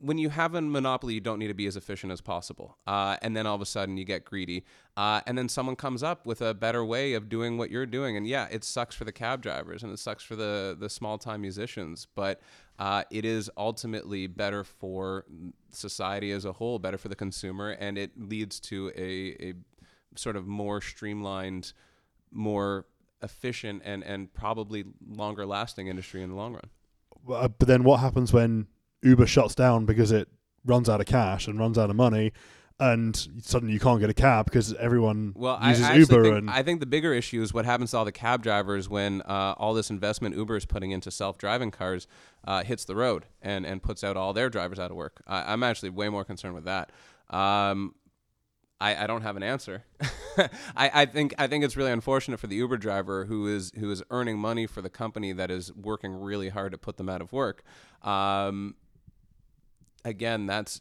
when 0.00 0.16
you 0.16 0.30
have 0.30 0.54
a 0.54 0.62
monopoly, 0.62 1.14
you 1.14 1.20
don't 1.20 1.38
need 1.38 1.48
to 1.48 1.54
be 1.54 1.66
as 1.66 1.76
efficient 1.76 2.10
as 2.10 2.22
possible. 2.22 2.78
Uh, 2.86 3.16
and 3.20 3.36
then 3.36 3.46
all 3.46 3.54
of 3.54 3.60
a 3.60 3.66
sudden 3.66 3.98
you 3.98 4.04
get 4.04 4.24
greedy. 4.24 4.64
Uh, 4.96 5.20
and 5.26 5.36
then 5.36 5.48
someone 5.48 5.76
comes 5.76 6.02
up 6.02 6.24
with 6.24 6.40
a 6.40 6.54
better 6.54 6.84
way 6.84 7.12
of 7.12 7.28
doing 7.28 7.58
what 7.58 7.70
you're 7.70 7.86
doing. 7.86 8.16
And 8.16 8.26
yeah, 8.26 8.48
it 8.50 8.64
sucks 8.64 8.94
for 8.94 9.04
the 9.04 9.12
cab 9.12 9.42
drivers 9.42 9.82
and 9.82 9.92
it 9.92 9.98
sucks 9.98 10.24
for 10.24 10.36
the, 10.36 10.74
the 10.78 10.88
small 10.88 11.18
time 11.18 11.42
musicians. 11.42 12.06
But 12.14 12.40
uh, 12.78 13.04
it 13.10 13.26
is 13.26 13.50
ultimately 13.58 14.26
better 14.26 14.64
for 14.64 15.26
society 15.70 16.32
as 16.32 16.46
a 16.46 16.54
whole, 16.54 16.78
better 16.78 16.98
for 16.98 17.08
the 17.08 17.16
consumer. 17.16 17.70
And 17.70 17.98
it 17.98 18.12
leads 18.18 18.58
to 18.60 18.90
a, 18.96 19.50
a 19.50 19.54
sort 20.16 20.36
of 20.36 20.46
more 20.46 20.80
streamlined, 20.80 21.74
more 22.32 22.86
efficient, 23.22 23.82
and, 23.84 24.02
and 24.02 24.32
probably 24.32 24.84
longer 25.06 25.44
lasting 25.44 25.88
industry 25.88 26.22
in 26.22 26.30
the 26.30 26.36
long 26.36 26.54
run. 26.54 26.70
Uh, 27.28 27.48
but 27.48 27.68
then 27.68 27.84
what 27.84 28.00
happens 28.00 28.32
when 28.32 28.66
Uber 29.02 29.26
shuts 29.26 29.54
down 29.54 29.86
because 29.86 30.12
it 30.12 30.28
runs 30.64 30.88
out 30.88 31.00
of 31.00 31.06
cash 31.06 31.46
and 31.46 31.58
runs 31.58 31.78
out 31.78 31.90
of 31.90 31.96
money, 31.96 32.32
and 32.78 33.28
suddenly 33.42 33.74
you 33.74 33.80
can't 33.80 34.00
get 34.00 34.10
a 34.10 34.14
cab 34.14 34.46
because 34.46 34.72
everyone 34.74 35.32
Well, 35.36 35.58
I, 35.60 35.68
I 35.68 35.70
uses 35.70 36.10
Uber 36.10 36.22
think, 36.22 36.36
and 36.36 36.50
I 36.50 36.62
think 36.62 36.80
the 36.80 36.86
bigger 36.86 37.12
issue 37.12 37.42
is 37.42 37.52
what 37.52 37.64
happens 37.64 37.90
to 37.90 37.98
all 37.98 38.04
the 38.04 38.12
cab 38.12 38.42
drivers 38.42 38.88
when 38.88 39.22
uh, 39.22 39.54
all 39.58 39.74
this 39.74 39.90
investment 39.90 40.34
Uber 40.34 40.56
is 40.56 40.64
putting 40.64 40.90
into 40.90 41.10
self-driving 41.10 41.70
cars 41.72 42.06
uh, 42.44 42.64
hits 42.64 42.84
the 42.84 42.96
road 42.96 43.26
and, 43.42 43.66
and 43.66 43.82
puts 43.82 44.02
out 44.02 44.16
all 44.16 44.32
their 44.32 44.48
drivers 44.48 44.78
out 44.78 44.90
of 44.90 44.96
work. 44.96 45.22
I, 45.26 45.52
I'm 45.52 45.62
actually 45.62 45.90
way 45.90 46.08
more 46.08 46.24
concerned 46.24 46.54
with 46.54 46.64
that. 46.64 46.90
Um, 47.28 47.94
I, 48.80 49.04
I 49.04 49.06
don't 49.06 49.22
have 49.22 49.36
an 49.36 49.42
answer. 49.42 49.84
I, 50.38 50.90
I 50.94 51.04
think 51.04 51.34
I 51.38 51.46
think 51.46 51.64
it's 51.64 51.76
really 51.76 51.92
unfortunate 51.92 52.40
for 52.40 52.46
the 52.46 52.56
Uber 52.56 52.78
driver 52.78 53.26
who 53.26 53.46
is 53.46 53.72
who 53.78 53.90
is 53.90 54.02
earning 54.10 54.38
money 54.38 54.66
for 54.66 54.80
the 54.80 54.88
company 54.88 55.32
that 55.32 55.50
is 55.50 55.70
working 55.74 56.14
really 56.18 56.48
hard 56.48 56.72
to 56.72 56.78
put 56.78 56.96
them 56.96 57.08
out 57.08 57.20
of 57.20 57.30
work. 57.30 57.62
Um, 58.02 58.76
again, 60.04 60.46
that's 60.46 60.80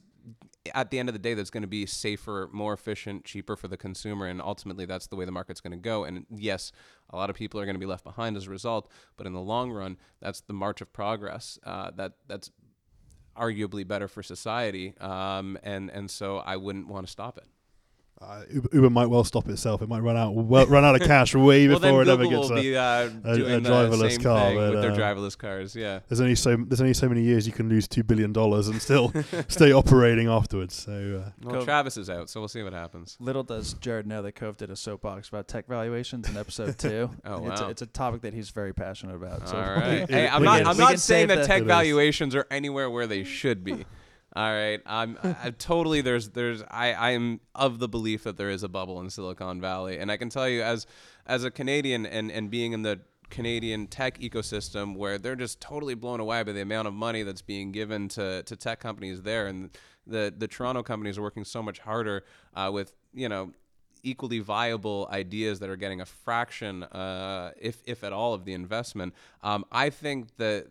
at 0.76 0.92
the 0.92 1.00
end 1.00 1.10
of 1.10 1.14
the 1.14 1.20
day, 1.20 1.34
that's 1.34 1.50
going 1.50 1.64
to 1.64 1.68
be 1.68 1.86
safer, 1.86 2.50
more 2.52 2.74
efficient, 2.74 3.24
cheaper 3.24 3.56
for 3.56 3.68
the 3.68 3.78
consumer, 3.78 4.28
and 4.28 4.42
ultimately, 4.42 4.86
that's 4.86 5.08
the 5.08 5.16
way 5.16 5.26
the 5.26 5.32
market's 5.32 5.62
going 5.62 5.72
to 5.72 5.78
go. 5.78 6.04
And 6.04 6.26
yes, 6.30 6.72
a 7.10 7.16
lot 7.16 7.30
of 7.30 7.36
people 7.36 7.60
are 7.60 7.66
going 7.66 7.76
to 7.76 7.80
be 7.80 7.86
left 7.86 8.04
behind 8.04 8.38
as 8.38 8.48
a 8.48 8.50
result, 8.50 8.90
but 9.18 9.26
in 9.26 9.34
the 9.34 9.42
long 9.42 9.72
run, 9.72 9.98
that's 10.20 10.42
the 10.42 10.54
march 10.54 10.82
of 10.82 10.92
progress. 10.94 11.58
Uh, 11.64 11.92
that 11.96 12.14
that's 12.28 12.52
arguably 13.38 13.88
better 13.88 14.08
for 14.08 14.22
society, 14.22 14.94
um, 15.00 15.58
and 15.64 15.90
and 15.90 16.12
so 16.12 16.38
I 16.38 16.58
wouldn't 16.58 16.88
want 16.88 17.06
to 17.06 17.12
stop 17.12 17.38
it. 17.38 17.46
Uh, 18.22 18.42
Uber, 18.52 18.70
Uber 18.74 18.90
might 18.90 19.06
well 19.08 19.24
stop 19.24 19.48
itself. 19.48 19.82
It 19.82 19.88
might 19.88 20.02
run 20.02 20.18
out 20.18 20.36
well, 20.36 20.66
run 20.68 20.84
out 20.84 20.96
of 21.00 21.08
cash 21.08 21.34
way 21.36 21.68
well, 21.70 21.80
before 21.80 22.02
it 22.02 22.08
ever 22.10 22.24
gets 22.24 22.50
will 22.50 22.58
a. 22.58 22.62
be 22.62 22.76
uh, 22.76 23.08
doing 23.08 23.54
a 23.54 23.60
the 23.62 23.70
driverless 23.70 24.12
same 24.12 24.22
car, 24.22 24.48
thing 24.50 24.58
but, 24.58 24.72
with 24.72 24.82
their 24.82 24.92
uh, 24.92 24.96
driverless 24.98 25.38
cars. 25.38 25.74
Yeah. 25.76 26.00
There's 26.10 26.20
only 26.20 26.36
so 26.36 26.58
there's 26.58 26.82
only 26.82 26.94
so 26.94 27.08
many 27.08 27.22
years 27.22 27.48
you 27.48 27.54
can 27.54 27.70
lose 27.70 27.88
two 27.88 28.04
billion 28.04 28.34
dollars 28.34 28.68
and 28.68 28.82
still 28.82 29.14
stay 29.48 29.72
operating 29.72 30.28
afterwards. 30.28 30.76
So 30.76 31.24
uh, 31.26 31.32
Well, 31.42 31.60
Go- 31.60 31.66
Travis 31.66 31.96
is 31.96 32.10
out, 32.10 32.30
so 32.30 32.42
we'll 32.42 32.50
see 32.50 32.62
what 32.62 32.74
happens. 32.74 33.16
Little 33.22 33.44
does 33.44 33.74
Jared 33.76 34.06
know 34.06 34.22
that 34.22 34.34
Cove 34.34 34.58
did 34.58 34.70
a 34.70 34.76
soapbox 34.76 35.30
about 35.30 35.48
tech 35.48 35.68
valuations 35.68 36.30
in 36.30 36.36
episode 36.36 36.78
two. 36.78 37.10
Oh, 37.24 37.48
it's, 37.48 37.62
wow. 37.62 37.68
a, 37.68 37.70
it's 37.72 37.82
a 37.82 37.86
topic 37.88 38.24
that 38.24 38.34
he's 38.34 38.50
very 38.50 38.74
passionate 38.74 39.16
about. 39.16 39.48
So 39.48 39.56
All 39.56 39.62
right. 39.64 40.10
hey, 40.10 40.28
I'm 40.28 40.44
not. 40.44 40.66
I'm 40.66 40.78
not 40.78 41.00
saying 41.00 41.00
save 41.00 41.28
that 41.30 41.46
tech 41.46 41.60
It 41.60 41.64
is. 41.64 41.68
valuations 41.68 42.36
are 42.36 42.46
anywhere 42.52 42.90
where 42.90 43.08
they 43.08 43.24
should 43.24 43.64
be. 43.64 43.86
All 44.40 44.54
right. 44.54 44.80
I'm 44.86 45.18
I, 45.22 45.50
totally. 45.52 46.00
There's. 46.00 46.30
There's. 46.30 46.64
I. 46.72 46.94
I 46.94 47.10
am 47.12 47.42
of 47.54 47.80
the 47.80 47.90
belief 47.90 48.24
that 48.24 48.38
there 48.38 48.50
is 48.50 48.64
a 48.64 48.70
bubble 48.70 49.02
in 49.02 49.10
Silicon 49.10 49.60
Valley, 49.60 50.00
and 50.00 50.10
I 50.10 50.16
can 50.16 50.30
tell 50.30 50.48
you 50.48 50.62
as 50.62 50.88
as 51.26 51.44
a 51.44 51.52
Canadian 51.52 52.06
and 52.06 52.32
and 52.32 52.50
being 52.50 52.72
in 52.72 52.84
the 52.84 53.02
Canadian 53.30 53.88
tech 53.88 54.18
ecosystem 54.20 54.96
where 54.96 55.18
they're 55.18 55.36
just 55.36 55.60
totally 55.60 55.94
blown 55.94 56.22
away 56.22 56.42
by 56.44 56.54
the 56.54 56.62
amount 56.62 56.88
of 56.88 56.94
money 56.94 57.22
that's 57.24 57.42
being 57.42 57.74
given 57.74 58.08
to, 58.08 58.42
to 58.44 58.56
tech 58.56 58.80
companies 58.80 59.24
there, 59.24 59.48
and 59.48 59.72
the 60.08 60.34
the 60.38 60.48
Toronto 60.48 60.84
companies 60.84 61.18
are 61.18 61.22
working 61.22 61.44
so 61.44 61.62
much 61.62 61.80
harder 61.80 62.24
uh, 62.56 62.70
with 62.72 62.94
you 63.14 63.28
know 63.28 63.52
equally 64.04 64.40
viable 64.40 65.10
ideas 65.12 65.60
that 65.60 65.70
are 65.70 65.76
getting 65.76 66.00
a 66.00 66.06
fraction, 66.06 66.84
uh, 66.84 67.52
if 67.60 67.84
if 67.86 68.06
at 68.06 68.14
all, 68.14 68.34
of 68.34 68.46
the 68.46 68.54
investment. 68.54 69.14
Um, 69.44 69.66
I 69.70 69.90
think 69.90 70.38
that 70.38 70.68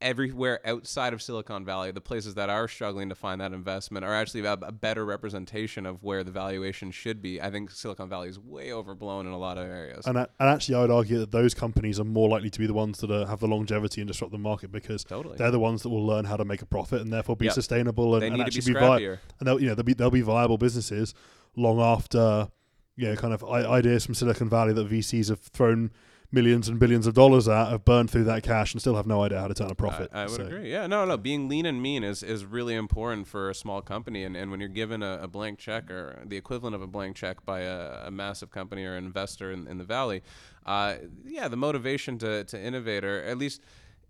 everywhere 0.00 0.60
outside 0.64 1.12
of 1.12 1.20
Silicon 1.20 1.64
Valley, 1.64 1.90
the 1.90 2.00
places 2.00 2.34
that 2.34 2.48
are 2.48 2.68
struggling 2.68 3.08
to 3.08 3.14
find 3.14 3.40
that 3.40 3.52
investment 3.52 4.04
are 4.04 4.14
actually 4.14 4.44
a, 4.44 4.52
a 4.52 4.72
better 4.72 5.04
representation 5.04 5.86
of 5.86 6.02
where 6.02 6.22
the 6.22 6.30
valuation 6.30 6.90
should 6.90 7.20
be. 7.20 7.40
I 7.40 7.50
think 7.50 7.70
Silicon 7.70 8.08
Valley 8.08 8.28
is 8.28 8.38
way 8.38 8.72
overblown 8.72 9.26
in 9.26 9.32
a 9.32 9.38
lot 9.38 9.58
of 9.58 9.66
areas. 9.66 10.06
And, 10.06 10.16
and 10.16 10.28
actually, 10.38 10.76
I 10.76 10.80
would 10.82 10.90
argue 10.90 11.18
that 11.18 11.32
those 11.32 11.54
companies 11.54 11.98
are 11.98 12.04
more 12.04 12.28
likely 12.28 12.50
to 12.50 12.58
be 12.58 12.66
the 12.66 12.74
ones 12.74 12.98
that 12.98 13.10
are, 13.10 13.26
have 13.26 13.40
the 13.40 13.48
longevity 13.48 14.00
and 14.00 14.08
disrupt 14.08 14.32
the 14.32 14.38
market 14.38 14.70
because 14.70 15.04
totally. 15.04 15.36
they're 15.36 15.50
the 15.50 15.58
ones 15.58 15.82
that 15.82 15.88
will 15.88 16.06
learn 16.06 16.24
how 16.24 16.36
to 16.36 16.44
make 16.44 16.62
a 16.62 16.66
profit 16.66 17.00
and 17.00 17.12
therefore 17.12 17.36
be 17.36 17.46
Yep. 17.46 17.54
sustainable 17.54 18.14
and, 18.14 18.24
and 18.24 18.32
to 18.34 18.38
be 18.38 18.42
actually 18.44 18.74
be, 18.74 18.78
viable. 18.78 19.18
and 19.38 19.46
they'll 19.46 19.60
you 19.60 19.66
know 19.68 19.74
they'll 19.74 19.84
be 19.84 19.94
they'll 19.94 20.10
be 20.10 20.20
viable 20.20 20.58
businesses 20.58 21.14
long 21.56 21.80
after 21.80 22.48
you 22.96 23.08
know 23.08 23.16
kind 23.16 23.32
of 23.32 23.42
I- 23.44 23.64
ideas 23.66 24.04
from 24.04 24.14
Silicon 24.14 24.48
Valley 24.48 24.72
that 24.74 24.88
VCs 24.88 25.28
have 25.30 25.40
thrown 25.40 25.90
millions 26.30 26.68
and 26.68 26.78
billions 26.78 27.06
of 27.06 27.14
dollars 27.14 27.48
at 27.48 27.68
have 27.70 27.84
burned 27.84 28.10
through 28.10 28.24
that 28.24 28.42
cash 28.42 28.74
and 28.74 28.80
still 28.80 28.96
have 28.96 29.06
no 29.06 29.22
idea 29.22 29.40
how 29.40 29.48
to 29.48 29.54
turn 29.54 29.70
a 29.70 29.74
profit. 29.74 30.10
I, 30.12 30.20
I 30.22 30.26
would 30.26 30.30
So- 30.36 30.42
agree. 30.44 30.70
Yeah, 30.70 30.86
no, 30.86 31.04
no. 31.04 31.16
Being 31.16 31.48
lean 31.48 31.64
and 31.64 31.80
mean 31.80 32.04
is, 32.04 32.22
is 32.22 32.44
really 32.44 32.74
important 32.74 33.26
for 33.26 33.48
a 33.48 33.54
small 33.54 33.80
company. 33.80 34.24
And, 34.24 34.36
and 34.36 34.50
when 34.50 34.60
you're 34.60 34.68
given 34.68 35.02
a, 35.02 35.20
a 35.22 35.28
blank 35.28 35.58
check 35.58 35.90
or 35.90 36.22
the 36.26 36.36
equivalent 36.36 36.74
of 36.76 36.82
a 36.82 36.86
blank 36.86 37.16
check 37.16 37.44
by 37.46 37.60
a, 37.60 38.06
a 38.08 38.10
massive 38.10 38.50
company 38.50 38.84
or 38.84 38.94
an 38.94 39.06
investor 39.06 39.50
in, 39.52 39.66
in 39.66 39.78
the 39.78 39.84
valley, 39.84 40.22
uh, 40.66 40.96
yeah, 41.24 41.48
the 41.48 41.56
motivation 41.56 42.18
to, 42.18 42.44
to 42.44 42.60
innovate, 42.60 43.04
or 43.04 43.22
at 43.22 43.38
least 43.38 43.62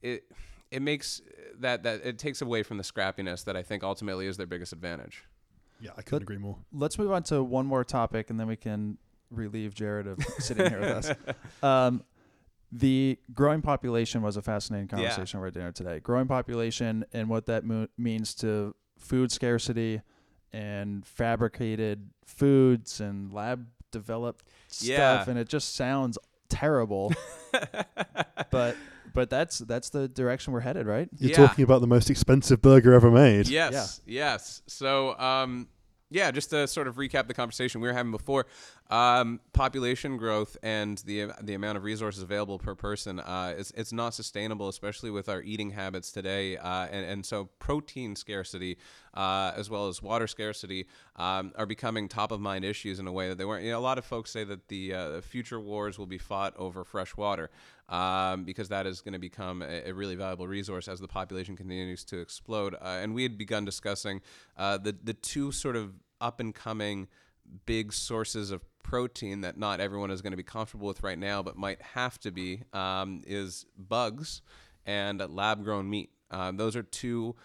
it 0.02 0.24
it 0.70 0.82
makes 0.82 1.22
that 1.60 1.82
that 1.84 2.04
it 2.04 2.18
takes 2.18 2.42
away 2.42 2.62
from 2.62 2.76
the 2.78 2.82
scrappiness 2.82 3.44
that 3.44 3.56
I 3.56 3.62
think 3.62 3.82
ultimately 3.84 4.26
is 4.26 4.36
their 4.36 4.46
biggest 4.46 4.72
advantage. 4.72 5.24
Yeah, 5.80 5.92
I 5.96 6.02
couldn't 6.02 6.10
But- 6.18 6.22
agree 6.22 6.38
more. 6.38 6.58
Let's 6.72 6.98
move 6.98 7.12
on 7.12 7.22
to 7.24 7.42
one 7.44 7.64
more 7.64 7.84
topic, 7.84 8.28
and 8.30 8.40
then 8.40 8.48
we 8.48 8.56
can 8.56 8.98
relieve 9.30 9.74
Jared 9.74 10.06
of 10.06 10.18
sitting 10.38 10.68
here 10.68 10.80
with 10.80 10.88
us. 10.90 11.12
Um, 11.62 12.02
the 12.70 13.18
growing 13.32 13.62
population 13.62 14.20
was 14.22 14.36
a 14.36 14.42
fascinating 14.42 14.88
conversation 14.88 15.08
Yeah. 15.10 15.14
conversation 15.16 15.38
over 15.40 15.50
dinner 15.50 15.72
today. 15.72 16.00
Growing 16.00 16.26
population 16.26 17.04
and 17.14 17.28
what 17.30 17.46
that 17.46 17.64
mo- 17.64 17.88
means 17.96 18.34
to 18.36 18.74
food 18.98 19.32
scarcity 19.32 20.02
and 20.52 21.06
fabricated 21.06 22.10
foods 22.26 23.00
and 23.00 23.32
lab 23.32 23.66
developed 23.90 24.44
Yeah. 24.80 24.96
stuff, 25.20 25.28
and 25.28 25.38
it 25.38 25.48
just 25.48 25.74
sounds 25.76 26.18
terrible. 26.50 27.12
but 28.50 28.76
but 29.14 29.30
that's 29.30 29.58
that's 29.60 29.90
the 29.90 30.06
direction 30.08 30.52
we're 30.52 30.60
headed, 30.60 30.86
right? 30.86 31.08
You're 31.18 31.30
Yeah. 31.30 31.36
talking 31.36 31.64
about 31.64 31.80
the 31.80 31.86
most 31.86 32.10
expensive 32.10 32.60
burger 32.62 32.92
ever 32.92 33.10
made. 33.10 33.48
Yes, 33.48 34.00
yes. 34.06 34.62
So, 34.66 35.18
um, 35.18 35.68
yeah, 36.10 36.30
just 36.30 36.50
to 36.50 36.66
sort 36.68 36.86
of 36.88 36.96
recap 36.96 37.26
the 37.28 37.34
conversation 37.34 37.80
we 37.80 37.88
were 37.88 37.94
having 37.94 38.12
before, 38.12 38.46
um, 38.90 39.40
population 39.52 40.16
growth 40.16 40.56
and 40.62 40.98
the 40.98 41.30
the 41.42 41.52
amount 41.52 41.76
of 41.76 41.84
resources 41.84 42.22
available 42.22 42.58
per 42.58 42.74
person, 42.74 43.20
uh, 43.20 43.54
it's, 43.56 43.70
it's 43.72 43.92
not 43.92 44.14
sustainable, 44.14 44.68
especially 44.68 45.10
with 45.10 45.28
our 45.28 45.42
eating 45.42 45.70
habits 45.70 46.10
today. 46.10 46.56
Uh, 46.56 46.86
and, 46.86 47.04
and 47.04 47.26
so, 47.26 47.50
protein 47.58 48.16
scarcity, 48.16 48.78
uh, 49.12 49.52
as 49.54 49.68
well 49.68 49.88
as 49.88 50.02
water 50.02 50.26
scarcity, 50.26 50.86
um, 51.16 51.52
are 51.56 51.66
becoming 51.66 52.08
top 52.08 52.32
of 52.32 52.40
mind 52.40 52.64
issues 52.64 52.98
in 52.98 53.06
a 53.06 53.12
way 53.12 53.28
that 53.28 53.36
they 53.36 53.44
weren't. 53.44 53.62
You 53.62 53.72
know, 53.72 53.78
a 53.78 53.80
lot 53.80 53.98
of 53.98 54.06
folks 54.06 54.30
say 54.30 54.44
that 54.44 54.68
the 54.68 54.94
uh, 54.94 55.20
future 55.20 55.60
wars 55.60 55.98
will 55.98 56.06
be 56.06 56.18
fought 56.18 56.54
over 56.56 56.82
fresh 56.82 57.14
water 57.14 57.50
um, 57.90 58.44
because 58.44 58.70
that 58.70 58.86
is 58.86 59.02
going 59.02 59.12
to 59.12 59.18
become 59.18 59.60
a, 59.60 59.90
a 59.90 59.92
really 59.92 60.14
valuable 60.14 60.48
resource 60.48 60.88
as 60.88 60.98
the 60.98 61.08
population 61.08 61.56
continues 61.56 62.04
to 62.04 62.20
explode. 62.20 62.74
Uh, 62.74 63.00
and 63.02 63.14
we 63.14 63.22
had 63.22 63.36
begun 63.36 63.66
discussing 63.66 64.22
uh, 64.56 64.78
the 64.78 64.96
the 65.04 65.12
two 65.12 65.52
sort 65.52 65.76
of 65.76 65.92
up 66.22 66.40
and 66.40 66.54
coming 66.54 67.06
big 67.66 67.92
sources 67.92 68.50
of 68.50 68.62
protein 68.88 69.42
that 69.42 69.58
not 69.58 69.80
everyone 69.80 70.10
is 70.10 70.22
going 70.22 70.30
to 70.30 70.36
be 70.36 70.42
comfortable 70.42 70.88
with 70.88 71.02
right 71.02 71.18
now, 71.18 71.42
but 71.42 71.58
might 71.58 71.80
have 71.82 72.18
to 72.18 72.30
be, 72.30 72.62
um, 72.72 73.20
is 73.26 73.66
bugs 73.76 74.40
and 74.86 75.20
lab 75.28 75.62
grown 75.62 75.90
meat. 75.90 76.10
Um, 76.30 76.56
those 76.56 76.74
are 76.74 76.82
two 76.82 77.36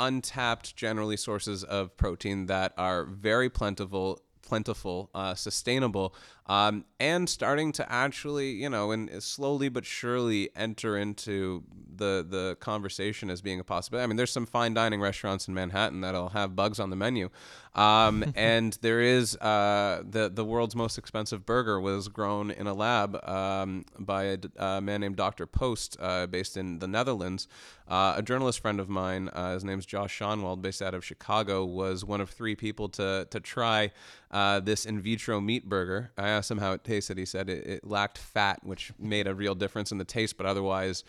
untapped, 0.00 0.74
generally 0.74 1.16
sources 1.16 1.62
of 1.62 1.96
protein 1.96 2.46
that 2.46 2.72
are 2.76 3.04
very 3.04 3.48
plentiful, 3.48 4.22
plentiful, 4.42 5.08
uh, 5.14 5.36
sustainable, 5.36 6.16
um, 6.46 6.84
and 6.98 7.28
starting 7.28 7.72
to 7.72 7.92
actually, 7.92 8.50
you 8.50 8.68
know, 8.68 8.90
and 8.90 9.22
slowly 9.22 9.68
but 9.68 9.84
surely 9.84 10.50
enter 10.56 10.96
into 10.96 11.64
the 11.96 12.26
the 12.28 12.56
conversation 12.60 13.30
as 13.30 13.40
being 13.40 13.60
a 13.60 13.64
possibility. 13.64 14.04
I 14.04 14.06
mean, 14.06 14.16
there's 14.16 14.32
some 14.32 14.46
fine 14.46 14.74
dining 14.74 15.00
restaurants 15.00 15.46
in 15.46 15.54
Manhattan 15.54 16.00
that'll 16.00 16.30
have 16.30 16.56
bugs 16.56 16.80
on 16.80 16.90
the 16.90 16.96
menu, 16.96 17.30
um, 17.74 18.24
and 18.36 18.76
there 18.82 19.00
is 19.00 19.36
uh, 19.36 20.02
the 20.08 20.28
the 20.28 20.44
world's 20.44 20.74
most 20.74 20.98
expensive 20.98 21.46
burger 21.46 21.80
was 21.80 22.08
grown 22.08 22.50
in 22.50 22.66
a 22.66 22.74
lab 22.74 23.16
um, 23.28 23.84
by 23.98 24.36
a 24.56 24.80
man 24.80 25.00
named 25.00 25.16
Dr. 25.16 25.46
Post, 25.46 25.96
uh, 26.00 26.26
based 26.26 26.56
in 26.56 26.78
the 26.80 26.88
Netherlands. 26.88 27.48
Uh, 27.88 28.14
a 28.16 28.22
journalist 28.22 28.60
friend 28.60 28.80
of 28.80 28.88
mine, 28.88 29.28
uh, 29.32 29.52
his 29.52 29.64
name's 29.64 29.84
Josh 29.84 30.18
Schonwald, 30.18 30.62
based 30.62 30.80
out 30.80 30.94
of 30.94 31.04
Chicago, 31.04 31.64
was 31.64 32.04
one 32.04 32.20
of 32.20 32.30
three 32.30 32.54
people 32.54 32.88
to 32.90 33.26
to 33.30 33.40
try 33.40 33.90
uh, 34.30 34.60
this 34.60 34.86
in 34.86 35.00
vitro 35.00 35.40
meat 35.40 35.68
burger. 35.68 36.10
I 36.16 36.28
asked 36.32 36.50
him 36.50 36.58
how 36.58 36.72
it 36.72 36.84
tasted. 36.84 37.18
He 37.18 37.24
said 37.24 37.48
it, 37.48 37.66
it 37.66 37.86
lacked 37.86 38.18
fat, 38.18 38.60
which 38.64 38.92
made 38.98 39.26
a 39.26 39.34
real 39.34 39.54
difference 39.54 39.92
in 39.92 39.98
the 39.98 40.04
taste, 40.04 40.36
but 40.36 40.46
otherwise, 40.46 41.04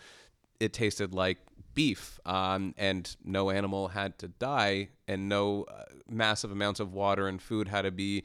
it 0.60 0.72
tasted 0.72 1.14
like 1.14 1.38
beef. 1.74 2.20
Um, 2.24 2.74
and 2.78 3.14
no 3.24 3.50
animal 3.50 3.88
had 3.88 4.18
to 4.20 4.28
die, 4.28 4.88
and 5.08 5.28
no 5.28 5.64
uh, 5.64 5.84
massive 6.08 6.52
amounts 6.52 6.80
of 6.80 6.92
water 6.92 7.26
and 7.28 7.42
food 7.42 7.68
had 7.68 7.82
to 7.82 7.90
be 7.90 8.24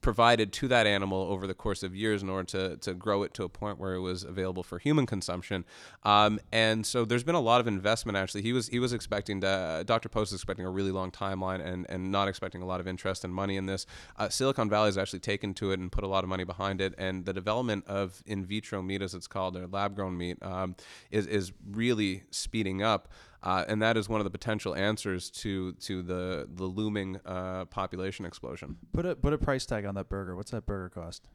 provided 0.00 0.52
to 0.52 0.68
that 0.68 0.86
animal 0.86 1.22
over 1.22 1.46
the 1.46 1.54
course 1.54 1.82
of 1.82 1.94
years 1.94 2.22
in 2.22 2.28
order 2.28 2.44
to, 2.44 2.76
to 2.78 2.94
grow 2.94 3.22
it 3.22 3.34
to 3.34 3.44
a 3.44 3.48
point 3.48 3.78
where 3.78 3.94
it 3.94 4.00
was 4.00 4.24
available 4.24 4.62
for 4.62 4.78
human 4.78 5.06
consumption. 5.06 5.64
Um, 6.04 6.40
and 6.52 6.84
so 6.86 7.04
there's 7.04 7.24
been 7.24 7.34
a 7.34 7.40
lot 7.40 7.60
of 7.60 7.66
investment 7.66 8.16
actually. 8.16 8.42
He 8.42 8.52
was 8.52 8.68
he 8.68 8.78
was 8.78 8.92
expecting 8.92 9.40
to, 9.42 9.84
Dr. 9.86 10.08
Post 10.08 10.32
is 10.32 10.36
expecting 10.36 10.66
a 10.66 10.70
really 10.70 10.90
long 10.90 11.10
timeline 11.10 11.64
and, 11.64 11.86
and 11.88 12.10
not 12.10 12.28
expecting 12.28 12.62
a 12.62 12.66
lot 12.66 12.80
of 12.80 12.86
interest 12.86 13.24
and 13.24 13.34
money 13.34 13.56
in 13.56 13.66
this. 13.66 13.86
Uh, 14.16 14.28
Silicon 14.28 14.68
Valley 14.68 14.88
has 14.88 14.98
actually 14.98 15.20
taken 15.20 15.54
to 15.54 15.72
it 15.72 15.78
and 15.78 15.90
put 15.90 16.04
a 16.04 16.08
lot 16.08 16.24
of 16.24 16.30
money 16.30 16.44
behind 16.44 16.80
it. 16.80 16.94
And 16.98 17.24
the 17.24 17.32
development 17.32 17.86
of 17.86 18.22
in 18.26 18.44
vitro 18.44 18.82
meat, 18.82 19.02
as 19.02 19.14
it's 19.14 19.26
called, 19.26 19.56
or 19.56 19.66
lab 19.66 19.94
grown 19.94 20.16
meat, 20.16 20.38
um, 20.42 20.76
is, 21.10 21.26
is 21.26 21.52
really 21.70 22.24
speeding 22.30 22.82
up. 22.82 23.08
Uh, 23.46 23.64
and 23.68 23.80
that 23.80 23.96
is 23.96 24.08
one 24.08 24.20
of 24.20 24.24
the 24.24 24.30
potential 24.38 24.74
answers 24.74 25.30
to 25.30 25.72
to 25.88 26.02
the 26.02 26.48
the 26.52 26.64
looming 26.78 27.10
uh, 27.24 27.64
population 27.66 28.26
explosion. 28.26 28.76
Put 28.92 29.06
a 29.06 29.14
put 29.14 29.32
a 29.32 29.38
price 29.38 29.64
tag 29.70 29.84
on 29.86 29.94
that 29.94 30.08
burger. 30.08 30.34
What's 30.34 30.50
that 30.50 30.66
burger 30.66 30.88
cost? 30.88 31.28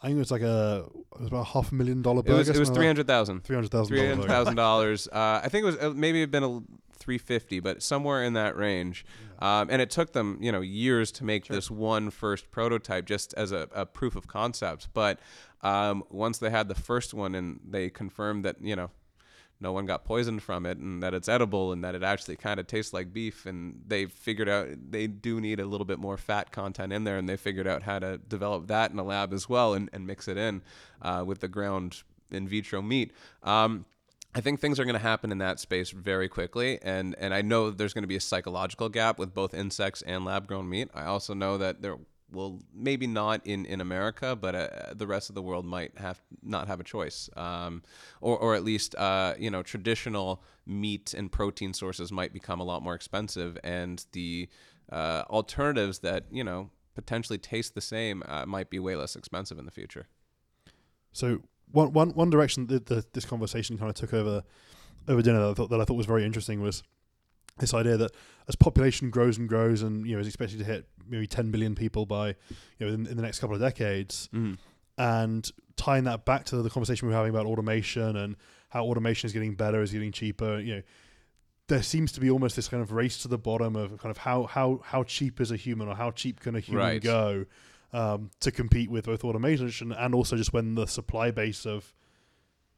I 0.00 0.06
think 0.06 0.16
it 0.16 0.24
was 0.26 0.30
like 0.30 0.42
a 0.42 0.84
it 1.14 1.20
was 1.20 1.28
about 1.28 1.40
a 1.48 1.50
half 1.54 1.72
a 1.72 1.74
million 1.74 2.00
dollar 2.00 2.20
It 2.20 2.26
burger. 2.26 2.38
was 2.38 2.48
it 2.48 2.58
was 2.58 2.70
three 2.70 2.86
hundred 2.86 3.06
thousand. 3.06 3.44
Three 3.44 3.56
hundred 3.56 3.70
thousand. 3.70 3.90
Three 3.94 4.08
hundred 4.08 4.28
thousand 4.28 4.56
dollars. 4.56 5.08
Uh, 5.08 5.40
I 5.44 5.48
think 5.50 5.62
it 5.64 5.66
was 5.66 5.76
uh, 5.78 5.92
maybe 5.94 6.22
it'd 6.22 6.30
been 6.30 6.42
a 6.44 6.60
three 6.94 7.18
fifty, 7.18 7.60
but 7.60 7.82
somewhere 7.82 8.22
in 8.24 8.32
that 8.32 8.56
range. 8.56 9.04
Um, 9.38 9.68
and 9.70 9.82
it 9.82 9.90
took 9.90 10.14
them, 10.14 10.38
you 10.40 10.50
know, 10.50 10.62
years 10.62 11.12
to 11.12 11.24
make 11.24 11.46
this 11.46 11.70
one 11.70 12.08
first 12.10 12.50
prototype, 12.50 13.04
just 13.04 13.34
as 13.34 13.52
a, 13.52 13.68
a 13.74 13.84
proof 13.84 14.16
of 14.16 14.26
concept. 14.26 14.88
But 14.94 15.20
um, 15.60 16.02
once 16.08 16.38
they 16.38 16.48
had 16.48 16.68
the 16.68 16.74
first 16.74 17.12
one, 17.12 17.34
and 17.34 17.60
they 17.68 17.90
confirmed 17.90 18.44
that, 18.46 18.56
you 18.62 18.74
know, 18.74 18.90
no 19.60 19.72
one 19.72 19.86
got 19.86 20.04
poisoned 20.04 20.42
from 20.42 20.66
it, 20.66 20.78
and 20.78 21.02
that 21.02 21.14
it's 21.14 21.28
edible, 21.28 21.72
and 21.72 21.82
that 21.84 21.94
it 21.94 22.02
actually 22.02 22.36
kind 22.36 22.60
of 22.60 22.66
tastes 22.66 22.92
like 22.92 23.12
beef, 23.12 23.46
and 23.46 23.82
they 23.86 24.06
figured 24.06 24.48
out 24.48 24.68
they 24.90 25.06
do 25.06 25.40
need 25.40 25.60
a 25.60 25.66
little 25.66 25.84
bit 25.84 25.98
more 25.98 26.16
fat 26.16 26.52
content 26.52 26.92
in 26.92 27.04
there, 27.04 27.18
and 27.18 27.28
they 27.28 27.36
figured 27.36 27.66
out 27.66 27.82
how 27.82 27.98
to 27.98 28.18
develop 28.18 28.66
that 28.68 28.90
in 28.90 28.98
a 28.98 29.04
lab 29.04 29.32
as 29.32 29.48
well, 29.48 29.74
and, 29.74 29.88
and 29.92 30.06
mix 30.06 30.28
it 30.28 30.36
in 30.36 30.62
uh, 31.02 31.24
with 31.26 31.40
the 31.40 31.48
ground 31.48 32.02
in 32.30 32.46
vitro 32.46 32.82
meat. 32.82 33.12
Um, 33.42 33.86
I 34.34 34.40
think 34.42 34.60
things 34.60 34.78
are 34.78 34.84
going 34.84 34.94
to 34.94 35.00
happen 35.00 35.32
in 35.32 35.38
that 35.38 35.58
space 35.58 35.90
very 35.90 36.28
quickly, 36.28 36.78
and 36.82 37.14
and 37.18 37.32
I 37.32 37.40
know 37.40 37.70
there's 37.70 37.94
going 37.94 38.02
to 38.02 38.08
be 38.08 38.16
a 38.16 38.20
psychological 38.20 38.90
gap 38.90 39.18
with 39.18 39.32
both 39.32 39.54
insects 39.54 40.02
and 40.02 40.26
lab 40.26 40.46
grown 40.46 40.68
meat. 40.68 40.90
I 40.94 41.04
also 41.04 41.32
know 41.32 41.56
that 41.56 41.80
there 41.80 41.96
will 42.30 42.60
maybe 42.74 43.06
not 43.06 43.46
in 43.46 43.66
in 43.66 43.80
America, 43.80 44.36
but 44.36 44.54
uh, 44.54 44.68
the 44.94 45.06
rest 45.06 45.28
of 45.28 45.34
the 45.34 45.42
world 45.42 45.64
might 45.64 45.96
have 45.98 46.20
not 46.42 46.66
have 46.68 46.80
a 46.80 46.84
choice, 46.84 47.30
um, 47.36 47.82
or 48.20 48.38
or 48.38 48.54
at 48.54 48.64
least 48.64 48.94
uh, 48.96 49.34
you 49.38 49.50
know 49.50 49.62
traditional 49.62 50.42
meat 50.66 51.14
and 51.14 51.30
protein 51.30 51.72
sources 51.72 52.10
might 52.10 52.32
become 52.32 52.60
a 52.60 52.64
lot 52.64 52.82
more 52.82 52.94
expensive, 52.94 53.58
and 53.62 54.06
the 54.12 54.48
uh, 54.90 55.22
alternatives 55.30 56.00
that 56.00 56.24
you 56.30 56.44
know 56.44 56.70
potentially 56.94 57.38
taste 57.38 57.74
the 57.74 57.80
same 57.80 58.22
uh, 58.26 58.46
might 58.46 58.70
be 58.70 58.78
way 58.78 58.96
less 58.96 59.16
expensive 59.16 59.58
in 59.58 59.64
the 59.64 59.70
future. 59.70 60.08
So 61.12 61.42
one 61.70 61.92
one 61.92 62.10
one 62.10 62.30
direction 62.30 62.66
that 62.68 62.86
the, 62.86 63.04
this 63.12 63.24
conversation 63.24 63.78
kind 63.78 63.90
of 63.90 63.94
took 63.96 64.12
over 64.12 64.42
over 65.08 65.22
dinner 65.22 65.40
that 65.40 65.50
I 65.50 65.54
thought 65.54 65.70
that 65.70 65.80
I 65.80 65.84
thought 65.84 65.94
was 65.96 66.06
very 66.06 66.24
interesting 66.24 66.60
was 66.60 66.82
this 67.58 67.72
idea 67.74 67.96
that 67.96 68.12
as 68.48 68.56
population 68.56 69.10
grows 69.10 69.38
and 69.38 69.48
grows 69.48 69.82
and 69.82 70.06
you 70.06 70.14
know 70.14 70.20
is 70.20 70.26
expected 70.26 70.58
to 70.58 70.64
hit 70.64 70.86
maybe 71.08 71.26
10 71.26 71.50
billion 71.50 71.74
people 71.74 72.04
by 72.06 72.28
you 72.28 72.34
know 72.80 72.88
in, 72.88 73.06
in 73.06 73.16
the 73.16 73.22
next 73.22 73.38
couple 73.38 73.54
of 73.54 73.60
decades 73.62 74.28
Mm-hmm. 74.34 74.54
and 74.98 75.50
tying 75.76 76.04
that 76.04 76.24
back 76.24 76.44
to 76.46 76.62
the 76.62 76.70
conversation 76.70 77.06
we 77.06 77.12
were 77.12 77.18
having 77.18 77.30
about 77.30 77.46
automation 77.46 78.16
and 78.16 78.36
how 78.70 78.84
automation 78.84 79.26
is 79.26 79.32
getting 79.32 79.54
better, 79.54 79.80
is 79.82 79.92
getting 79.92 80.10
cheaper. 80.10 80.58
You 80.58 80.76
know, 80.76 80.82
there 81.68 81.82
seems 81.82 82.12
to 82.12 82.20
be 82.20 82.30
almost 82.30 82.56
this 82.56 82.66
kind 82.68 82.82
of 82.82 82.92
race 82.92 83.18
to 83.22 83.28
the 83.28 83.36
bottom 83.38 83.76
of 83.76 83.98
kind 83.98 84.10
of 84.10 84.16
how 84.18 84.44
how 84.44 84.80
how 84.84 85.02
cheap 85.04 85.40
is 85.40 85.50
a 85.50 85.56
human 85.56 85.86
or 85.88 85.94
how 85.94 86.10
cheap 86.12 86.40
can 86.40 86.56
a 86.56 86.60
human 86.60 86.82
Right. 86.84 87.02
go 87.02 87.44
um, 87.92 88.30
to 88.40 88.50
compete 88.50 88.90
with 88.90 89.04
both 89.06 89.22
automation 89.24 89.92
and 89.92 90.14
also 90.14 90.36
just 90.36 90.52
when 90.52 90.74
the 90.76 90.86
supply 90.86 91.30
base 91.30 91.66
of 91.66 91.94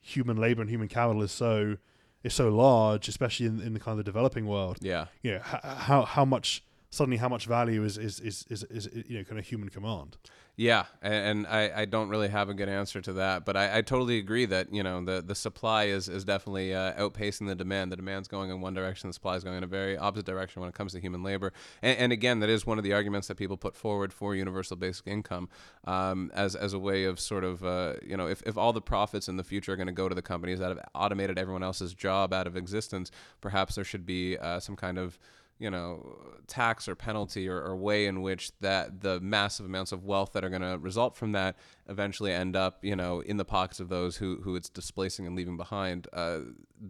human 0.00 0.36
labor 0.36 0.60
and 0.60 0.70
human 0.70 0.88
capital 0.88 1.22
is 1.22 1.32
so 1.32 1.76
is 2.22 2.34
so 2.34 2.48
large, 2.48 3.08
especially 3.08 3.46
in, 3.46 3.60
in 3.60 3.74
the 3.74 3.80
kind 3.80 3.98
of 3.98 4.04
the 4.04 4.10
developing 4.10 4.46
world. 4.46 4.78
Yeah. 4.80 5.06
You 5.22 5.32
know, 5.32 5.36
h- 5.38 5.60
how 5.62 6.02
how 6.04 6.24
much 6.24 6.62
suddenly 6.91 7.18
how 7.18 7.28
much 7.28 7.47
value 7.47 7.84
is 7.84 7.99
is 7.99 8.20
is 8.20 8.45
is, 8.49 8.62
is, 8.64 8.89
you 9.09 9.18
know 9.18 9.24
kind 9.24 9.39
of 9.39 9.47
human 9.47 9.68
command. 9.68 10.16
Yeah, 10.61 10.86
and 11.03 11.47
I, 11.47 11.82
I 11.82 11.84
don't 11.84 12.09
really 12.09 12.26
have 12.26 12.49
a 12.49 12.55
good 12.55 12.68
answer 12.68 13.01
to 13.03 13.12
that, 13.12 13.45
but 13.45 13.57
I, 13.57 13.78
I 13.78 13.82
totally 13.82 14.18
agree 14.18 14.45
that 14.47 14.74
you 14.74 14.82
know 14.82 15.05
the, 15.05 15.22
the 15.22 15.36
supply 15.36 15.84
is 15.84 16.09
is 16.09 16.24
definitely 16.24 16.74
uh, 16.74 16.95
outpacing 16.95 17.47
the 17.47 17.55
demand. 17.55 17.93
The 17.93 17.97
demand's 17.97 18.26
going 18.26 18.51
in 18.51 18.61
one 18.61 18.74
direction, 18.74 19.09
the 19.09 19.14
supply 19.14 19.36
is 19.36 19.45
going 19.45 19.57
in 19.57 19.62
a 19.62 19.68
very 19.68 19.97
opposite 19.97 20.26
direction 20.26 20.59
when 20.61 20.68
it 20.68 20.74
comes 20.74 20.95
to 20.95 21.01
human 21.01 21.22
labor. 21.22 21.53
And, 21.80 21.97
and 21.99 22.12
again, 22.12 22.41
that 22.41 22.49
is 22.49 22.66
one 22.66 22.76
of 22.76 22.82
the 22.82 22.93
arguments 22.93 23.28
that 23.28 23.36
people 23.36 23.57
put 23.57 23.76
forward 23.76 24.12
for 24.12 24.34
universal 24.34 24.76
basic 24.76 25.07
income 25.07 25.49
um, 25.84 26.32
as 26.34 26.57
as 26.57 26.72
a 26.72 26.78
way 26.80 27.05
of 27.05 27.20
sort 27.20 27.45
of 27.45 27.64
uh, 27.64 27.93
you 28.05 28.16
know 28.16 28.26
if, 28.26 28.43
if 28.43 28.59
all 28.59 28.72
the 28.72 28.82
profits 28.82 29.28
in 29.28 29.36
the 29.36 29.45
future 29.45 29.74
are 29.74 29.76
going 29.76 29.86
to 29.86 29.93
go 29.93 30.09
to 30.09 30.14
the 30.14 30.22
companies 30.22 30.59
that 30.59 30.70
have 30.70 30.80
automated 30.93 31.39
everyone 31.39 31.62
else's 31.62 31.95
job 31.95 32.32
out 32.32 32.49
of 32.49 32.57
existence, 32.57 33.12
perhaps 33.41 33.76
there 33.76 33.84
should 33.84 34.05
be 34.05 34.36
uh, 34.39 34.59
some 34.59 34.74
kind 34.74 34.99
of 34.99 35.20
you 35.59 35.70
know, 35.70 36.16
tax 36.46 36.88
or 36.88 36.94
penalty 36.94 37.48
or, 37.48 37.61
or 37.61 37.76
way 37.76 38.06
in 38.06 38.22
which 38.22 38.52
that 38.61 39.00
the 39.00 39.20
massive 39.20 39.66
amounts 39.66 39.92
of 39.92 40.04
wealth 40.04 40.32
that 40.32 40.44
are 40.44 40.48
going 40.48 40.62
to 40.62 40.78
result 40.78 41.16
from 41.16 41.32
that 41.32 41.56
eventually 41.88 42.32
end 42.32 42.54
up, 42.54 42.78
you 42.84 42.94
know, 42.94 43.20
in 43.20 43.36
the 43.36 43.44
pockets 43.44 43.80
of 43.80 43.88
those 43.88 44.16
who, 44.16 44.40
who 44.42 44.54
it's 44.56 44.68
displacing 44.68 45.26
and 45.26 45.34
leaving 45.34 45.56
behind. 45.56 46.06
Uh, 46.12 46.40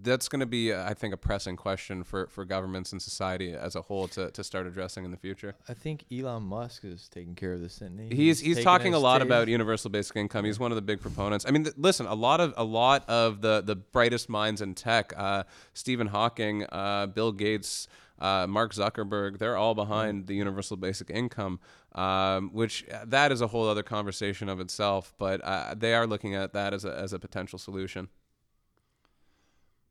that's 0.03 0.29
going 0.29 0.41
to 0.41 0.47
be, 0.47 0.75
I 0.75 0.93
think, 0.93 1.15
a 1.15 1.17
pressing 1.17 1.57
question 1.57 2.05
for, 2.05 2.27
for 2.27 2.45
governments 2.45 2.93
and 2.93 3.01
society 3.01 3.53
as 3.53 3.75
a 3.75 3.81
whole 3.83 4.07
to, 4.09 4.31
to 4.31 4.45
start 4.45 4.67
addressing 4.67 5.05
in 5.05 5.11
the 5.11 5.17
future. 5.17 5.55
I 5.69 5.75
think 5.75 6.05
Elon 6.13 6.43
Musk 6.43 6.85
is 6.85 7.09
taking 7.09 7.35
care 7.35 7.55
of 7.55 7.61
this, 7.61 7.77
isn't 7.77 7.99
he? 8.11 8.15
He's 8.15 8.41
he's 8.41 8.57
taking 8.57 8.65
talking 8.65 8.95
a 8.95 8.99
lot 8.99 9.23
about 9.23 9.49
universal 9.49 9.89
basic 9.91 10.17
income. 10.17 10.45
He's 10.45 10.59
one 10.59 10.73
of 10.73 10.77
the 10.77 10.83
big 10.83 11.01
proponents. 11.01 11.47
I 11.49 11.53
mean, 11.53 11.65
th- 11.65 11.77
listen, 11.79 12.07
a 12.07 12.15
lot 12.15 12.41
of 12.41 12.53
a 12.57 12.65
lot 12.65 13.09
of 13.09 13.41
the 13.41 13.63
the 13.63 13.77
brightest 13.77 14.29
minds 14.29 14.61
in 14.61 14.75
tech, 14.75 15.15
uh, 15.17 15.45
Stephen 15.73 16.09
Hawking, 16.09 16.67
uh, 16.71 17.07
Bill 17.07 17.33
Gates, 17.33 17.89
uh, 18.19 18.47
Mark 18.47 18.75
Zuckerberg, 18.75 19.39
they're 19.39 19.57
all 19.57 19.75
behind 19.75 20.27
the 20.27 20.35
universal 20.35 20.77
basic 20.77 21.11
income. 21.11 21.61
Um, 21.93 22.51
which 22.53 22.85
uh, 22.93 23.05
that 23.07 23.33
is 23.33 23.41
a 23.41 23.47
whole 23.47 23.67
other 23.69 23.83
conversation 23.83 24.49
of 24.49 24.61
itself, 24.61 25.15
but 25.19 25.41
uh, 25.43 25.75
they 25.77 25.95
are 25.95 26.07
looking 26.07 26.35
at 26.35 26.53
that 26.53 26.75
as 26.75 26.85
a 26.85 26.95
as 26.95 27.13
a 27.13 27.19
potential 27.19 27.59
solution. 27.59 28.09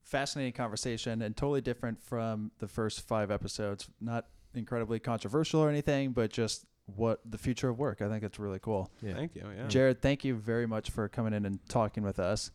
fascinating 0.04 0.54
conversation 0.54 1.22
and 1.22 1.36
totally 1.36 1.60
different 1.62 2.02
from 2.02 2.52
the 2.60 2.68
first 2.68 3.08
five 3.08 3.30
episodes. 3.32 3.90
Not 4.00 4.26
incredibly 4.54 5.00
controversial 5.00 5.60
or 5.60 5.70
anything, 5.70 6.12
but 6.12 6.32
just 6.32 6.66
what 6.86 7.20
the 7.30 7.38
future 7.38 7.70
of 7.70 7.78
work. 7.78 8.02
I 8.02 8.08
think 8.08 8.24
it's 8.24 8.40
really 8.40 8.60
cool. 8.60 8.90
Yeah. 9.02 9.14
Thank 9.16 9.36
you. 9.36 9.44
Yeah. 9.58 9.68
Jared, 9.68 10.02
thank 10.02 10.24
you 10.24 10.36
very 10.36 10.66
much 10.66 10.90
for 10.90 11.10
coming 11.10 11.34
in 11.34 11.46
and 11.46 11.60
talking 11.68 12.04
with 12.04 12.20
us. 12.20 12.52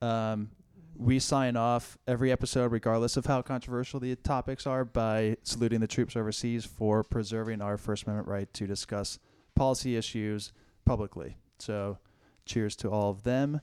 Um, 0.00 0.50
we 0.96 1.18
sign 1.18 1.56
off 1.56 1.98
every 2.06 2.30
episode, 2.30 2.70
regardless 2.72 3.16
of 3.16 3.26
how 3.26 3.42
controversial 3.42 4.00
the 4.00 4.14
topics 4.16 4.66
are, 4.66 4.84
by 4.84 5.36
saluting 5.42 5.80
the 5.80 5.86
troops 5.88 6.16
overseas 6.16 6.64
for 6.64 7.02
preserving 7.02 7.60
our 7.60 7.76
First 7.76 8.04
Amendment 8.04 8.28
right 8.28 8.52
to 8.54 8.66
discuss 8.66 9.18
policy 9.54 9.96
issues 9.96 10.52
publicly. 10.84 11.36
So, 11.58 11.98
cheers 12.46 12.76
to 12.76 12.90
all 12.90 13.10
of 13.10 13.22
them. 13.24 13.60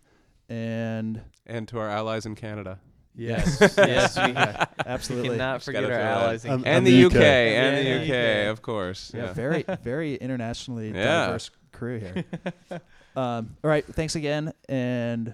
And 0.49 1.21
And 1.45 1.67
to 1.69 1.79
our 1.79 1.87
allies 1.89 2.25
in 2.25 2.35
Canada. 2.35 2.79
yes, 3.15 3.57
yes, 3.77 4.17
we, 4.17 4.33
yeah, 4.33 4.65
we 4.77 4.83
absolutely. 4.85 5.29
cannot 5.29 5.63
forget 5.63 5.83
our 5.85 5.91
allies. 5.91 6.43
in 6.45 6.51
And- 6.51 6.65
And, 6.65 6.75
And 6.77 6.87
the 6.87 6.91
the 7.03 7.05
UK. 7.07 7.15
UK. 7.15 7.21
And 7.21 7.75
Yeah, 7.77 7.93
the 7.93 7.99
the 7.99 8.05
UK, 8.05 8.45
UK. 8.47 8.51
of 8.51 8.61
course. 8.61 9.11
Yeah, 9.13 9.23
Yeah. 9.25 9.33
very, 9.33 9.63
very 9.83 10.15
internationally 10.15 10.91
Yeah. 10.91 11.25
diverse 11.27 11.51
crew 11.71 11.99
here. 11.99 12.25
um, 13.15 13.55
all 13.63 13.69
right, 13.69 13.85
thanks 13.85 14.15
again, 14.15 14.51
and 14.67 15.33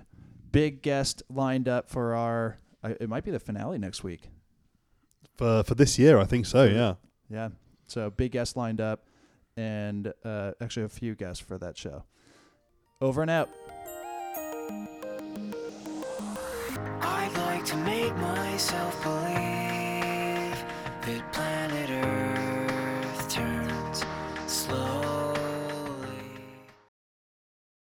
big 0.57 0.81
guest 0.81 1.21
lined 1.29 1.67
up 1.67 1.87
for 1.87 2.15
our. 2.15 2.57
Uh, 2.83 2.93
it 2.99 3.07
might 3.07 3.23
be 3.23 3.29
the 3.29 3.39
finale 3.39 3.77
next 3.77 4.03
week. 4.03 4.29
For 5.35 5.63
for 5.63 5.75
this 5.75 5.99
year, 5.99 6.17
I 6.17 6.25
think 6.25 6.47
so. 6.47 6.63
Yeah. 6.63 6.95
Yeah, 7.29 7.49
so 7.87 8.09
big 8.09 8.31
guest 8.31 8.55
lined 8.55 8.81
up, 8.81 9.05
and 9.55 10.13
uh, 10.23 10.53
actually 10.61 10.85
a 10.85 10.89
few 10.89 11.13
guests 11.13 11.43
for 11.43 11.57
that 11.59 11.77
show. 11.77 12.05
Over 13.01 13.21
and 13.21 13.29
out. 13.29 13.49
I'd 17.01 17.33
like 17.35 17.65
to 17.65 17.77
make 17.77 18.15
myself 18.15 19.03
believe 19.03 20.57
that 21.05 21.33